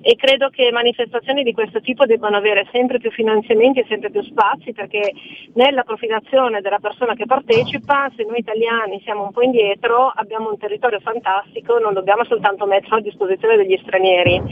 e 0.00 0.16
credo 0.16 0.48
che 0.48 0.70
manifestazioni 0.72 1.42
di 1.42 1.52
questo 1.52 1.80
tipo 1.80 2.06
debbano 2.06 2.36
avere 2.36 2.66
sempre 2.72 2.98
più 2.98 3.10
finanziamenti 3.10 3.80
e 3.80 3.86
sempre 3.88 4.10
più 4.10 4.22
spazi 4.22 4.72
perché 4.72 5.12
nella 5.54 5.82
profinazione 5.82 6.60
della 6.60 6.78
persona 6.78 7.14
che 7.14 7.26
partecipa, 7.26 8.10
se 8.16 8.24
noi 8.24 8.38
italiani 8.38 9.00
siamo 9.04 9.24
un 9.24 9.30
po' 9.30 9.42
indietro, 9.42 10.08
abbiamo 10.08 10.50
un 10.50 10.58
territorio 10.58 11.00
fantastico, 11.00 11.78
non 11.78 11.94
dobbiamo 11.94 12.24
soltanto 12.24 12.66
metterlo 12.66 12.96
a 12.96 13.02
disposizione 13.02 13.56
degli 13.56 13.78
stranieri, 13.82 14.42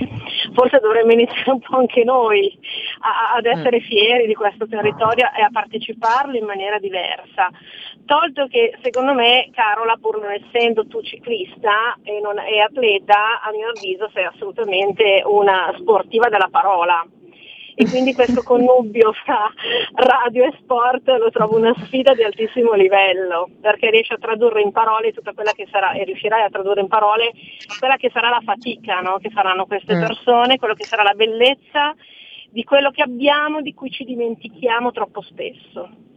forse 0.55 0.79
dovremmo 0.79 1.13
iniziare 1.13 1.51
un 1.51 1.61
po' 1.61 1.77
anche 1.77 2.05
noi 2.05 2.57
a, 3.01 3.37
ad 3.37 3.47
essere 3.47 3.79
mm. 3.79 3.85
fieri 3.85 4.27
di 4.27 4.35
questo 4.35 4.67
territorio 4.67 5.27
e 5.37 5.43
a 5.43 5.51
parteciparlo 5.51 6.37
in 6.37 6.45
maniera 6.45 6.79
diversa. 6.79 7.51
Tolto 8.05 8.47
che 8.47 8.77
secondo 8.83 9.15
me 9.15 9.49
Carola, 9.53 9.97
pur 10.01 10.21
non 10.21 10.33
essendo 10.33 10.87
tu 10.87 11.03
ciclista 11.03 11.97
e, 12.03 12.21
non, 12.21 12.39
e 12.39 12.61
atleta, 12.61 13.41
a 13.43 13.51
mio 13.53 13.69
avviso 13.69 14.11
sei 14.13 14.25
assolutamente 14.25 15.23
una 15.25 15.75
sportiva 15.79 16.29
della 16.29 16.49
parola 16.51 17.07
e 17.75 17.89
quindi 17.89 18.15
questo 18.15 18.43
connubio 18.45 19.13
fra 19.13 19.51
radio 19.95 20.45
e 20.45 20.53
sport 20.61 21.09
lo 21.09 21.31
trovo 21.31 21.57
una 21.57 21.75
sfida 21.85 22.15
di 22.15 22.23
altissimo 22.23 22.75
livello 22.75 23.49
perché 23.61 23.91
riesce 23.91 24.15
a 24.15 24.19
tradurre 24.19 24.63
in 24.63 24.73
parole 24.73 25.13
tutta 25.13 25.33
quella 25.33 25.53
che 25.53 25.67
sarà 25.71 25.93
e 25.93 26.05
riuscirai 26.05 26.43
a 26.43 26.51
tradurre 26.51 26.81
in 26.81 26.89
parole 26.89 27.33
quella 27.79 27.97
che 27.97 28.11
sarà 28.13 28.29
la 28.29 28.43
fatica 28.45 29.01
no? 29.01 29.19
che 29.19 29.31
faranno 29.31 29.67
queste 29.67 29.95
mm. 29.95 30.01
persone, 30.01 30.59
quello 30.59 30.75
che 30.75 30.85
sarà 30.85 31.03
la 31.03 31.15
bellezza 31.15 31.95
di 32.51 32.65
quello 32.65 32.91
che 32.91 33.03
abbiamo 33.03 33.63
di 33.63 33.73
cui 33.73 33.91
ci 33.91 34.05
dimentichiamo 34.05 34.93
troppo 34.93 35.23
spesso. 35.23 36.11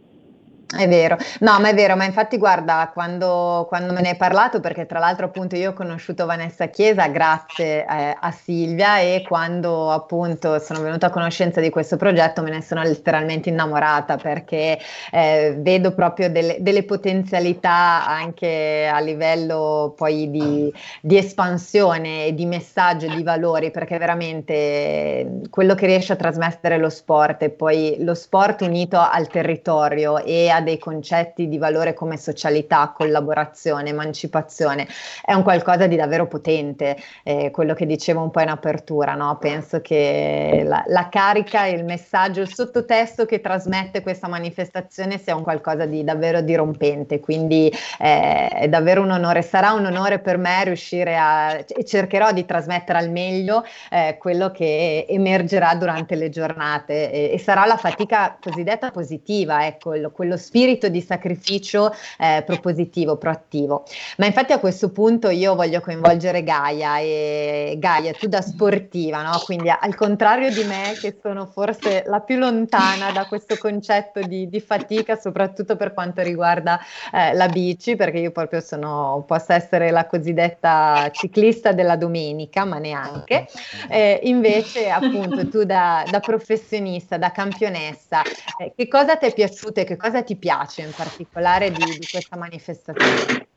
È 0.68 0.88
vero, 0.88 1.16
no, 1.40 1.60
ma 1.60 1.68
è 1.68 1.74
vero, 1.74 1.94
ma 1.94 2.04
infatti 2.04 2.38
guarda, 2.38 2.90
quando, 2.92 3.66
quando, 3.68 3.92
me 3.92 4.00
ne 4.00 4.08
hai 4.10 4.16
parlato, 4.16 4.58
perché 4.58 4.84
tra 4.84 4.98
l'altro 4.98 5.26
appunto 5.26 5.54
io 5.54 5.70
ho 5.70 5.72
conosciuto 5.72 6.26
Vanessa 6.26 6.66
Chiesa 6.66 7.06
grazie 7.06 7.86
eh, 7.86 8.16
a 8.18 8.32
Silvia 8.32 8.98
e 8.98 9.24
quando 9.24 9.92
appunto 9.92 10.58
sono 10.58 10.80
venuta 10.80 11.06
a 11.06 11.10
conoscenza 11.10 11.60
di 11.60 11.70
questo 11.70 11.96
progetto 11.96 12.42
me 12.42 12.50
ne 12.50 12.62
sono 12.62 12.82
letteralmente 12.82 13.48
innamorata 13.48 14.16
perché 14.16 14.76
eh, 15.12 15.54
vedo 15.56 15.94
proprio 15.94 16.30
delle, 16.30 16.56
delle, 16.58 16.82
potenzialità 16.82 18.04
anche 18.04 18.90
a 18.92 18.98
livello 18.98 19.94
poi 19.96 20.30
di, 20.32 20.74
di 21.00 21.16
espansione 21.16 22.26
e 22.26 22.34
di 22.34 22.44
messaggio 22.44 23.06
di 23.06 23.22
valori, 23.22 23.70
perché 23.70 23.98
veramente 23.98 25.42
quello 25.48 25.76
che 25.76 25.86
riesce 25.86 26.14
a 26.14 26.16
trasmettere 26.16 26.76
lo 26.76 26.90
sport 26.90 27.42
e 27.42 27.50
poi 27.50 27.98
lo 28.00 28.14
sport 28.14 28.62
unito 28.62 28.98
al 28.98 29.28
territorio 29.28 30.18
e 30.18 30.48
a 30.48 30.54
dei 30.60 30.78
concetti 30.78 31.48
di 31.48 31.58
valore 31.58 31.94
come 31.94 32.16
socialità, 32.16 32.92
collaborazione, 32.94 33.90
emancipazione, 33.90 34.86
è 35.24 35.32
un 35.32 35.42
qualcosa 35.42 35.86
di 35.86 35.96
davvero 35.96 36.26
potente, 36.26 36.96
eh, 37.22 37.50
quello 37.50 37.74
che 37.74 37.86
dicevo 37.86 38.22
un 38.22 38.30
po' 38.30 38.40
in 38.40 38.48
apertura, 38.48 39.14
no? 39.14 39.36
penso 39.38 39.80
che 39.80 40.62
la, 40.64 40.82
la 40.86 41.08
carica, 41.08 41.66
il 41.66 41.84
messaggio, 41.84 42.40
il 42.40 42.52
sottotesto 42.52 43.24
che 43.26 43.40
trasmette 43.40 44.02
questa 44.02 44.28
manifestazione 44.28 45.18
sia 45.18 45.36
un 45.36 45.42
qualcosa 45.42 45.86
di 45.86 46.04
davvero 46.04 46.40
dirompente, 46.40 47.20
quindi 47.20 47.72
eh, 47.98 48.48
è 48.48 48.68
davvero 48.68 49.02
un 49.02 49.10
onore, 49.10 49.42
sarà 49.42 49.72
un 49.72 49.86
onore 49.86 50.18
per 50.18 50.38
me 50.38 50.64
riuscire 50.64 51.16
a, 51.16 51.54
e 51.56 51.84
cercherò 51.84 52.32
di 52.32 52.44
trasmettere 52.44 52.98
al 52.98 53.10
meglio 53.10 53.64
eh, 53.90 54.16
quello 54.18 54.50
che 54.50 55.06
emergerà 55.08 55.74
durante 55.74 56.14
le 56.14 56.28
giornate 56.28 57.10
e, 57.10 57.30
e 57.32 57.38
sarà 57.38 57.64
la 57.66 57.76
fatica 57.76 58.36
cosiddetta 58.40 58.90
positiva, 58.90 59.66
ecco, 59.66 59.94
quello 60.12 60.36
spirito 60.46 60.88
di 60.88 61.00
sacrificio 61.00 61.92
eh, 62.18 62.44
propositivo, 62.46 63.16
proattivo. 63.16 63.84
Ma 64.18 64.26
infatti 64.26 64.52
a 64.52 64.60
questo 64.60 64.90
punto 64.90 65.28
io 65.28 65.56
voglio 65.56 65.80
coinvolgere 65.80 66.44
Gaia 66.44 66.98
e 67.00 67.74
Gaia, 67.78 68.12
tu 68.12 68.28
da 68.28 68.40
sportiva, 68.40 69.22
no? 69.22 69.40
quindi 69.44 69.68
al 69.68 69.94
contrario 69.96 70.50
di 70.52 70.62
me 70.62 70.94
che 71.00 71.16
sono 71.20 71.46
forse 71.46 72.04
la 72.06 72.20
più 72.20 72.38
lontana 72.38 73.10
da 73.10 73.26
questo 73.26 73.56
concetto 73.58 74.20
di, 74.20 74.48
di 74.48 74.60
fatica, 74.60 75.16
soprattutto 75.16 75.74
per 75.74 75.92
quanto 75.92 76.22
riguarda 76.22 76.78
eh, 77.12 77.34
la 77.34 77.48
bici, 77.48 77.96
perché 77.96 78.18
io 78.18 78.30
proprio 78.30 78.60
sono, 78.60 79.24
posso 79.26 79.52
essere 79.52 79.90
la 79.90 80.06
cosiddetta 80.06 81.10
ciclista 81.10 81.72
della 81.72 81.96
domenica, 81.96 82.64
ma 82.64 82.78
neanche. 82.78 83.48
Eh, 83.88 84.20
invece 84.24 84.88
appunto 84.90 85.48
tu 85.48 85.64
da, 85.64 86.04
da 86.08 86.20
professionista, 86.20 87.16
da 87.16 87.32
campionessa, 87.32 88.22
eh, 88.58 88.72
che 88.76 88.86
cosa 88.86 89.16
ti 89.16 89.26
è 89.26 89.32
piaciuto 89.32 89.80
e 89.80 89.84
che 89.84 89.96
cosa 89.96 90.22
ti 90.22 90.35
piace 90.36 90.82
in 90.82 90.92
particolare 90.92 91.72
di, 91.72 91.96
di 91.96 92.06
questa 92.10 92.36
manifestazione? 92.36 93.48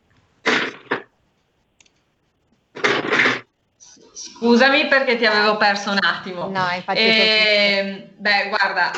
Scusami 4.11 4.87
perché 4.87 5.17
ti 5.17 5.25
avevo 5.25 5.57
perso 5.57 5.91
un 5.91 5.99
attimo. 6.01 6.49
No, 6.49 6.69
infatti. 6.73 6.99
Eh, 6.99 8.13
beh, 8.17 8.49
guarda, 8.49 8.91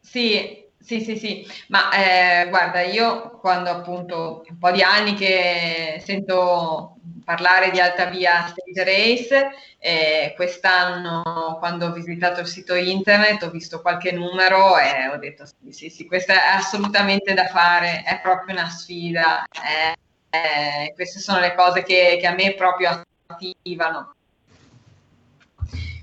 sì, 0.00 0.70
sì, 0.78 1.00
sì, 1.00 1.16
sì, 1.16 1.46
ma 1.68 1.90
eh, 1.92 2.48
guarda, 2.48 2.82
io 2.82 3.38
quando 3.38 3.70
appunto 3.70 4.44
un 4.48 4.58
po' 4.58 4.70
di 4.70 4.82
anni 4.82 5.14
che 5.14 6.02
sento 6.04 6.91
parlare 7.24 7.70
di 7.70 7.80
Alta 7.80 8.06
Via 8.06 8.46
Stage 8.46 8.84
Race, 8.84 9.50
eh, 9.78 10.32
quest'anno 10.36 11.56
quando 11.58 11.86
ho 11.86 11.92
visitato 11.92 12.40
il 12.40 12.46
sito 12.46 12.74
internet 12.74 13.42
ho 13.42 13.50
visto 13.50 13.80
qualche 13.80 14.12
numero 14.12 14.78
e 14.78 15.08
ho 15.08 15.16
detto 15.16 15.44
sì, 15.46 15.72
sì, 15.72 15.88
sì, 15.90 16.06
questa 16.06 16.34
è 16.34 16.56
assolutamente 16.56 17.34
da 17.34 17.46
fare, 17.46 18.02
è 18.04 18.20
proprio 18.20 18.54
una 18.54 18.68
sfida, 18.68 19.44
eh, 19.46 19.96
eh, 20.30 20.92
queste 20.94 21.20
sono 21.20 21.40
le 21.40 21.54
cose 21.54 21.82
che, 21.82 22.18
che 22.20 22.26
a 22.26 22.34
me 22.34 22.54
proprio 22.54 23.02
attivano 23.26 24.14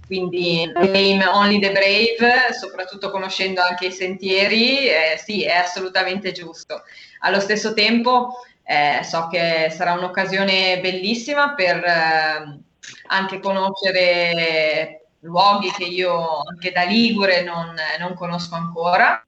quindi 0.09 0.65
Name 0.73 1.23
Only 1.27 1.59
the 1.59 1.71
Brave, 1.71 2.51
soprattutto 2.59 3.11
conoscendo 3.11 3.61
anche 3.61 3.85
i 3.85 3.91
sentieri, 3.91 4.89
eh, 4.89 5.21
sì, 5.23 5.43
è 5.43 5.53
assolutamente 5.53 6.31
giusto. 6.31 6.81
Allo 7.19 7.39
stesso 7.39 7.75
tempo 7.75 8.39
Eh, 8.71 9.03
so 9.03 9.29
che 9.29 9.71
sarà 9.71 9.93
un'occasione 9.93 10.79
bellissima 10.79 11.55
per 11.55 11.83
eh, 11.83 12.59
anche 13.07 13.39
conoscere 13.39 15.07
luoghi 15.21 15.71
che 15.71 15.85
io 15.85 16.43
anche 16.47 16.71
da 16.71 16.83
Ligure 16.83 17.41
non, 17.41 17.73
non 17.97 18.13
conosco 18.13 18.53
ancora. 18.53 19.25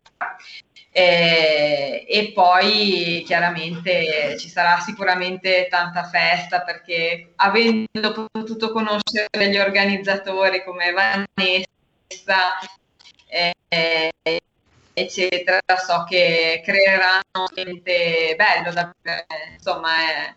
Eh, 0.92 2.06
e 2.08 2.32
poi 2.36 3.24
chiaramente 3.26 4.38
ci 4.38 4.48
sarà 4.48 4.80
sicuramente 4.80 5.66
tanta 5.72 6.04
festa 6.04 6.62
perché 6.62 7.32
avendo 7.38 8.28
potuto 8.32 8.72
conoscere 8.72 9.50
gli 9.50 9.58
organizzatori 9.58 10.64
come 10.64 10.92
Vanessa 10.92 12.60
eh, 13.28 13.54
eccetera 15.02 15.60
so 15.84 16.06
che 16.08 16.62
creeranno 16.64 17.22
un 17.34 17.46
ambiente 17.48 18.36
bello 18.38 18.72
da, 18.74 18.94
insomma 19.54 19.90
è, 19.90 20.36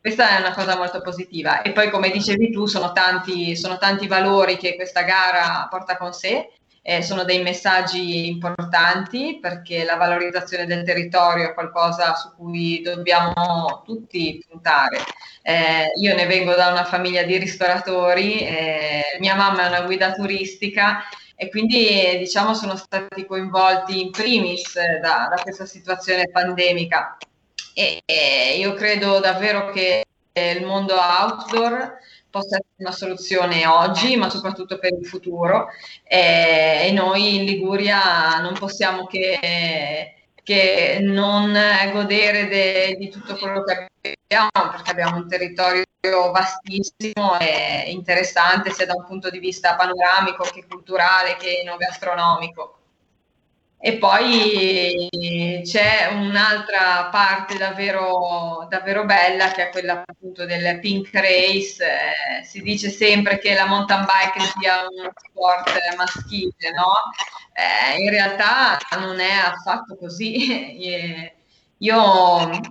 questa 0.00 0.36
è 0.36 0.40
una 0.40 0.52
cosa 0.52 0.76
molto 0.76 1.00
positiva 1.00 1.62
e 1.62 1.72
poi 1.72 1.90
come 1.90 2.10
dicevi 2.10 2.50
tu 2.50 2.66
sono 2.66 2.92
tanti, 2.92 3.56
sono 3.56 3.78
tanti 3.78 4.06
valori 4.06 4.56
che 4.56 4.74
questa 4.74 5.02
gara 5.02 5.66
porta 5.70 5.96
con 5.96 6.12
sé 6.12 6.50
eh, 6.86 7.02
sono 7.02 7.24
dei 7.24 7.42
messaggi 7.42 8.26
importanti 8.26 9.38
perché 9.40 9.84
la 9.84 9.96
valorizzazione 9.96 10.66
del 10.66 10.84
territorio 10.84 11.48
è 11.48 11.54
qualcosa 11.54 12.14
su 12.14 12.34
cui 12.36 12.82
dobbiamo 12.82 13.82
tutti 13.86 14.44
puntare. 14.46 14.98
Eh, 15.40 15.92
io 15.98 16.14
ne 16.14 16.26
vengo 16.26 16.54
da 16.54 16.68
una 16.68 16.84
famiglia 16.84 17.22
di 17.22 17.38
ristoratori, 17.38 18.40
eh, 18.40 19.16
mia 19.18 19.34
mamma 19.34 19.64
è 19.64 19.68
una 19.68 19.80
guida 19.80 20.12
turistica 20.12 21.02
e 21.44 21.48
quindi 21.50 22.16
diciamo 22.18 22.54
sono 22.54 22.76
stati 22.76 23.26
coinvolti 23.26 24.00
in 24.00 24.10
primis 24.10 24.74
da, 24.74 25.28
da 25.30 25.42
questa 25.42 25.66
situazione 25.66 26.30
pandemica 26.30 27.16
e, 27.74 28.02
e 28.04 28.56
io 28.58 28.72
credo 28.74 29.20
davvero 29.20 29.70
che 29.70 30.04
il 30.32 30.64
mondo 30.64 30.94
outdoor 30.94 31.98
possa 32.30 32.56
essere 32.56 32.74
una 32.78 32.92
soluzione 32.92 33.66
oggi, 33.66 34.16
ma 34.16 34.28
soprattutto 34.28 34.78
per 34.78 34.92
il 34.92 35.06
futuro. 35.06 35.68
E, 36.02 36.86
e 36.88 36.92
noi 36.92 37.36
in 37.36 37.44
Liguria 37.44 38.40
non 38.40 38.54
possiamo 38.54 39.06
che, 39.06 40.14
che 40.42 40.98
non 41.00 41.56
godere 41.92 42.48
de, 42.48 42.96
di 42.98 43.08
tutto 43.08 43.36
quello 43.36 43.62
che 43.62 43.88
abbiamo, 44.22 44.70
perché 44.70 44.90
abbiamo 44.90 45.16
un 45.16 45.28
territorio 45.28 45.84
vastissimo 46.10 47.38
e 47.38 47.90
interessante 47.90 48.70
sia 48.70 48.86
da 48.86 48.94
un 48.94 49.04
punto 49.04 49.30
di 49.30 49.38
vista 49.38 49.74
panoramico 49.74 50.44
che 50.44 50.66
culturale 50.66 51.36
che 51.36 51.62
gastronomico. 51.76 52.78
E 53.86 53.98
poi 53.98 55.08
c'è 55.62 56.08
un'altra 56.10 57.10
parte 57.10 57.58
davvero, 57.58 58.66
davvero 58.70 59.04
bella 59.04 59.50
che 59.50 59.68
è 59.68 59.70
quella 59.70 60.02
appunto 60.06 60.46
del 60.46 60.80
pink 60.80 61.12
race. 61.12 61.84
Eh, 61.84 62.44
si 62.44 62.62
dice 62.62 62.88
sempre 62.88 63.38
che 63.38 63.52
la 63.52 63.66
mountain 63.66 64.06
bike 64.06 64.52
sia 64.58 64.86
uno 64.88 65.12
sport 65.14 65.70
maschile, 65.98 66.70
no? 66.74 66.94
Eh, 67.52 68.00
in 68.02 68.08
realtà 68.08 68.78
non 68.98 69.20
è 69.20 69.32
affatto 69.32 69.96
così. 69.96 71.30
Io 71.84 72.00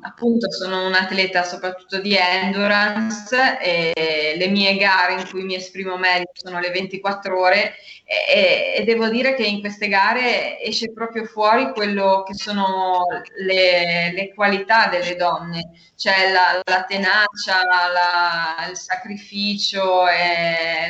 appunto 0.02 0.52
sono 0.52 0.88
un 0.88 0.95
atleta 0.95 1.43
soprattutto 1.43 2.02
di 2.02 2.15
endurance 2.15 3.60
e 3.62 4.34
le 4.36 4.47
mie 4.47 4.76
gare 4.76 5.13
in 5.13 5.30
cui 5.30 5.43
mi 5.43 5.54
esprimo 5.54 5.97
meglio 5.97 6.32
sono 6.34 6.60
le 6.60 6.71
24 6.71 7.39
ore 7.39 7.76
e, 8.06 8.73
e 8.76 8.84
devo 8.84 9.10
dire 9.10 9.36
che 9.36 9.43
in 9.43 9.60
queste 9.60 9.88
gare 9.88 10.60
esce 10.60 10.91
proprio 10.93 11.26
fuori 11.26 11.71
quello 11.73 12.23
che 12.26 12.34
sono 12.34 13.04
le, 13.45 14.13
le 14.13 14.34
qualità 14.34 14.88
delle 14.88 15.15
donne, 15.15 15.69
cioè 15.95 16.32
la, 16.32 16.60
la 16.63 16.84
tenacia, 16.84 17.62
la, 17.63 18.67
il 18.67 18.78
sacrificio 18.78 20.06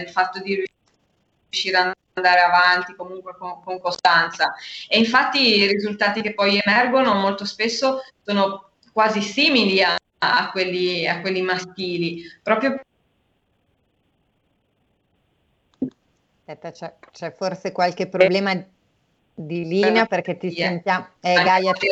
il 0.02 0.10
fatto 0.10 0.40
di 0.40 0.64
riuscire 1.50 1.78
a 1.78 1.94
andare 2.14 2.42
avanti 2.42 2.96
comunque 2.96 3.36
con, 3.38 3.62
con, 3.64 3.80
costanza. 3.80 4.54
E 4.88 4.98
infatti 4.98 5.58
i 5.58 5.68
risultati 5.68 6.22
che 6.22 6.34
poi 6.34 6.60
emergono 6.64 7.14
molto 7.14 7.46
spesso 7.46 8.02
sono 8.24 8.70
quasi 8.92 9.22
simili 9.22 9.82
a, 9.82 9.96
a, 10.20 10.52
quelli, 10.52 11.08
a 11.08 11.22
quelli 11.22 11.42
maschili, 11.42 12.24
proprio 12.42 12.80
Aspetta, 16.46 16.72
c'è, 16.72 16.94
c'è, 17.12 17.32
forse 17.32 17.72
qualche 17.72 18.08
problema 18.08 18.54
di 19.34 19.66
linea 19.66 20.06
perché 20.06 20.36
ti 20.36 20.52
sentiamo. 20.52 21.08
Eh, 21.22 21.36
Gaia, 21.36 21.72
ti, 21.72 21.88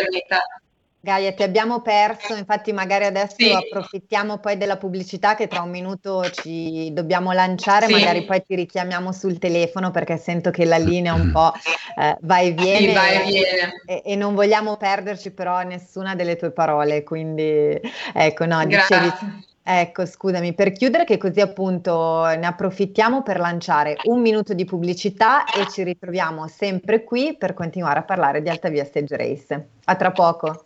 Gaia, 1.04 1.34
ti 1.34 1.42
abbiamo 1.42 1.82
perso, 1.82 2.36
infatti 2.36 2.72
magari 2.72 3.06
adesso 3.06 3.34
sì. 3.36 3.52
approfittiamo 3.52 4.38
poi 4.38 4.56
della 4.56 4.78
pubblicità 4.78 5.34
che 5.34 5.48
tra 5.48 5.64
un 5.64 5.72
minuto 5.72 6.30
ci 6.30 6.94
dobbiamo 6.94 7.32
lanciare, 7.32 7.88
sì. 7.88 7.94
magari 7.94 8.24
poi 8.24 8.44
ti 8.46 8.54
richiamiamo 8.54 9.12
sul 9.12 9.40
telefono 9.40 9.90
perché 9.90 10.18
sento 10.18 10.52
che 10.52 10.64
la 10.64 10.78
linea 10.78 11.16
un 11.16 11.32
po' 11.32 11.54
eh, 12.00 12.18
va 12.22 12.40
e 12.40 12.52
viene, 12.52 12.88
sì, 12.90 12.94
va 12.94 13.10
e, 13.10 13.24
viene. 13.26 13.82
E, 13.88 14.02
e, 14.06 14.16
non 14.16 14.36
vogliamo 14.36 14.78
perderci 14.78 15.32
però 15.32 15.64
nessuna 15.64 16.14
delle 16.14 16.36
tue 16.36 16.52
parole, 16.52 17.02
quindi 17.02 17.82
ecco 18.14 18.46
no, 18.46 18.64
dicevi... 18.64 19.50
Ecco, 19.64 20.08
scusami, 20.08 20.56
per 20.56 20.72
chiudere 20.72 21.06
che 21.06 21.18
così 21.18 21.40
appunto 21.40 22.26
ne 22.26 22.48
approfittiamo 22.48 23.22
per 23.22 23.40
lanciare 23.40 23.96
un 24.06 24.20
minuto 24.20 24.56
di 24.56 24.66
pubblicità 24.66 25.46
e 25.46 25.68
ci 25.70 25.84
ritroviamo 25.84 26.48
sempre 26.48 27.04
qui 27.04 27.36
per 27.38 27.54
continuare 27.54 28.00
a 28.00 28.04
parlare 28.04 28.42
di 28.42 28.50
Alta 28.50 28.70
Via 28.70 28.84
Stage 28.84 29.16
Race. 29.16 29.68
A 29.86 29.96
tra 29.96 30.12
poco. 30.12 30.66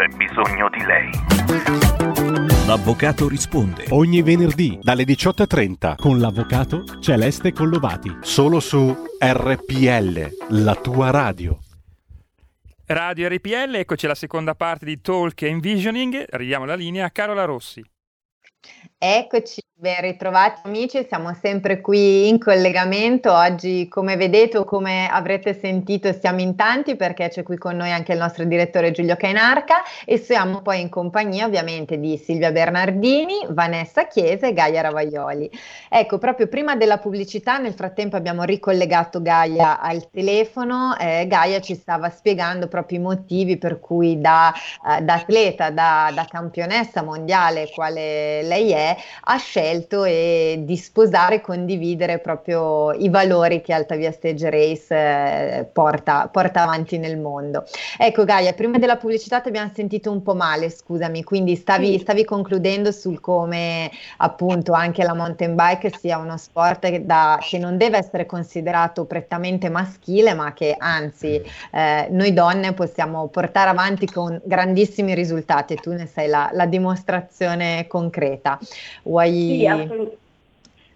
c'è 0.00 0.16
bisogno 0.16 0.70
di 0.70 0.82
lei. 0.86 1.10
L'avvocato 2.66 3.28
risponde. 3.28 3.84
Ogni 3.90 4.22
venerdì 4.22 4.78
dalle 4.80 5.02
18.30 5.02 5.96
con 5.96 6.18
l'avvocato 6.18 6.84
Celeste 7.00 7.52
Collovati. 7.52 8.16
Solo 8.22 8.60
su 8.60 8.96
RPL, 9.18 10.54
la 10.62 10.74
tua 10.76 11.10
radio. 11.10 11.58
Radio 12.86 13.28
RPL, 13.28 13.74
eccoci 13.74 14.06
alla 14.06 14.14
seconda 14.14 14.54
parte 14.54 14.86
di 14.86 15.02
Talk 15.02 15.42
e 15.42 15.48
Envisioning. 15.48 16.24
Arriviamo 16.30 16.64
alla 16.64 16.76
linea 16.76 17.04
a 17.04 17.10
Carola 17.10 17.44
Rossi. 17.44 17.84
Eccoci, 19.02 19.62
Ben 19.80 20.02
ritrovati 20.02 20.60
amici, 20.64 21.06
siamo 21.08 21.32
sempre 21.32 21.80
qui 21.80 22.28
in 22.28 22.38
collegamento. 22.38 23.32
Oggi, 23.32 23.88
come 23.88 24.14
vedete 24.16 24.58
o 24.58 24.64
come 24.64 25.08
avrete 25.08 25.58
sentito, 25.58 26.12
siamo 26.12 26.42
in 26.42 26.54
tanti 26.54 26.96
perché 26.96 27.30
c'è 27.30 27.42
qui 27.42 27.56
con 27.56 27.76
noi 27.76 27.90
anche 27.90 28.12
il 28.12 28.18
nostro 28.18 28.44
direttore 28.44 28.90
Giulio 28.90 29.16
Cainarca 29.16 29.76
e 30.04 30.18
siamo 30.18 30.60
poi 30.60 30.82
in 30.82 30.90
compagnia 30.90 31.46
ovviamente 31.46 31.98
di 31.98 32.18
Silvia 32.18 32.52
Bernardini, 32.52 33.46
Vanessa 33.48 34.06
Chiesa 34.06 34.48
e 34.48 34.52
Gaia 34.52 34.82
Ravaioli. 34.82 35.50
Ecco, 35.88 36.18
proprio 36.18 36.46
prima 36.46 36.76
della 36.76 36.98
pubblicità, 36.98 37.56
nel 37.56 37.72
frattempo 37.72 38.16
abbiamo 38.16 38.42
ricollegato 38.42 39.22
Gaia 39.22 39.80
al 39.80 40.10
telefono. 40.10 40.94
Eh, 40.98 41.24
Gaia 41.26 41.62
ci 41.62 41.74
stava 41.74 42.10
spiegando 42.10 42.68
proprio 42.68 42.98
i 42.98 43.02
motivi 43.02 43.56
per 43.56 43.80
cui 43.80 44.20
da, 44.20 44.52
eh, 44.86 45.00
da 45.00 45.14
atleta, 45.14 45.70
da, 45.70 46.12
da 46.14 46.26
campionessa 46.28 47.02
mondiale, 47.02 47.70
quale 47.72 48.42
lei 48.42 48.72
è, 48.72 48.89
ha 49.24 49.36
scelto 49.36 50.04
e 50.04 50.62
di 50.64 50.76
sposare 50.76 51.36
e 51.36 51.40
condividere 51.40 52.18
proprio 52.18 52.92
i 52.92 53.08
valori 53.08 53.60
che 53.60 53.72
Alta 53.72 53.96
Via 53.96 54.12
Stage 54.12 54.50
Race 54.50 54.94
eh, 54.94 55.64
porta, 55.64 56.28
porta, 56.28 56.62
avanti 56.62 56.98
nel 56.98 57.18
mondo. 57.18 57.64
Ecco 57.98 58.24
Gaia, 58.24 58.52
prima 58.52 58.78
della 58.78 58.96
pubblicità 58.96 59.40
ti 59.40 59.48
abbiamo 59.48 59.70
sentito 59.74 60.10
un 60.10 60.22
po' 60.22 60.34
male, 60.34 60.70
scusami, 60.70 61.22
quindi 61.22 61.56
stavi, 61.56 61.92
sì. 61.92 61.98
stavi 61.98 62.24
concludendo 62.24 62.92
sul 62.92 63.20
come 63.20 63.90
appunto 64.18 64.72
anche 64.72 65.02
la 65.02 65.14
mountain 65.14 65.54
bike 65.54 65.92
sia 65.98 66.18
uno 66.18 66.36
sport 66.36 66.88
che, 66.88 67.04
da, 67.04 67.38
che 67.40 67.58
non 67.58 67.76
deve 67.76 67.98
essere 67.98 68.26
considerato 68.26 69.04
prettamente 69.04 69.68
maschile, 69.68 70.34
ma 70.34 70.52
che 70.52 70.74
anzi 70.76 71.42
eh, 71.72 72.08
noi 72.10 72.32
donne 72.32 72.72
possiamo 72.72 73.28
portare 73.28 73.70
avanti 73.70 74.06
con 74.06 74.40
grandissimi 74.44 75.14
risultati 75.14 75.74
e 75.74 75.76
tu 75.76 75.92
ne 75.92 76.06
sei 76.06 76.28
la, 76.28 76.50
la 76.52 76.66
dimostrazione 76.66 77.86
concreta. 77.86 78.58
Vuoi 79.02 79.32
sì, 79.32 79.66
assolut- 79.66 80.18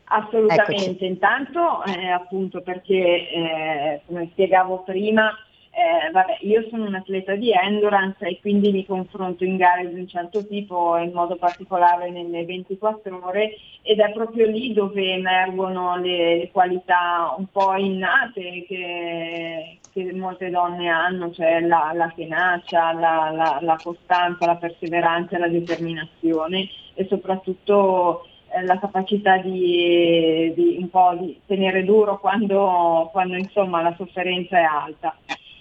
assolutamente. 0.04 0.84
Eccoci. 0.90 1.06
Intanto, 1.06 1.84
eh, 1.84 2.08
appunto, 2.08 2.60
perché 2.62 3.28
eh, 3.30 4.00
come 4.06 4.28
spiegavo 4.32 4.82
prima, 4.82 5.32
eh, 5.70 6.10
vabbè, 6.12 6.38
io 6.42 6.66
sono 6.70 6.86
un 6.86 6.94
atleta 6.94 7.34
di 7.34 7.50
endurance 7.50 8.24
e 8.26 8.38
quindi 8.40 8.70
mi 8.70 8.86
confronto 8.86 9.44
in 9.44 9.56
gare 9.56 9.88
di 9.88 9.98
un 9.98 10.06
certo 10.06 10.46
tipo, 10.46 10.96
in 10.98 11.12
modo 11.12 11.36
particolare 11.36 12.10
nelle 12.10 12.44
24 12.44 13.26
ore, 13.26 13.56
ed 13.82 13.98
è 13.98 14.12
proprio 14.12 14.46
lì 14.46 14.72
dove 14.72 15.14
emergono 15.14 15.96
le, 15.96 16.36
le 16.36 16.50
qualità 16.52 17.34
un 17.36 17.46
po' 17.50 17.74
innate 17.74 18.64
che, 18.68 19.80
che, 19.94 20.12
molte 20.12 20.50
donne 20.50 20.88
hanno, 20.88 21.30
cioè 21.30 21.60
la, 21.60 21.92
la 21.94 22.12
tenacia, 22.14 22.92
la, 22.92 23.30
la, 23.32 23.58
la 23.62 23.78
costanza, 23.80 24.44
la 24.44 24.56
perseveranza 24.56 25.38
la 25.38 25.48
determinazione 25.48 26.68
e 26.94 27.06
soprattutto 27.08 28.26
eh, 28.48 28.62
la 28.64 28.78
capacità 28.80 29.38
di, 29.38 30.52
di, 30.54 30.76
un 30.80 30.90
po' 30.90 31.16
di 31.18 31.40
tenere 31.46 31.84
duro 31.84 32.18
quando, 32.18 33.08
quando 33.12 33.36
insomma, 33.36 33.80
la 33.82 33.94
sofferenza 33.96 34.58
è 34.58 34.62
alta. 34.62 35.16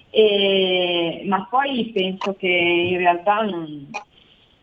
E, 0.10 1.24
ma 1.28 1.48
poi 1.50 1.92
penso 1.94 2.36
che 2.36 2.48
in 2.48 2.98
realtà 2.98 3.42
non, 3.42 3.88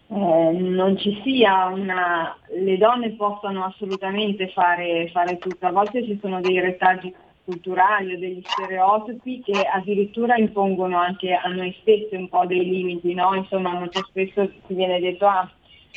eh, 0.08 0.50
non 0.52 0.98
ci 0.98 1.20
sia 1.22 1.66
una... 1.66 2.36
le 2.58 2.76
donne 2.76 3.10
possano 3.10 3.64
assolutamente 3.64 4.48
fare, 4.48 5.08
fare 5.12 5.38
tutto, 5.38 5.66
a 5.66 5.72
volte 5.72 6.04
ci 6.04 6.18
sono 6.20 6.40
dei 6.40 6.58
retaggi 6.60 7.14
culturali 7.50 8.14
o 8.14 8.18
degli 8.18 8.42
stereotipi 8.42 9.42
che 9.42 9.66
addirittura 9.66 10.36
impongono 10.36 10.98
anche 10.98 11.32
a 11.32 11.48
noi 11.48 11.76
stessi 11.80 12.14
un 12.14 12.28
po' 12.28 12.46
dei 12.46 12.64
limiti, 12.64 13.12
no? 13.14 13.34
Insomma 13.34 13.72
molto 13.72 14.04
spesso 14.08 14.48
si 14.66 14.74
viene 14.74 15.00
detto 15.00 15.26
ah 15.26 15.50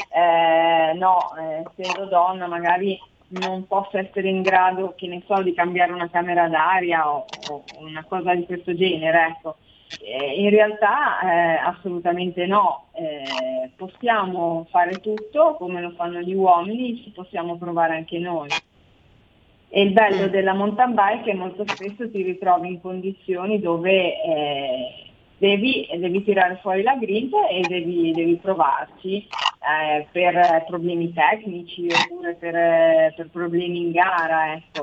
eh, 0.10 0.94
no, 0.96 1.18
eh, 1.38 1.64
essendo 1.78 2.06
donna 2.06 2.48
magari 2.48 3.00
non 3.34 3.66
posso 3.68 3.98
essere 3.98 4.30
in 4.30 4.42
grado, 4.42 4.94
che 4.96 5.08
ne 5.08 5.24
so, 5.26 5.42
di 5.42 5.54
cambiare 5.54 5.92
una 5.92 6.10
camera 6.10 6.48
d'aria 6.48 7.12
o, 7.12 7.26
o 7.50 7.64
una 7.80 8.04
cosa 8.08 8.36
di 8.36 8.46
questo 8.46 8.76
genere, 8.76 9.28
ecco. 9.28 9.56
In 10.06 10.50
realtà 10.50 11.22
eh, 11.22 11.56
assolutamente 11.64 12.46
no, 12.46 12.88
eh, 12.94 13.72
possiamo 13.76 14.68
fare 14.70 15.00
tutto 15.00 15.56
come 15.58 15.82
lo 15.82 15.92
fanno 15.92 16.20
gli 16.20 16.34
uomini, 16.34 17.02
ci 17.02 17.12
possiamo 17.12 17.58
provare 17.58 17.96
anche 17.96 18.20
noi. 18.20 18.50
E 19.76 19.82
il 19.82 19.92
bello 19.92 20.28
mm. 20.28 20.30
della 20.30 20.54
mountain 20.54 20.94
bike 20.94 21.22
è 21.22 21.24
che 21.24 21.34
molto 21.34 21.64
spesso 21.66 22.08
ti 22.12 22.22
ritrovi 22.22 22.68
in 22.68 22.80
condizioni 22.80 23.60
dove 23.60 24.22
eh, 24.22 25.06
devi, 25.40 25.88
devi, 25.98 26.24
tirare 26.24 26.60
fuori 26.62 26.84
la 26.84 26.96
grinta 26.96 27.48
e 27.48 27.62
devi, 27.62 28.12
devi 28.12 28.36
provarci 28.36 29.16
eh, 29.18 30.06
per 30.12 30.64
problemi 30.68 31.12
tecnici 31.12 31.88
oppure 31.88 32.36
per, 32.36 33.16
per 33.16 33.30
problemi 33.32 33.80
in 33.80 33.92
gara. 33.94 34.54
Ecco. 34.54 34.82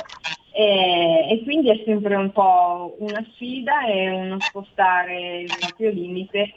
E, 0.52 1.28
e, 1.30 1.42
quindi 1.44 1.70
è 1.70 1.80
sempre 1.84 2.16
un 2.16 2.32
po' 2.32 2.96
una 2.98 3.24
sfida 3.34 3.86
e 3.86 4.10
uno 4.10 4.40
spostare 4.40 5.42
il 5.42 5.56
proprio 5.56 5.90
limite 5.90 6.52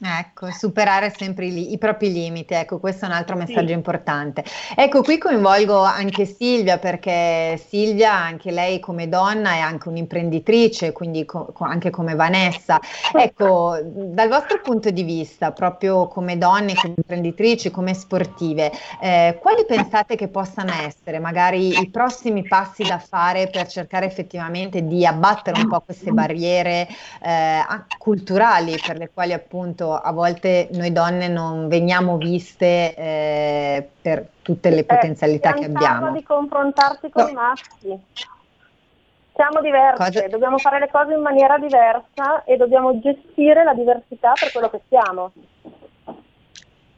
Ecco, 0.00 0.52
superare 0.52 1.12
sempre 1.16 1.46
i, 1.46 1.72
i, 1.72 1.78
propri 1.78 2.12
limiti, 2.12 2.54
ecco, 2.54 2.78
questo 2.78 3.04
è 3.04 3.08
un 3.08 3.14
altro 3.14 3.34
messaggio 3.34 3.66
sì. 3.66 3.72
importante. 3.72 4.44
Ecco, 4.76 5.02
qui 5.02 5.18
coinvolgo 5.18 5.76
anche 5.82 6.24
Silvia 6.24 6.78
perché 6.78 7.60
Silvia, 7.66 8.12
anche 8.12 8.52
lei 8.52 8.78
come 8.78 9.08
donna, 9.08 9.54
è 9.54 9.58
anche 9.58 9.88
un'imprenditrice, 9.88 10.92
quindi 10.92 11.24
co- 11.24 11.52
anche 11.58 11.90
come 11.90 12.14
Vanessa. 12.14 12.78
Ecco, 13.12 13.76
dal 13.82 14.28
vostro 14.28 14.60
punto 14.60 14.90
di 14.90 15.02
vista, 15.02 15.50
proprio 15.50 16.06
come 16.06 16.38
donne, 16.38 16.74
come 16.74 16.94
imprenditrici, 16.96 17.72
come 17.72 17.92
sportive, 17.92 18.70
eh, 19.00 19.36
quali 19.40 19.64
pensate 19.66 20.14
che 20.14 20.28
possano 20.28 20.74
essere 20.74 21.18
magari 21.18 21.76
i 21.76 21.90
prossimi 21.90 22.46
passi 22.46 22.84
da 22.84 23.00
fare 23.00 23.48
per 23.48 23.66
cercare 23.66 24.06
effettivamente 24.06 24.86
di 24.86 25.04
abbattere 25.04 25.60
un 25.60 25.66
po' 25.66 25.80
queste 25.80 26.12
barriere 26.12 26.86
eh, 27.20 27.62
culturali 27.98 28.78
per 28.80 28.96
le 28.96 29.10
quali 29.12 29.32
appunto 29.32 29.86
a 29.94 30.12
volte 30.12 30.68
noi 30.72 30.92
donne 30.92 31.28
non 31.28 31.68
veniamo 31.68 32.16
viste 32.16 32.94
eh, 32.94 33.88
per 34.00 34.28
tutte 34.42 34.70
le 34.70 34.80
eh, 34.80 34.84
potenzialità 34.84 35.54
eh, 35.54 35.60
che 35.60 35.64
abbiamo. 35.66 36.12
di 36.12 36.22
confrontarsi 36.22 37.10
con 37.10 37.24
no. 37.24 37.28
i 37.28 37.32
maschi. 37.32 38.00
Siamo 39.34 39.60
diverse, 39.60 39.96
Cosa? 39.96 40.28
dobbiamo 40.28 40.58
fare 40.58 40.80
le 40.80 40.88
cose 40.90 41.12
in 41.12 41.20
maniera 41.20 41.58
diversa 41.58 42.42
e 42.44 42.56
dobbiamo 42.56 42.98
gestire 42.98 43.62
la 43.62 43.72
diversità 43.72 44.32
per 44.32 44.50
quello 44.50 44.68
che 44.68 44.80
siamo. 44.88 45.32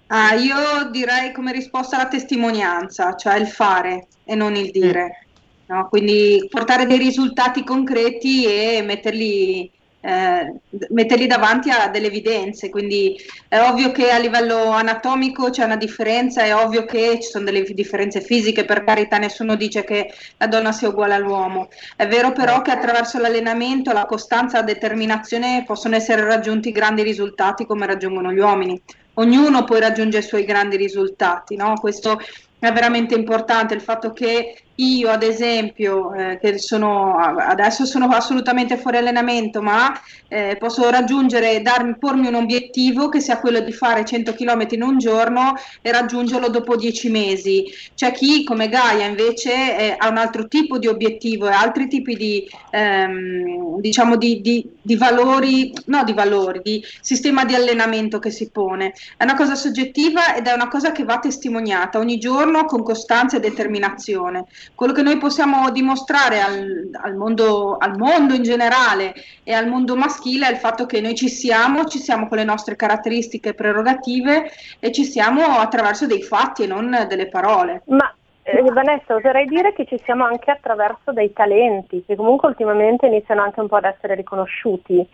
Ah, 0.06 0.34
io 0.34 0.90
direi 0.90 1.32
come 1.32 1.52
risposta 1.52 1.98
la 1.98 2.08
testimonianza, 2.08 3.14
cioè 3.14 3.36
il 3.36 3.46
fare 3.46 4.08
e 4.24 4.34
non 4.34 4.56
il 4.56 4.70
dire. 4.70 5.26
Mm. 5.70 5.74
No? 5.74 5.88
Quindi 5.88 6.46
portare 6.50 6.86
dei 6.86 6.98
risultati 6.98 7.62
concreti 7.62 8.44
e 8.44 8.82
metterli 8.82 9.70
eh, 10.00 10.52
metterli 10.88 11.26
davanti 11.26 11.70
a 11.70 11.88
delle 11.88 12.06
evidenze, 12.06 12.70
quindi 12.70 13.20
è 13.48 13.60
ovvio 13.60 13.92
che 13.92 14.10
a 14.10 14.18
livello 14.18 14.70
anatomico 14.70 15.50
c'è 15.50 15.64
una 15.64 15.76
differenza, 15.76 16.42
è 16.42 16.54
ovvio 16.54 16.84
che 16.84 17.18
ci 17.20 17.28
sono 17.28 17.44
delle 17.44 17.62
differenze 17.62 18.20
fisiche, 18.20 18.64
per 18.64 18.84
carità 18.84 19.18
nessuno 19.18 19.56
dice 19.56 19.84
che 19.84 20.12
la 20.38 20.46
donna 20.46 20.72
sia 20.72 20.88
uguale 20.88 21.14
all'uomo, 21.14 21.68
è 21.96 22.06
vero 22.06 22.32
però 22.32 22.62
che 22.62 22.70
attraverso 22.70 23.18
l'allenamento, 23.18 23.92
la 23.92 24.06
costanza 24.06 24.58
la 24.58 24.64
determinazione 24.64 25.64
possono 25.66 25.96
essere 25.96 26.24
raggiunti 26.24 26.72
grandi 26.72 27.02
risultati 27.02 27.66
come 27.66 27.86
raggiungono 27.86 28.32
gli 28.32 28.38
uomini. 28.38 28.80
Ognuno 29.14 29.64
poi 29.64 29.80
raggiunge 29.80 30.18
i 30.18 30.22
suoi 30.22 30.44
grandi 30.44 30.76
risultati, 30.76 31.56
no? 31.56 31.74
questo 31.78 32.18
è 32.58 32.72
veramente 32.72 33.14
importante 33.14 33.74
il 33.74 33.80
fatto 33.80 34.12
che 34.12 34.62
io 34.80 35.10
ad 35.10 35.22
esempio, 35.22 36.12
eh, 36.14 36.38
che 36.40 36.58
sono, 36.58 37.16
adesso 37.16 37.84
sono 37.84 38.06
assolutamente 38.06 38.78
fuori 38.78 38.96
allenamento, 38.96 39.60
ma 39.60 39.92
eh, 40.28 40.56
posso 40.58 40.88
raggiungere, 40.88 41.60
darmi, 41.60 41.96
pormi 41.98 42.28
un 42.28 42.34
obiettivo 42.34 43.08
che 43.08 43.20
sia 43.20 43.38
quello 43.40 43.60
di 43.60 43.72
fare 43.72 44.04
100 44.04 44.32
km 44.32 44.66
in 44.70 44.82
un 44.82 44.98
giorno 44.98 45.54
e 45.82 45.92
raggiungerlo 45.92 46.48
dopo 46.48 46.76
10 46.76 47.10
mesi. 47.10 47.64
C'è 47.94 48.12
chi 48.12 48.42
come 48.44 48.68
Gaia 48.68 49.06
invece 49.06 49.52
eh, 49.52 49.94
ha 49.98 50.08
un 50.08 50.16
altro 50.16 50.48
tipo 50.48 50.78
di 50.78 50.86
obiettivo 50.86 51.48
e 51.48 51.52
altri 51.52 51.86
tipi 51.86 52.16
di, 52.16 52.48
ehm, 52.70 53.80
diciamo 53.80 54.16
di, 54.16 54.40
di, 54.40 54.66
di 54.80 54.96
valori, 54.96 55.72
no 55.86 56.04
di 56.04 56.12
valori, 56.14 56.60
di 56.62 56.82
sistema 57.00 57.44
di 57.44 57.54
allenamento 57.54 58.18
che 58.18 58.30
si 58.30 58.48
pone. 58.50 58.94
È 59.16 59.24
una 59.24 59.36
cosa 59.36 59.54
soggettiva 59.54 60.34
ed 60.36 60.46
è 60.46 60.52
una 60.52 60.68
cosa 60.68 60.92
che 60.92 61.04
va 61.04 61.18
testimoniata 61.18 61.98
ogni 61.98 62.18
giorno 62.18 62.64
con 62.64 62.82
costanza 62.82 63.36
e 63.36 63.40
determinazione 63.40 64.46
quello 64.74 64.92
che 64.92 65.02
noi 65.02 65.18
possiamo 65.18 65.70
dimostrare 65.70 66.40
al, 66.40 66.90
al, 67.02 67.14
mondo, 67.14 67.76
al, 67.76 67.96
mondo, 67.98 68.34
in 68.34 68.42
generale 68.42 69.14
e 69.42 69.52
al 69.52 69.68
mondo 69.68 69.96
maschile 69.96 70.48
è 70.48 70.50
il 70.50 70.56
fatto 70.56 70.86
che 70.86 71.00
noi 71.00 71.14
ci 71.14 71.28
siamo, 71.28 71.84
ci 71.84 71.98
siamo 71.98 72.28
con 72.28 72.38
le 72.38 72.44
nostre 72.44 72.76
caratteristiche 72.76 73.54
prerogative 73.54 74.50
e 74.78 74.90
ci 74.90 75.04
siamo 75.04 75.42
attraverso 75.58 76.06
dei 76.06 76.22
fatti 76.22 76.62
e 76.62 76.66
non 76.66 77.06
delle 77.08 77.28
parole. 77.28 77.82
Ma 77.86 78.14
eh, 78.42 78.62
Vanessa, 78.62 79.14
oserei 79.14 79.46
dire 79.46 79.72
che 79.74 79.84
ci 79.84 80.00
siamo 80.04 80.24
anche 80.24 80.50
attraverso 80.50 81.12
dei 81.12 81.32
talenti 81.32 82.02
che 82.06 82.16
comunque 82.16 82.48
ultimamente 82.48 83.06
iniziano 83.06 83.42
anche 83.42 83.60
un 83.60 83.68
po' 83.68 83.76
ad 83.76 83.84
essere 83.84 84.14
riconosciuti, 84.14 85.06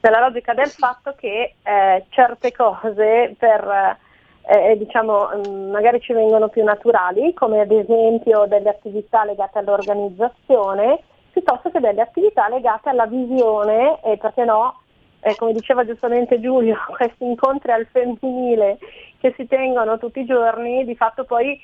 nella 0.00 0.20
logica 0.20 0.54
del 0.54 0.68
fatto 0.68 1.14
che 1.18 1.54
eh, 1.62 2.04
certe 2.08 2.52
cose 2.52 3.34
per 3.38 3.98
eh, 4.42 4.76
diciamo, 4.76 5.28
mh, 5.28 5.70
magari 5.70 6.00
ci 6.00 6.12
vengono 6.12 6.48
più 6.48 6.64
naturali, 6.64 7.32
come 7.34 7.60
ad 7.60 7.70
esempio 7.70 8.46
delle 8.46 8.70
attività 8.70 9.24
legate 9.24 9.58
all'organizzazione, 9.58 11.00
piuttosto 11.30 11.70
che 11.70 11.80
delle 11.80 12.00
attività 12.00 12.48
legate 12.48 12.88
alla 12.88 13.06
visione 13.06 14.00
e 14.02 14.16
perché 14.16 14.44
no, 14.44 14.80
eh, 15.20 15.36
come 15.36 15.52
diceva 15.52 15.84
giustamente 15.84 16.40
Giulio, 16.40 16.76
questi 16.96 17.24
incontri 17.24 17.72
al 17.72 17.86
femminile 17.86 18.78
che 19.18 19.34
si 19.36 19.46
tengono 19.46 19.98
tutti 19.98 20.20
i 20.20 20.26
giorni, 20.26 20.84
di 20.84 20.96
fatto 20.96 21.24
poi 21.24 21.58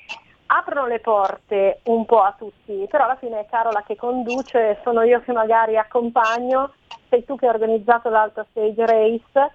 aprono 0.47 0.87
le 0.87 0.99
porte 0.99 1.79
un 1.85 2.05
po' 2.05 2.21
a 2.21 2.33
tutti, 2.37 2.87
però 2.89 3.05
alla 3.05 3.17
fine 3.17 3.41
è 3.41 3.45
Carola 3.49 3.83
che 3.85 3.95
conduce, 3.95 4.79
sono 4.83 5.01
io 5.01 5.19
che 5.21 5.33
magari 5.33 5.77
accompagno, 5.77 6.71
sei 7.09 7.25
tu 7.25 7.35
che 7.35 7.47
hai 7.47 7.53
organizzato 7.53 8.09
l'Alta 8.09 8.45
Stage 8.51 8.85
Race 8.85 9.51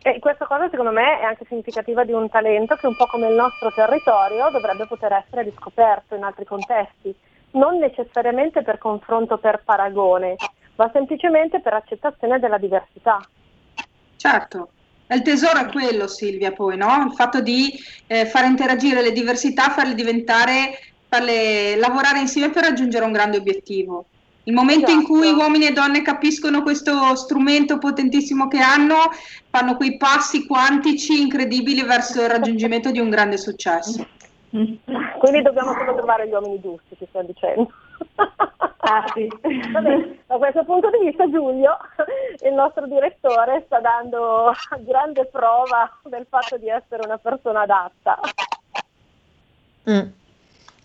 e 0.00 0.18
questa 0.20 0.46
cosa 0.46 0.68
secondo 0.70 0.92
me 0.92 1.18
è 1.18 1.24
anche 1.24 1.44
significativa 1.48 2.04
di 2.04 2.12
un 2.12 2.28
talento 2.28 2.76
che 2.76 2.86
un 2.86 2.96
po' 2.96 3.06
come 3.06 3.28
il 3.28 3.34
nostro 3.34 3.72
territorio 3.72 4.48
dovrebbe 4.50 4.86
poter 4.86 5.12
essere 5.12 5.42
riscoperto 5.42 6.14
in 6.14 6.22
altri 6.22 6.44
contesti, 6.44 7.14
non 7.52 7.78
necessariamente 7.78 8.62
per 8.62 8.78
confronto 8.78 9.38
per 9.38 9.62
paragone, 9.64 10.36
ma 10.76 10.88
semplicemente 10.92 11.60
per 11.60 11.74
accettazione 11.74 12.38
della 12.38 12.58
diversità. 12.58 13.20
Certo, 14.16 14.68
il 15.08 15.22
tesoro 15.22 15.60
è 15.60 15.66
quello 15.66 16.06
Silvia 16.06 16.52
poi, 16.52 16.76
no? 16.76 17.04
Il 17.06 17.14
fatto 17.14 17.40
di 17.40 17.72
eh, 18.06 18.26
far 18.26 18.44
interagire 18.44 19.02
le 19.02 19.12
diversità, 19.12 19.70
farle 19.70 19.94
diventare, 19.94 20.78
farle 21.08 21.76
lavorare 21.76 22.20
insieme 22.20 22.52
per 22.52 22.64
raggiungere 22.64 23.04
un 23.04 23.12
grande 23.12 23.38
obiettivo. 23.38 24.06
Il 24.48 24.54
momento 24.54 24.86
esatto. 24.86 24.98
in 24.98 25.04
cui 25.04 25.30
uomini 25.30 25.66
e 25.66 25.72
donne 25.72 26.00
capiscono 26.00 26.62
questo 26.62 27.14
strumento 27.16 27.76
potentissimo 27.76 28.48
che 28.48 28.58
hanno, 28.58 29.10
fanno 29.50 29.76
quei 29.76 29.98
passi 29.98 30.46
quantici 30.46 31.20
incredibili 31.20 31.82
verso 31.82 32.22
il 32.22 32.30
raggiungimento 32.30 32.90
di 32.90 32.98
un 32.98 33.10
grande 33.10 33.36
successo. 33.36 34.06
Quindi 34.48 35.42
dobbiamo 35.42 35.74
solo 35.74 35.94
trovare 35.94 36.26
gli 36.26 36.32
uomini 36.32 36.58
giusti, 36.62 36.96
ti 36.96 37.06
sto 37.08 37.22
dicendo. 37.22 37.70
Ah, 38.80 39.04
sì. 39.12 39.28
Vabbè, 39.70 40.16
da 40.26 40.36
questo 40.36 40.64
punto 40.64 40.88
di 40.88 41.04
vista 41.04 41.28
Giulio, 41.28 41.76
il 42.42 42.54
nostro 42.54 42.86
direttore, 42.86 43.64
sta 43.66 43.80
dando 43.80 44.54
grande 44.78 45.26
prova 45.26 45.98
del 46.04 46.24
fatto 46.26 46.56
di 46.56 46.70
essere 46.70 47.02
una 47.04 47.18
persona 47.18 47.62
adatta. 47.62 48.18
Mm, 49.90 50.08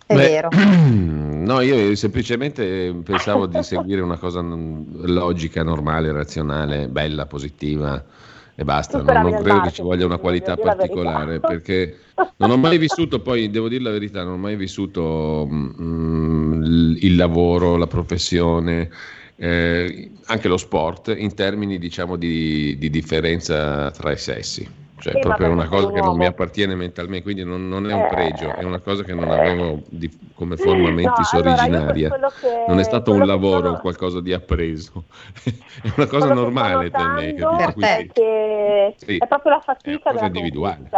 è 0.06 0.14
Beh, 0.14 0.16
vero. 0.16 0.48
No, 1.44 1.60
io 1.60 1.94
semplicemente 1.94 2.94
pensavo 3.04 3.46
di 3.46 3.62
seguire 3.62 4.00
una 4.00 4.16
cosa 4.16 4.40
logica, 4.40 5.62
normale, 5.62 6.10
razionale, 6.10 6.88
bella, 6.88 7.26
positiva 7.26 8.02
e 8.54 8.64
basta. 8.64 9.02
Non, 9.02 9.30
non 9.30 9.42
credo 9.42 9.60
che 9.60 9.70
ci 9.70 9.82
voglia 9.82 10.06
una 10.06 10.16
qualità 10.16 10.56
particolare 10.56 11.40
perché 11.40 11.98
non 12.36 12.50
ho 12.50 12.56
mai 12.56 12.78
vissuto, 12.78 13.20
poi 13.20 13.50
devo 13.50 13.68
dire 13.68 13.82
la 13.82 13.90
verità, 13.90 14.24
non 14.24 14.34
ho 14.34 14.38
mai 14.38 14.56
vissuto 14.56 15.46
mm, 15.50 16.62
il 16.96 17.14
lavoro, 17.16 17.76
la 17.76 17.86
professione. 17.86 18.90
Eh, 19.36 20.12
anche 20.26 20.48
lo 20.48 20.56
sport 20.56 21.12
in 21.16 21.34
termini 21.34 21.76
diciamo 21.78 22.14
di, 22.14 22.78
di 22.78 22.88
differenza 22.88 23.90
tra 23.90 24.12
i 24.12 24.16
sessi 24.16 24.82
cioè 25.04 25.12
sì, 25.12 25.18
proprio 25.18 25.50
una 25.50 25.68
cosa 25.68 25.92
che 25.92 26.00
non 26.00 26.16
mi 26.16 26.24
appartiene 26.24 26.74
mentalmente, 26.74 27.22
quindi 27.22 27.44
non, 27.44 27.68
non 27.68 27.90
è 27.90 27.92
un 27.92 28.08
pregio, 28.08 28.54
è 28.54 28.64
una 28.64 28.80
cosa 28.80 29.02
che 29.02 29.12
non 29.12 29.30
avevo 29.30 29.82
di, 29.90 30.10
come 30.34 30.56
forma 30.56 30.88
mentis 30.90 31.30
no, 31.34 31.40
originaria, 31.40 32.14
allora 32.14 32.32
che, 32.40 32.64
non 32.66 32.78
è 32.78 32.84
stato 32.84 33.12
un 33.12 33.26
lavoro, 33.26 33.66
sono... 33.66 33.80
qualcosa 33.80 34.22
di 34.22 34.32
appreso, 34.32 35.04
è 35.44 35.92
una 35.96 36.06
cosa 36.06 36.28
quello 36.28 36.40
normale 36.40 36.90
per 36.90 37.06
me. 37.08 37.34
Perché 37.74 38.94
sì, 38.96 39.18
è 39.18 39.26
proprio 39.26 39.52
la 39.52 39.60
fatica 39.60 40.12
della 40.12 40.24
individuale. 40.24 40.88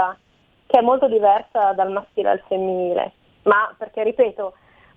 che 0.67 0.79
è 0.79 0.83
molto 0.83 1.09
diversa 1.09 1.73
dal 1.73 1.91
maschile 1.91 2.31
al 2.31 2.43
femminile, 2.47 3.13
ma 3.43 3.75
perché 3.77 4.05
ripeto, 4.05 4.53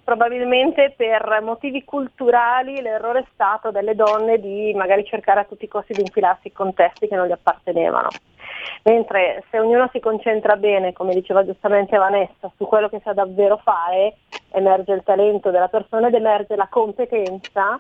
probabilmente 0.10 0.91
per 0.98 1.39
motivi 1.43 1.84
culturali 1.84 2.82
l'errore 2.82 3.19
è 3.19 3.26
stato 3.32 3.69
delle 3.69 3.93
donne 3.93 4.39
di 4.39 4.74
magari 4.74 5.06
cercare 5.06 5.41
a 5.41 5.43
tutti 5.43 5.65
i 5.65 5.67
costi 5.67 5.93
di 5.93 6.02
infilarsi 6.02 6.48
in 6.48 6.54
contesti 6.54 7.08
che 7.08 7.15
non 7.15 7.28
gli 7.28 7.32
appartenevano. 7.32 8.08
Mentre 8.86 9.43
se 9.52 9.60
ognuno 9.60 9.88
si 9.91 10.00
concentra 10.00 10.56
bene, 10.56 10.93
come 10.93 11.13
diceva 11.13 11.45
giustamente 11.45 11.95
Vanessa, 11.95 12.52
su 12.58 12.65
quello 12.65 12.89
che 12.89 13.02
sa 13.04 13.13
davvero 13.13 13.58
fare, 13.58 14.15
emerge 14.52 14.93
il 14.93 15.04
talento 15.04 15.52
della 15.52 15.67
persona 15.67 16.08
ed 16.08 16.15
emerge 16.15 16.56
la 16.56 16.67
competenza 16.67 17.80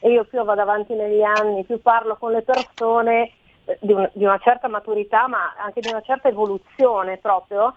e 0.00 0.10
io 0.10 0.24
più 0.24 0.42
vado 0.42 0.60
avanti 0.60 0.94
negli 0.94 1.22
anni, 1.22 1.62
più 1.62 1.80
parlo 1.80 2.16
con 2.16 2.32
le 2.32 2.42
persone 2.42 3.30
eh, 3.66 3.78
di, 3.80 3.92
un, 3.92 4.10
di 4.14 4.24
una 4.24 4.38
certa 4.38 4.66
maturità 4.66 5.28
ma 5.28 5.54
anche 5.56 5.78
di 5.78 5.88
una 5.90 6.02
certa 6.02 6.26
evoluzione 6.26 7.18
proprio, 7.18 7.74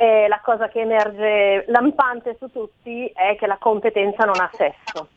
e 0.00 0.28
la 0.28 0.40
cosa 0.42 0.68
che 0.68 0.80
emerge 0.80 1.66
lampante 1.68 2.34
su 2.38 2.50
tutti 2.50 3.12
è 3.14 3.36
che 3.38 3.46
la 3.46 3.58
competenza 3.58 4.24
non 4.24 4.40
ha 4.40 4.50
sesso. 4.54 5.08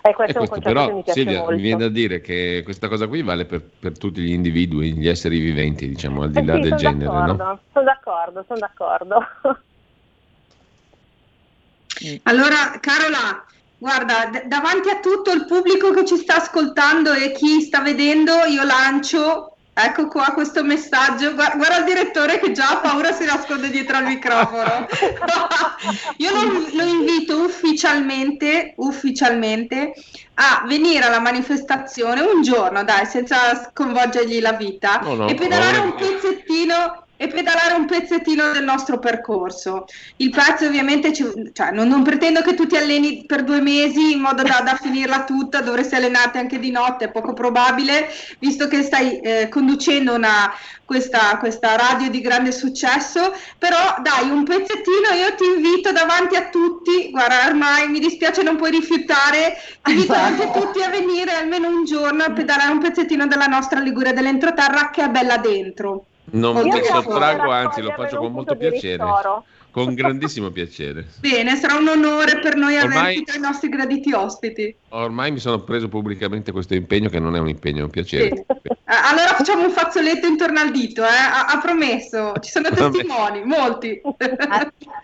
E 0.00 0.14
questo, 0.14 0.38
è 0.38 0.40
un 0.42 0.46
concetto 0.46 0.72
però, 0.72 0.86
che 0.86 0.92
mi 0.92 1.02
piace 1.02 1.18
Silvia, 1.18 1.38
molto. 1.38 1.54
mi 1.56 1.60
viene 1.60 1.80
da 1.80 1.88
dire 1.88 2.20
che 2.20 2.60
questa 2.62 2.86
cosa 2.86 3.08
qui 3.08 3.22
vale 3.22 3.44
per, 3.44 3.60
per, 3.60 3.98
tutti 3.98 4.20
gli 4.20 4.32
individui, 4.32 4.92
gli 4.92 5.08
esseri 5.08 5.40
viventi, 5.40 5.88
diciamo, 5.88 6.22
al 6.22 6.30
di 6.30 6.38
eh 6.38 6.44
là 6.44 6.54
sì, 6.54 6.60
del 6.60 6.74
genere, 6.74 7.10
no? 7.10 7.60
Sono 7.72 7.84
d'accordo, 7.84 8.44
sono 8.46 8.60
d'accordo. 8.60 9.18
Allora, 12.22 12.78
Carola, 12.80 13.44
guarda, 13.76 14.30
d- 14.30 14.46
davanti 14.46 14.88
a 14.88 15.00
tutto 15.00 15.32
il 15.32 15.44
pubblico 15.44 15.90
che 15.90 16.06
ci 16.06 16.16
sta 16.16 16.36
ascoltando 16.36 17.12
e 17.12 17.32
chi 17.32 17.60
sta 17.60 17.82
vedendo, 17.82 18.32
io 18.48 18.62
lancio 18.64 19.56
Ecco 19.72 20.08
qua 20.08 20.32
questo 20.34 20.62
messaggio, 20.64 21.32
guarda, 21.34 21.56
guarda, 21.56 21.78
il 21.78 21.84
direttore 21.84 22.38
che 22.38 22.52
già 22.52 22.70
ha 22.70 22.76
paura 22.78 23.12
si 23.12 23.24
nasconde 23.24 23.70
dietro 23.70 23.96
al 23.96 24.04
microfono. 24.04 24.86
Io 26.18 26.30
lo, 26.32 26.66
lo, 26.72 26.82
invito 26.82 27.40
ufficialmente, 27.42 28.74
ufficialmente 28.76 29.94
a 30.34 30.64
venire 30.66 31.04
alla 31.04 31.20
manifestazione 31.20 32.20
un 32.20 32.42
giorno, 32.42 32.82
dai, 32.84 33.06
senza 33.06 33.70
sconvolgergli 33.70 34.40
la 34.40 34.52
vita 34.52 35.00
no, 35.02 35.14
no, 35.14 35.28
e 35.28 35.34
pedalare 35.34 35.78
un 35.78 35.94
pezzettino 35.94 37.04
e 37.22 37.28
pedalare 37.28 37.74
un 37.74 37.84
pezzettino 37.84 38.50
del 38.50 38.64
nostro 38.64 38.98
percorso. 38.98 39.84
Il 40.16 40.30
pezzo 40.30 40.64
ovviamente, 40.64 41.12
ci, 41.12 41.22
cioè, 41.52 41.70
non, 41.70 41.86
non, 41.86 42.02
pretendo 42.02 42.40
che 42.40 42.54
tu 42.54 42.66
ti 42.66 42.78
alleni 42.78 43.26
per 43.26 43.44
due 43.44 43.60
mesi 43.60 44.12
in 44.12 44.20
modo 44.20 44.42
da, 44.42 44.62
da 44.64 44.78
finirla 44.80 45.24
tutta, 45.24 45.60
dovresti 45.60 45.96
allenarti 45.96 46.38
anche 46.38 46.58
di 46.58 46.70
notte, 46.70 47.04
è 47.04 47.10
poco 47.10 47.34
probabile, 47.34 48.08
visto 48.38 48.68
che 48.68 48.82
stai 48.82 49.20
eh, 49.20 49.48
conducendo 49.50 50.14
una, 50.14 50.50
questa, 50.86 51.36
questa, 51.36 51.76
radio 51.76 52.08
di 52.08 52.22
grande 52.22 52.52
successo, 52.52 53.34
però 53.58 53.96
dai 54.00 54.30
un 54.30 54.42
pezzettino, 54.42 55.12
io 55.14 55.34
ti 55.34 55.44
invito 55.44 55.92
davanti 55.92 56.36
a 56.36 56.48
tutti, 56.48 57.10
guarda 57.10 57.48
ormai 57.48 57.90
mi 57.90 57.98
dispiace 57.98 58.42
non 58.42 58.56
puoi 58.56 58.70
rifiutare, 58.70 59.58
ti 59.82 59.90
invito 59.90 60.14
davanti 60.14 60.42
a 60.44 60.50
tutti 60.52 60.82
a 60.82 60.88
venire 60.88 61.32
almeno 61.32 61.68
un 61.68 61.84
giorno 61.84 62.24
a 62.24 62.32
pedalare 62.32 62.72
un 62.72 62.78
pezzettino 62.80 63.26
della 63.26 63.44
nostra 63.44 63.78
Liguria 63.78 64.14
dell'entroterra 64.14 64.88
che 64.88 65.04
è 65.04 65.08
bella 65.10 65.36
dentro. 65.36 66.06
Non 66.32 66.62
mi 66.62 66.82
sottraggo, 66.84 67.50
anzi 67.50 67.80
lo 67.80 67.92
faccio 67.92 68.18
con 68.18 68.32
molto 68.32 68.56
piacere. 68.56 69.04
Con 69.70 69.94
grandissimo 69.94 70.50
piacere. 70.50 71.06
Bene, 71.20 71.54
sarà 71.56 71.74
un 71.74 71.86
onore 71.86 72.40
per 72.40 72.56
noi 72.56 72.76
Ormai... 72.76 72.98
averti 72.98 73.22
tra 73.22 73.36
i 73.36 73.40
nostri 73.40 73.68
graditi 73.68 74.12
ospiti. 74.12 74.76
Ormai 74.90 75.30
mi 75.30 75.38
sono 75.38 75.60
preso 75.60 75.88
pubblicamente 75.88 76.50
questo 76.50 76.74
impegno 76.74 77.08
che 77.08 77.20
non 77.20 77.36
è 77.36 77.38
un 77.38 77.48
impegno, 77.48 77.80
è 77.80 77.84
un 77.84 77.90
piacere. 77.90 78.36
Sì. 78.36 78.44
Allora 78.92 79.34
facciamo 79.36 79.66
un 79.66 79.70
fazzoletto 79.70 80.26
intorno 80.26 80.58
al 80.58 80.72
dito, 80.72 81.04
eh? 81.04 81.06
ha, 81.06 81.46
ha 81.46 81.60
promesso, 81.60 82.32
ci 82.40 82.50
sono 82.50 82.70
testimoni, 82.74 83.44
molti. 83.44 84.00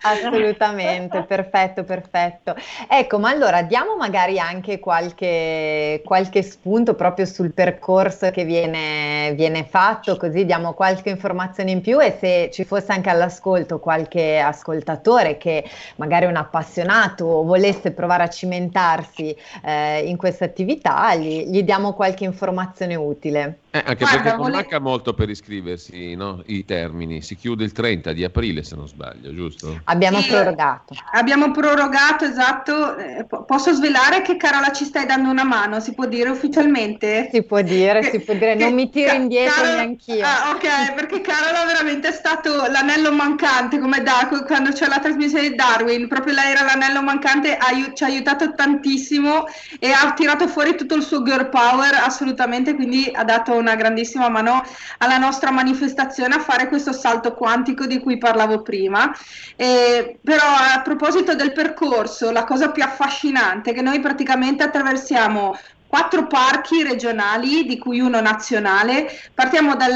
Assolutamente, 0.01 1.23
perfetto, 1.23 1.85
perfetto. 1.85 2.53
Ecco, 2.89 3.17
ma 3.17 3.29
allora 3.29 3.61
diamo 3.61 3.95
magari 3.95 4.39
anche 4.39 4.79
qualche, 4.79 6.01
qualche 6.03 6.43
spunto 6.43 6.95
proprio 6.95 7.25
sul 7.25 7.53
percorso 7.53 8.29
che 8.29 8.43
viene, 8.43 9.31
viene 9.35 9.63
fatto, 9.63 10.17
così 10.17 10.43
diamo 10.43 10.73
qualche 10.73 11.09
informazione 11.09 11.71
in 11.71 11.79
più 11.79 12.01
e 12.01 12.17
se 12.19 12.49
ci 12.51 12.65
fosse 12.65 12.91
anche 12.91 13.09
all'ascolto 13.09 13.79
qualche 13.79 14.37
ascoltatore 14.37 15.37
che 15.37 15.63
magari 15.95 16.25
è 16.25 16.27
un 16.27 16.35
appassionato 16.35 17.23
o 17.23 17.43
volesse 17.43 17.91
provare 17.91 18.23
a 18.23 18.29
cimentarsi 18.29 19.33
eh, 19.63 19.76
in 20.05 20.17
questa 20.17 20.45
attività, 20.45 21.15
gli, 21.15 21.45
gli 21.47 21.63
diamo 21.63 21.93
qualche 21.93 22.23
informazione 22.23 22.95
utile. 22.95 23.59
Eh, 23.71 23.83
anche 23.85 24.05
Guarda, 24.05 24.21
perché 24.21 24.29
non 24.29 24.37
vole... 24.37 24.55
manca 24.55 24.79
molto 24.79 25.13
per 25.13 25.29
iscriversi, 25.29 26.15
no? 26.15 26.41
i 26.47 26.65
termini, 26.65 27.21
si 27.21 27.35
chiude 27.35 27.63
il 27.63 27.71
30 27.71 28.13
di 28.13 28.23
aprile 28.23 28.63
se 28.63 28.75
non 28.75 28.87
sbaglio, 28.87 29.33
giusto? 29.33 29.81
Abbiamo 29.85 30.19
sì, 30.19 30.29
prorogato. 30.29 30.95
Abbiamo 31.11 31.51
prorogato, 31.51 32.25
esatto. 32.25 32.97
Eh, 32.97 33.25
posso 33.45 33.73
svelare 33.73 34.21
che 34.21 34.37
Carola 34.37 34.71
ci 34.71 34.85
stai 34.85 35.05
dando 35.05 35.29
una 35.29 35.43
mano, 35.43 35.79
si 35.79 35.93
può 35.93 36.05
dire 36.05 36.29
ufficialmente? 36.29 37.29
Si 37.31 37.43
può 37.43 37.61
dire, 37.61 37.99
che, 37.99 38.11
si 38.11 38.19
può 38.19 38.33
dire, 38.33 38.55
non 38.55 38.73
mi 38.73 38.89
tiro 38.89 39.13
indietro 39.13 39.61
Carola, 39.61 39.75
neanch'io. 39.75 40.25
Ah, 40.25 40.51
ok, 40.55 40.93
perché 40.93 41.21
Carola 41.21 41.65
veramente 41.65 42.07
è 42.07 42.13
stato 42.13 42.49
l'anello 42.69 43.11
mancante, 43.11 43.79
come 43.79 44.01
da 44.01 44.27
quando 44.45 44.71
c'è 44.71 44.87
la 44.87 44.99
trasmissione 44.99 45.49
di 45.49 45.55
Darwin, 45.55 46.07
proprio 46.07 46.33
lei 46.33 46.51
era 46.51 46.63
l'anello 46.63 47.03
mancante, 47.03 47.55
aiut- 47.55 47.93
ci 47.93 48.03
ha 48.03 48.07
aiutato 48.07 48.53
tantissimo 48.53 49.45
e 49.79 49.91
ha 49.91 50.13
tirato 50.13 50.47
fuori 50.47 50.75
tutto 50.75 50.95
il 50.95 51.03
suo 51.03 51.23
girl 51.23 51.49
power 51.49 51.93
assolutamente, 51.95 52.75
quindi 52.75 53.09
ha 53.13 53.23
dato 53.23 53.53
una 53.53 53.75
grandissima 53.75 54.29
mano 54.29 54.63
alla 54.99 55.17
nostra 55.17 55.51
manifestazione 55.51 56.35
a 56.35 56.39
fare 56.39 56.67
questo 56.67 56.93
salto 56.93 57.33
quantico 57.33 57.85
di 57.85 57.99
cui 57.99 58.17
parlavo 58.17 58.61
prima. 58.61 59.15
Eh, 59.55 60.17
però 60.23 60.45
a 60.45 60.81
proposito 60.81 61.35
del 61.35 61.53
percorso, 61.53 62.31
la 62.31 62.43
cosa 62.43 62.71
più 62.71 62.83
affascinante 62.83 63.71
è 63.71 63.73
che 63.73 63.81
noi 63.81 63.99
praticamente 63.99 64.63
attraversiamo 64.63 65.57
quattro 65.87 66.27
parchi 66.27 66.83
regionali, 66.83 67.65
di 67.65 67.77
cui 67.77 67.99
uno 67.99 68.19
nazionale. 68.21 69.09
Partiamo 69.33 69.75
dal, 69.75 69.95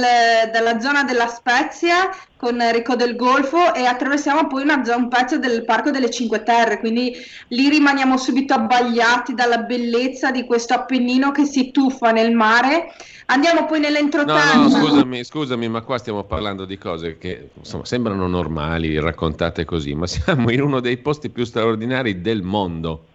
dalla 0.52 0.80
zona 0.80 1.04
della 1.04 1.28
Spezia 1.28 2.10
con 2.38 2.60
Rico 2.72 2.96
del 2.96 3.16
Golfo 3.16 3.74
e 3.76 3.86
attraversiamo 3.86 4.48
poi 4.48 4.64
una 4.64 4.82
un 4.96 5.10
pezzo 5.10 5.38
del 5.38 5.64
Parco 5.64 5.92
delle 5.92 6.10
Cinque 6.10 6.42
Terre, 6.42 6.80
quindi 6.80 7.14
lì 7.50 7.70
rimaniamo 7.70 8.18
subito 8.18 8.56
abbagliati 8.56 9.36
dalla 9.36 9.60
bellezza 9.60 10.32
di 10.32 10.46
questo 10.46 10.74
Appennino 10.74 11.32
che 11.32 11.46
si 11.46 11.70
tuffa 11.70 12.12
nel 12.12 12.34
mare. 12.34 12.92
Andiamo 13.28 13.66
poi 13.66 13.80
nell'entroterra. 13.80 14.56
No, 14.56 14.64
no, 14.64 14.70
scusami, 14.70 15.24
scusami, 15.24 15.70
ma 15.70 15.82
qua 15.82 15.98
stiamo 16.00 16.24
parlando 16.24 16.66
di 16.66 16.78
cose 16.78 17.18
che 17.18 17.50
insomma, 17.54 17.86
sembrano 17.86 18.28
normali, 18.28 19.00
raccontate 19.00 19.64
così, 19.64 19.94
ma 19.94 20.08
siamo 20.08 20.50
in 20.50 20.62
uno 20.62 20.80
dei 20.80 20.98
posti 20.98 21.30
più 21.30 21.46
straordinari 21.46 22.22
del 22.22 22.42
mondo. 22.42 23.06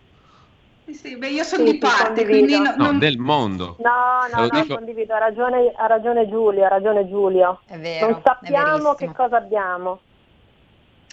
Sì, 0.93 1.17
beh, 1.17 1.29
io 1.29 1.43
sono 1.43 1.67
sì, 1.67 1.73
di 1.73 1.79
parte, 1.79 2.25
quindi 2.25 2.59
no, 2.59 2.75
no, 2.77 2.99
del 2.99 3.19
mondo. 3.19 3.77
No, 3.81 4.27
no, 4.33 4.47
no, 4.47 4.61
dico... 4.61 4.75
condivido, 4.75 5.15
ha 5.15 5.19
ragione, 5.19 5.73
ha 5.77 5.87
ragione 5.87 6.29
Giulio, 6.29 6.65
ha 6.65 6.69
ragione 6.69 7.09
Giulio. 7.09 7.61
È 7.67 7.77
vero, 7.77 8.11
non 8.11 8.21
sappiamo 8.23 8.95
che 8.95 9.13
cosa 9.13 9.37
abbiamo. 9.37 10.01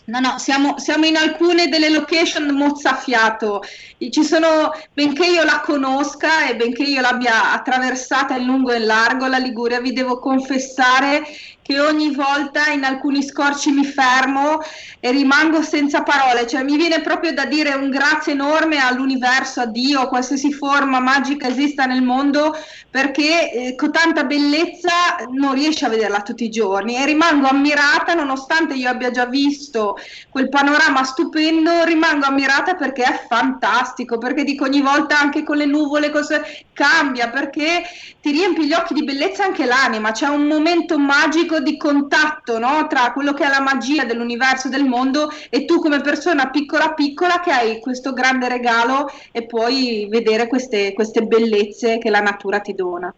No, 0.06 0.20
no, 0.20 0.38
siamo, 0.38 0.78
siamo, 0.80 1.06
in 1.06 1.16
alcune 1.16 1.70
delle 1.70 1.90
location 1.90 2.54
mozzafiato. 2.54 3.62
Ci 3.98 4.24
sono, 4.24 4.72
benché 4.94 5.26
io 5.26 5.44
la 5.44 5.62
conosca 5.64 6.50
e 6.50 6.56
benché 6.58 6.84
io 6.84 7.00
l'abbia 7.00 7.54
attraversata 7.54 8.36
in 8.36 8.46
lungo 8.46 8.72
e 8.72 8.78
in 8.78 8.86
largo 8.86 9.28
la 9.28 9.38
Liguria, 9.38 9.80
vi 9.80 9.94
devo 9.94 10.20
confessare 10.20 11.24
che 11.64 11.80
ogni 11.80 12.14
volta 12.14 12.68
in 12.68 12.84
alcuni 12.84 13.24
scorci 13.24 13.72
mi 13.72 13.86
fermo 13.86 14.60
e 15.00 15.12
rimango 15.12 15.62
senza 15.62 16.04
parole, 16.04 16.46
cioè 16.46 16.62
mi 16.62 16.76
viene 16.76 17.02
proprio 17.02 17.34
da 17.34 17.46
dire 17.46 17.74
un 17.74 17.90
grazie 17.90 18.34
enorme 18.34 18.80
all'universo, 18.80 19.62
a 19.62 19.66
Dio, 19.66 20.02
a 20.02 20.08
qualsiasi 20.08 20.52
forma 20.52 21.00
magica 21.00 21.48
esista 21.48 21.86
nel 21.86 22.02
mondo, 22.02 22.56
perché 22.90 23.52
eh, 23.52 23.76
con 23.76 23.92
tanta 23.92 24.26
bellezza 24.26 24.92
non 25.32 25.54
riesci 25.54 25.86
a 25.86 25.90
vederla 25.90 26.22
tutti 26.22 26.44
i 26.44 26.50
giorni 26.50 26.98
e 26.98 27.06
rimango 27.06 27.48
ammirata 27.48 28.14
nonostante 28.14 28.74
io 28.74 28.90
abbia 28.90 29.10
già 29.10 29.26
visto 29.26 29.98
quel 30.30 30.50
panorama 30.50 31.04
stupendo, 31.04 31.86
rimango 31.86 32.26
ammirata 32.26 32.76
perché 32.76 33.04
è 33.04 33.26
fantastico, 33.28 34.18
perché 34.18 34.44
dico 34.44 34.66
ogni 34.66 34.82
volta 34.82 35.18
anche 35.18 35.44
con 35.44 35.58
le 35.58 35.66
nuvole 35.66 36.10
cose 36.10 36.66
cambia, 36.74 37.30
perché 37.30 37.84
ti 38.22 38.32
riempi 38.32 38.66
gli 38.66 38.74
occhi 38.74 38.94
di 38.94 39.04
bellezza 39.04 39.44
anche 39.44 39.66
l'anima, 39.66 40.12
c'è 40.12 40.28
un 40.28 40.46
momento 40.46 40.98
magico 40.98 41.53
magico 41.54 41.60
di 41.60 41.78
contatto 41.78 42.58
no? 42.58 42.88
tra 42.88 43.12
quello 43.14 43.34
che 43.34 43.46
è 43.46 43.50
la 43.50 43.62
magia 43.62 44.06
dell'universo 44.06 44.70
del 44.70 44.86
mondo 44.86 45.30
e 45.50 45.66
tu 45.66 45.80
come 45.80 46.02
persona 46.02 46.50
piccola 46.50 46.94
piccola 46.94 47.40
che 47.40 47.52
hai 47.52 47.80
questo 47.80 48.14
grande 48.14 48.50
regalo 48.50 49.10
e 49.32 49.46
puoi 49.46 50.08
vedere 50.10 50.48
queste, 50.48 50.94
queste 50.94 51.22
bellezze 51.24 52.00
che 52.00 52.10
la 52.10 52.22
natura 52.22 52.60
ti 52.60 52.74
dona. 52.74 53.14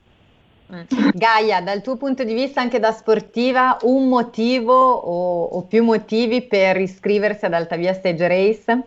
Mm. 0.73 1.09
Gaia, 1.13 1.61
dal 1.61 1.81
tuo 1.81 1.95
punto 1.95 2.23
di 2.23 2.33
vista 2.33 2.59
anche 2.59 2.79
da 2.79 2.91
sportiva, 2.91 3.77
un 3.83 4.09
motivo 4.09 4.73
o, 4.73 5.43
o 5.43 5.61
più 5.63 5.83
motivi 5.83 6.41
per 6.41 6.77
iscriversi 6.77 7.45
ad 7.45 7.53
Altavia 7.53 7.93
Stage 7.93 8.27
Race? 8.27 8.83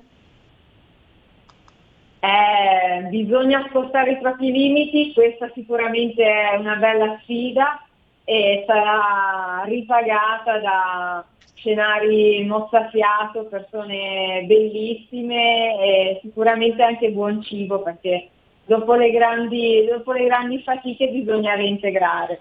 Eh, 2.20 3.02
bisogna 3.10 3.64
spostare 3.68 4.12
i 4.12 4.18
propri 4.18 4.50
limiti, 4.50 5.12
questa 5.14 5.48
sicuramente 5.54 6.24
è 6.24 6.56
una 6.56 6.74
bella 6.74 7.16
sfida, 7.22 7.87
e 8.28 8.62
sarà 8.66 9.62
ripagata 9.64 10.58
da 10.58 11.24
scenari 11.54 12.44
mozzafiato, 12.44 13.46
persone 13.46 14.44
bellissime 14.44 15.80
e 15.80 16.18
sicuramente 16.20 16.82
anche 16.82 17.10
buon 17.10 17.40
cibo 17.42 17.80
perché 17.80 18.28
dopo 18.66 18.96
le 18.96 19.10
grandi, 19.12 19.86
dopo 19.88 20.12
le 20.12 20.26
grandi 20.26 20.60
fatiche 20.60 21.08
bisogna 21.08 21.54
reintegrare. 21.54 22.40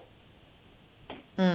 Mm. 1.40 1.54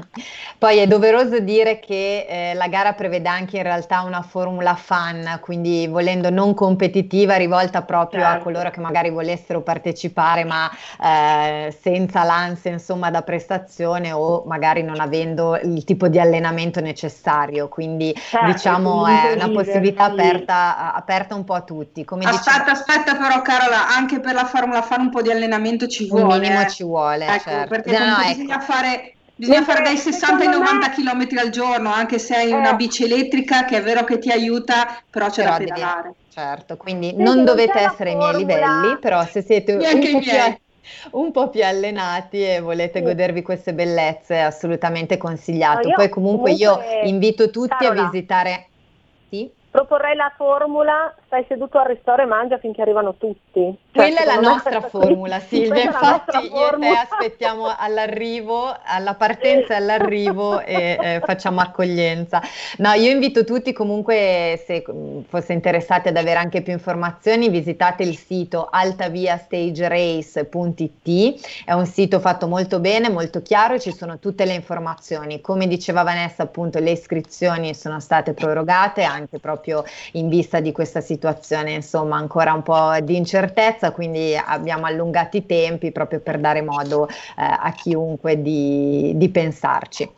Poi 0.58 0.78
è 0.78 0.88
doveroso 0.88 1.40
dire 1.40 1.80
che 1.80 2.26
eh, 2.28 2.54
la 2.54 2.70
gara 2.70 2.94
prevede 2.94 3.28
anche 3.28 3.58
in 3.58 3.64
realtà 3.64 4.02
una 4.02 4.22
formula 4.22 4.76
fan, 4.76 5.40
quindi 5.42 5.88
volendo 5.88 6.30
non 6.30 6.54
competitiva, 6.54 7.36
rivolta 7.36 7.82
proprio 7.82 8.22
certo. 8.22 8.40
a 8.40 8.42
coloro 8.42 8.70
che 8.70 8.80
magari 8.80 9.10
volessero 9.10 9.62
partecipare 9.62 10.46
ma 10.46 10.72
eh, 11.02 11.78
senza 11.82 12.24
l'ansia 12.24 12.72
insomma 12.72 13.12
da 13.12 13.24
prestazione 13.24 14.14
o 14.14 14.44
magari 14.46 14.84
non 14.84 15.02
avendo 15.02 15.60
il 15.62 15.84
tipo 15.84 16.08
di 16.08 16.18
allenamento 16.18 16.80
necessario, 16.80 17.68
quindi 17.68 18.14
certo, 18.16 18.52
diciamo 18.52 19.06
è 19.06 19.34
una 19.34 19.50
possibilità 19.50 20.06
aperta, 20.06 20.94
aperta, 20.94 21.36
un 21.36 21.44
po' 21.44 21.56
a 21.56 21.62
tutti. 21.62 22.06
Come 22.06 22.24
aspetta, 22.24 22.72
dicevo, 22.72 22.72
aspetta 22.72 23.16
però 23.18 23.42
Carola, 23.42 23.90
anche 23.90 24.22
per 24.22 24.34
la 24.34 24.46
formula 24.46 24.82
fan 24.82 25.02
un 25.02 25.10
po' 25.10 25.22
di 25.22 25.30
allenamento 25.32 25.88
ci 25.88 26.08
vuole. 26.08 26.24
Un 26.24 26.40
minimo 26.40 26.62
eh. 26.62 26.70
ci 26.70 26.84
vuole, 26.84 27.28
ecco, 27.28 27.50
certo. 27.50 27.68
perché 27.68 28.00
no, 28.00 28.06
no, 28.06 28.16
bisogna 28.26 28.56
ecco. 28.56 28.64
fare 28.64 29.13
Bisogna 29.36 29.64
fare 29.64 29.82
dai 29.82 29.98
60 29.98 30.44
ai 30.44 30.48
90 30.48 30.90
km 30.90 31.28
al 31.40 31.50
giorno, 31.50 31.92
anche 31.92 32.20
se 32.20 32.36
hai 32.36 32.52
una 32.52 32.72
eh. 32.72 32.76
bici 32.76 33.04
elettrica 33.04 33.66
che 33.66 33.78
è 33.78 33.82
vero 33.82 34.04
che 34.04 34.20
ti 34.20 34.30
aiuta, 34.30 35.02
però 35.10 35.28
c'è 35.30 35.44
però 35.44 35.58
da 35.58 35.64
pedalare. 35.64 36.02
Devi, 36.04 36.16
certo, 36.30 36.78
quindi 36.78 37.10
sì, 37.10 37.22
non 37.22 37.44
dovete 37.44 37.80
essere 37.80 38.12
ai 38.12 38.16
miei 38.16 38.36
livelli, 38.38 38.98
però 39.00 39.26
se 39.26 39.42
siete 39.42 39.74
un 39.74 39.80
po, 39.80 40.20
più, 40.20 40.58
un 41.12 41.32
po' 41.32 41.50
più 41.50 41.64
allenati 41.64 42.44
e 42.44 42.60
volete 42.60 43.00
sì. 43.00 43.06
godervi 43.06 43.42
queste 43.42 43.74
bellezze, 43.74 44.36
è 44.36 44.40
assolutamente 44.40 45.18
consigliato. 45.18 45.88
No, 45.88 45.96
Poi 45.96 46.10
comunque, 46.10 46.56
comunque 46.56 47.02
io 47.02 47.08
invito 47.08 47.50
tutti 47.50 47.76
Carola. 47.76 48.04
a 48.04 48.10
visitare... 48.10 48.68
Sì? 49.74 49.80
proporrei 49.84 50.16
la 50.16 50.32
formula 50.38 51.12
stai 51.26 51.44
seduto 51.48 51.80
al 51.80 51.88
ristoro 51.88 52.22
e 52.22 52.26
mangia 52.26 52.60
finché 52.60 52.84
arrivano 52.84 53.16
tutti. 53.16 53.76
Cioè, 53.92 53.92
Quella 53.92 54.22
è 54.22 54.26
la 54.26 54.40
nostra 54.40 54.82
formula, 54.82 55.40
Silvia. 55.42 55.86
Infatti, 55.86 56.46
io 56.46 56.76
e 56.76 56.80
te 56.80 56.90
aspettiamo 56.90 57.74
all'arrivo, 57.76 58.72
alla 58.84 59.16
partenza 59.16 59.74
e 59.74 59.78
all'arrivo 59.78 60.62
e 60.62 60.96
eh, 61.02 61.20
facciamo 61.26 61.60
accoglienza. 61.60 62.40
No, 62.78 62.92
io 62.92 63.10
invito 63.10 63.44
tutti 63.44 63.74
comunque, 63.74 64.62
se 64.64 64.86
mm, 64.88 65.22
fosse 65.28 65.54
interessati 65.54 66.10
ad 66.10 66.18
avere 66.18 66.38
anche 66.38 66.62
più 66.62 66.74
informazioni, 66.74 67.50
visitate 67.50 68.04
il 68.04 68.16
sito 68.16 68.68
altaviastagerace.it. 68.70 71.64
È 71.66 71.74
un 71.74 71.88
sito 71.88 72.20
fatto 72.20 72.48
molto 72.48 72.80
bene, 72.80 73.10
molto 73.10 73.42
chiaro, 73.42 73.80
ci 73.80 73.92
sono 73.92 74.20
tutte 74.20 74.46
le 74.46 74.54
informazioni. 74.54 75.42
Come 75.42 75.66
diceva 75.66 76.04
Vanessa, 76.04 76.44
appunto, 76.44 76.78
le 76.78 76.92
iscrizioni 76.92 77.74
sono 77.74 78.00
state 78.00 78.34
prorogate 78.34 79.02
anche 79.02 79.40
proprio 79.40 79.62
proprio 79.64 79.86
in 80.14 80.28
vista 80.28 80.60
di 80.60 80.74
questa 80.74 81.00
situazione, 81.00 81.72
insomma, 81.72 82.18
ancora 82.18 82.52
un 82.54 82.62
po' 82.62 82.92
di 83.02 83.16
incertezza, 83.16 83.92
quindi 83.92 84.36
abbiamo 84.36 84.86
allungato 84.86 85.38
i 85.38 85.46
tempi 85.46 85.92
proprio 85.92 86.20
per 86.20 86.40
dare 86.40 86.62
modo 86.62 87.08
eh, 87.08 87.14
a 87.36 87.72
chiunque 87.72 88.42
di, 88.42 89.14
di 89.16 89.30
pensarci. 89.30 90.10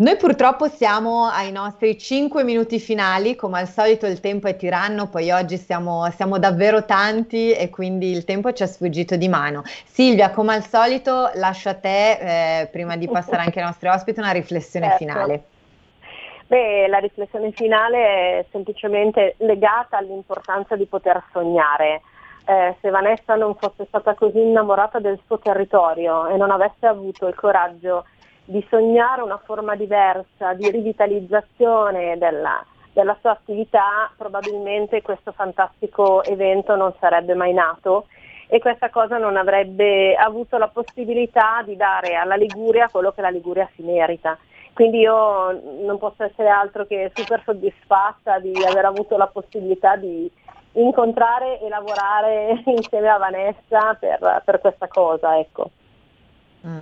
Noi 0.00 0.16
purtroppo 0.16 0.66
siamo 0.66 1.26
ai 1.26 1.52
nostri 1.52 1.98
5 1.98 2.42
minuti 2.42 2.80
finali, 2.80 3.36
come 3.36 3.58
al 3.58 3.68
solito 3.68 4.06
il 4.06 4.18
tempo 4.18 4.48
è 4.48 4.56
tiranno, 4.56 5.08
poi 5.08 5.30
oggi 5.30 5.58
siamo, 5.58 6.10
siamo, 6.16 6.38
davvero 6.38 6.86
tanti 6.86 7.52
e 7.52 7.68
quindi 7.68 8.10
il 8.10 8.24
tempo 8.24 8.50
ci 8.54 8.62
è 8.62 8.66
sfuggito 8.66 9.16
di 9.16 9.28
mano. 9.28 9.62
Silvia, 9.84 10.30
come 10.30 10.54
al 10.54 10.66
solito 10.66 11.30
lascio 11.34 11.68
a 11.68 11.74
te, 11.74 12.60
eh, 12.62 12.66
prima 12.68 12.96
di 12.96 13.08
passare 13.08 13.42
anche 13.42 13.60
ai 13.60 13.66
nostri 13.66 13.88
ospiti, 13.88 14.20
una 14.20 14.30
riflessione 14.30 14.86
certo. 14.86 15.04
finale. 15.04 15.42
Beh, 16.50 16.88
la 16.88 16.98
riflessione 16.98 17.52
finale 17.52 18.40
è 18.40 18.46
semplicemente 18.50 19.36
legata 19.38 19.98
all'importanza 19.98 20.74
di 20.74 20.84
poter 20.86 21.22
sognare. 21.30 22.00
Eh, 22.44 22.74
se 22.80 22.90
Vanessa 22.90 23.36
non 23.36 23.54
fosse 23.54 23.84
stata 23.86 24.14
così 24.14 24.40
innamorata 24.40 24.98
del 24.98 25.20
suo 25.26 25.38
territorio 25.38 26.26
e 26.26 26.36
non 26.36 26.50
avesse 26.50 26.88
avuto 26.88 27.28
il 27.28 27.36
coraggio 27.36 28.04
di 28.44 28.66
sognare 28.68 29.22
una 29.22 29.40
forma 29.44 29.76
diversa 29.76 30.52
di 30.54 30.68
rivitalizzazione 30.68 32.18
della, 32.18 32.66
della 32.92 33.16
sua 33.20 33.30
attività, 33.30 34.10
probabilmente 34.16 35.02
questo 35.02 35.30
fantastico 35.30 36.24
evento 36.24 36.74
non 36.74 36.92
sarebbe 36.98 37.34
mai 37.34 37.52
nato 37.52 38.08
e 38.48 38.58
questa 38.58 38.90
cosa 38.90 39.18
non 39.18 39.36
avrebbe 39.36 40.16
avuto 40.16 40.58
la 40.58 40.66
possibilità 40.66 41.62
di 41.64 41.76
dare 41.76 42.16
alla 42.16 42.34
Liguria 42.34 42.88
quello 42.90 43.12
che 43.12 43.20
la 43.20 43.30
Liguria 43.30 43.70
si 43.76 43.82
merita. 43.82 44.36
Quindi 44.80 45.00
io 45.00 45.60
non 45.84 45.98
posso 45.98 46.24
essere 46.24 46.48
altro 46.48 46.86
che 46.86 47.12
super 47.14 47.42
soddisfatta 47.44 48.38
di 48.38 48.64
aver 48.64 48.86
avuto 48.86 49.18
la 49.18 49.26
possibilità 49.26 49.94
di 49.96 50.32
incontrare 50.72 51.60
e 51.60 51.68
lavorare 51.68 52.62
insieme 52.64 53.10
a 53.10 53.18
Vanessa 53.18 53.92
per, 54.00 54.40
per 54.42 54.58
questa 54.58 54.88
cosa. 54.88 55.38
Ecco. 55.38 55.70
Mm. 56.66 56.78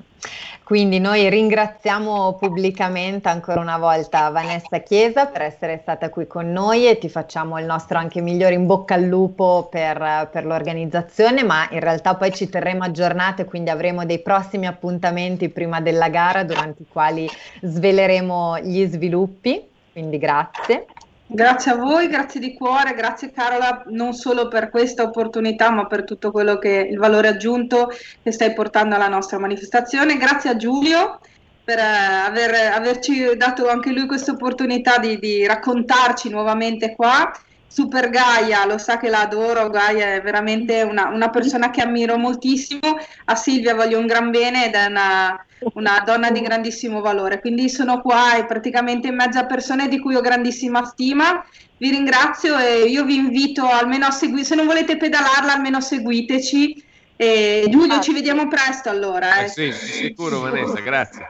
Quindi 0.68 0.98
noi 0.98 1.30
ringraziamo 1.30 2.34
pubblicamente 2.34 3.30
ancora 3.30 3.58
una 3.58 3.78
volta 3.78 4.28
Vanessa 4.28 4.80
Chiesa 4.80 5.24
per 5.24 5.40
essere 5.40 5.78
stata 5.80 6.10
qui 6.10 6.26
con 6.26 6.52
noi 6.52 6.86
e 6.86 6.98
ti 6.98 7.08
facciamo 7.08 7.58
il 7.58 7.64
nostro 7.64 7.96
anche 7.96 8.20
migliore 8.20 8.52
in 8.52 8.66
bocca 8.66 8.92
al 8.92 9.04
lupo 9.04 9.66
per, 9.70 10.28
per 10.30 10.44
l'organizzazione, 10.44 11.42
ma 11.42 11.66
in 11.70 11.80
realtà 11.80 12.16
poi 12.16 12.34
ci 12.34 12.50
terremo 12.50 12.84
aggiornate, 12.84 13.46
quindi 13.46 13.70
avremo 13.70 14.04
dei 14.04 14.18
prossimi 14.18 14.66
appuntamenti 14.66 15.48
prima 15.48 15.80
della 15.80 16.10
gara 16.10 16.44
durante 16.44 16.82
i 16.82 16.86
quali 16.86 17.26
sveleremo 17.62 18.58
gli 18.58 18.84
sviluppi. 18.84 19.66
Quindi 19.90 20.18
grazie. 20.18 20.84
Grazie 21.30 21.72
a 21.72 21.76
voi, 21.76 22.08
grazie 22.08 22.40
di 22.40 22.54
cuore, 22.54 22.94
grazie 22.94 23.30
Carola 23.30 23.82
non 23.88 24.14
solo 24.14 24.48
per 24.48 24.70
questa 24.70 25.02
opportunità 25.02 25.70
ma 25.70 25.86
per 25.86 26.04
tutto 26.04 26.30
quello 26.30 26.56
che 26.56 26.88
il 26.90 26.96
valore 26.96 27.28
aggiunto 27.28 27.92
che 28.22 28.32
stai 28.32 28.54
portando 28.54 28.94
alla 28.94 29.08
nostra 29.08 29.38
manifestazione. 29.38 30.16
Grazie 30.16 30.48
a 30.48 30.56
Giulio 30.56 31.20
per 31.62 31.78
eh, 31.78 31.82
aver, 31.82 32.72
averci 32.72 33.36
dato 33.36 33.68
anche 33.68 33.90
lui 33.90 34.06
questa 34.06 34.32
opportunità 34.32 34.96
di, 34.96 35.18
di 35.18 35.46
raccontarci 35.46 36.30
nuovamente 36.30 36.94
qua. 36.94 37.30
Super 37.66 38.08
Gaia, 38.08 38.64
lo 38.64 38.78
sa 38.78 38.96
che 38.96 39.10
la 39.10 39.20
adoro, 39.20 39.68
Gaia 39.68 40.14
è 40.14 40.22
veramente 40.22 40.80
una, 40.80 41.08
una 41.08 41.28
persona 41.28 41.68
che 41.68 41.82
ammiro 41.82 42.16
moltissimo, 42.16 42.96
a 43.26 43.34
Silvia 43.34 43.74
voglio 43.74 43.98
un 43.98 44.06
gran 44.06 44.30
bene 44.30 44.64
ed 44.64 44.74
è 44.74 44.86
una, 44.86 45.38
una 45.74 46.02
donna 46.04 46.30
di 46.30 46.40
grandissimo 46.40 47.00
valore. 47.00 47.40
Quindi 47.40 47.68
sono 47.68 48.00
qua 48.00 48.36
e 48.36 48.46
praticamente 48.46 49.08
in 49.08 49.14
mezzo 49.14 49.38
a 49.38 49.46
persone 49.46 49.88
di 49.88 49.98
cui 49.98 50.14
ho 50.14 50.20
grandissima 50.20 50.84
stima. 50.84 51.44
Vi 51.76 51.90
ringrazio 51.90 52.58
e 52.58 52.84
io 52.84 53.04
vi 53.04 53.16
invito 53.16 53.66
almeno 53.66 54.06
a 54.06 54.10
seguire, 54.10 54.44
se 54.44 54.54
non 54.54 54.66
volete 54.66 54.96
pedalarla, 54.96 55.52
almeno 55.52 55.80
seguiteci. 55.80 56.84
E 57.16 57.66
Giulio, 57.68 58.00
ci 58.00 58.12
vediamo 58.12 58.46
presto 58.48 58.88
allora. 58.88 59.40
Eh. 59.40 59.44
Eh 59.44 59.48
sì, 59.48 59.72
sicuro 59.72 60.40
Vanessa, 60.40 60.80
grazie. 60.80 61.26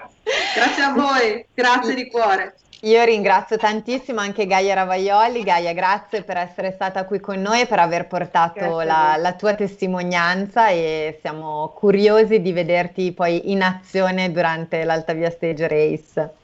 Grazie 0.55 0.83
a 0.83 0.93
voi, 0.93 1.47
grazie 1.55 1.95
di 1.95 2.11
cuore. 2.11 2.57
Io 2.83 3.03
ringrazio 3.03 3.57
tantissimo 3.57 4.21
anche 4.21 4.47
Gaia 4.47 4.75
Ravaioli. 4.75 5.43
Gaia, 5.43 5.73
grazie 5.73 6.23
per 6.23 6.37
essere 6.37 6.71
stata 6.71 7.05
qui 7.07 7.19
con 7.19 7.41
noi 7.41 7.63
e 7.63 7.67
per 7.67 7.81
aver 7.81 8.07
portato 8.07 8.83
la, 8.83 9.17
la, 9.19 9.33
tua 9.33 9.55
testimonianza 9.55 10.69
e 10.69 11.19
siamo 11.21 11.73
curiosi 11.75 12.41
di 12.41 12.53
vederti 12.53 13.11
poi 13.13 13.51
in 13.51 13.63
azione 13.63 14.31
durante 14.31 14.85
l'Alta 14.85 15.13
Via 15.13 15.29
Stage 15.29 15.67
Race. 15.67 16.35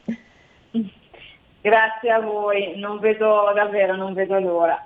Grazie 1.60 2.10
a 2.10 2.18
voi, 2.18 2.80
non 2.80 2.98
vedo 2.98 3.52
davvero, 3.54 3.94
non 3.94 4.12
vedo 4.12 4.40
l'ora. 4.40 4.82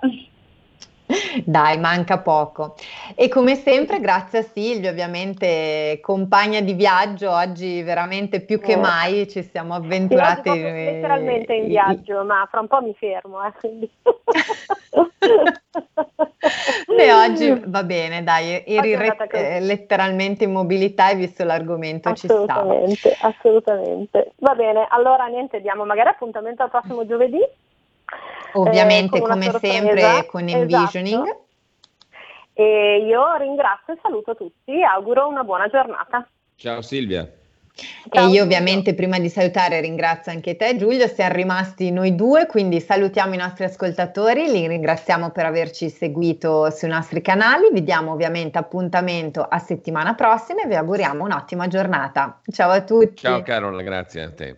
Dai, 1.43 1.79
manca 1.79 2.19
poco. 2.19 2.75
E 3.15 3.29
come 3.29 3.55
sempre, 3.55 3.99
grazie 3.99 4.39
a 4.39 4.43
Silvia, 4.43 4.91
ovviamente 4.91 5.99
compagna 6.01 6.61
di 6.61 6.73
viaggio, 6.73 7.31
oggi 7.31 7.81
veramente 7.81 8.41
più 8.41 8.59
che 8.59 8.75
mai 8.75 9.27
ci 9.27 9.41
siamo 9.41 9.73
avventurati. 9.73 10.51
Sì, 10.51 10.61
letteralmente 10.61 11.53
in 11.55 11.67
viaggio, 11.67 12.23
ma 12.23 12.47
fra 12.49 12.59
un 12.59 12.67
po' 12.67 12.81
mi 12.81 12.93
fermo. 12.93 13.43
Eh, 13.43 13.51
quindi. 13.59 13.89
Beh, 16.95 17.13
oggi 17.13 17.61
va 17.65 17.83
bene, 17.83 18.23
dai, 18.23 18.63
eri 18.65 18.95
re- 18.95 19.17
eh, 19.31 19.59
letteralmente 19.61 20.43
in 20.43 20.51
mobilità 20.51 21.09
e 21.09 21.15
visto 21.15 21.43
l'argomento 21.43 22.13
ci 22.13 22.27
sta. 22.27 22.35
Assolutamente, 22.37 23.17
assolutamente. 23.19 24.31
Va 24.37 24.53
bene, 24.53 24.85
allora 24.89 25.25
niente, 25.25 25.61
diamo 25.61 25.85
magari 25.85 26.09
appuntamento 26.09 26.63
al 26.63 26.69
prossimo 26.69 27.05
giovedì. 27.05 27.39
Ovviamente, 28.53 29.17
eh, 29.17 29.21
come 29.21 29.51
sempre, 29.59 30.25
con 30.25 30.47
Envisioning. 30.47 31.23
Esatto. 31.23 31.47
E 32.53 33.05
io 33.05 33.35
ringrazio 33.37 33.93
e 33.93 33.99
saluto 34.01 34.35
tutti 34.35 34.73
e 34.73 34.83
auguro 34.83 35.27
una 35.27 35.43
buona 35.43 35.67
giornata. 35.67 36.27
Ciao 36.55 36.81
Silvia. 36.81 37.25
Ciao, 38.09 38.27
e 38.27 38.31
io 38.31 38.43
ovviamente 38.43 38.93
prima 38.93 39.17
di 39.19 39.29
salutare 39.29 39.79
ringrazio 39.79 40.33
anche 40.33 40.57
te 40.57 40.75
Giulio, 40.75 41.07
siamo 41.07 41.33
rimasti 41.33 41.91
noi 41.91 42.15
due, 42.15 42.45
quindi 42.47 42.81
salutiamo 42.81 43.33
i 43.33 43.37
nostri 43.37 43.63
ascoltatori, 43.63 44.51
li 44.51 44.67
ringraziamo 44.67 45.31
per 45.31 45.45
averci 45.45 45.89
seguito 45.89 46.69
sui 46.71 46.89
nostri 46.89 47.21
canali, 47.21 47.69
vi 47.71 47.83
diamo 47.83 48.11
ovviamente 48.11 48.57
appuntamento 48.57 49.41
a 49.41 49.59
settimana 49.59 50.13
prossima 50.15 50.63
e 50.63 50.67
vi 50.67 50.75
auguriamo 50.75 51.23
un'ottima 51.23 51.67
giornata. 51.67 52.41
Ciao 52.51 52.71
a 52.71 52.81
tutti. 52.81 53.15
Ciao 53.15 53.41
Carola, 53.41 53.81
grazie 53.81 54.23
a 54.23 54.31
te. 54.31 54.57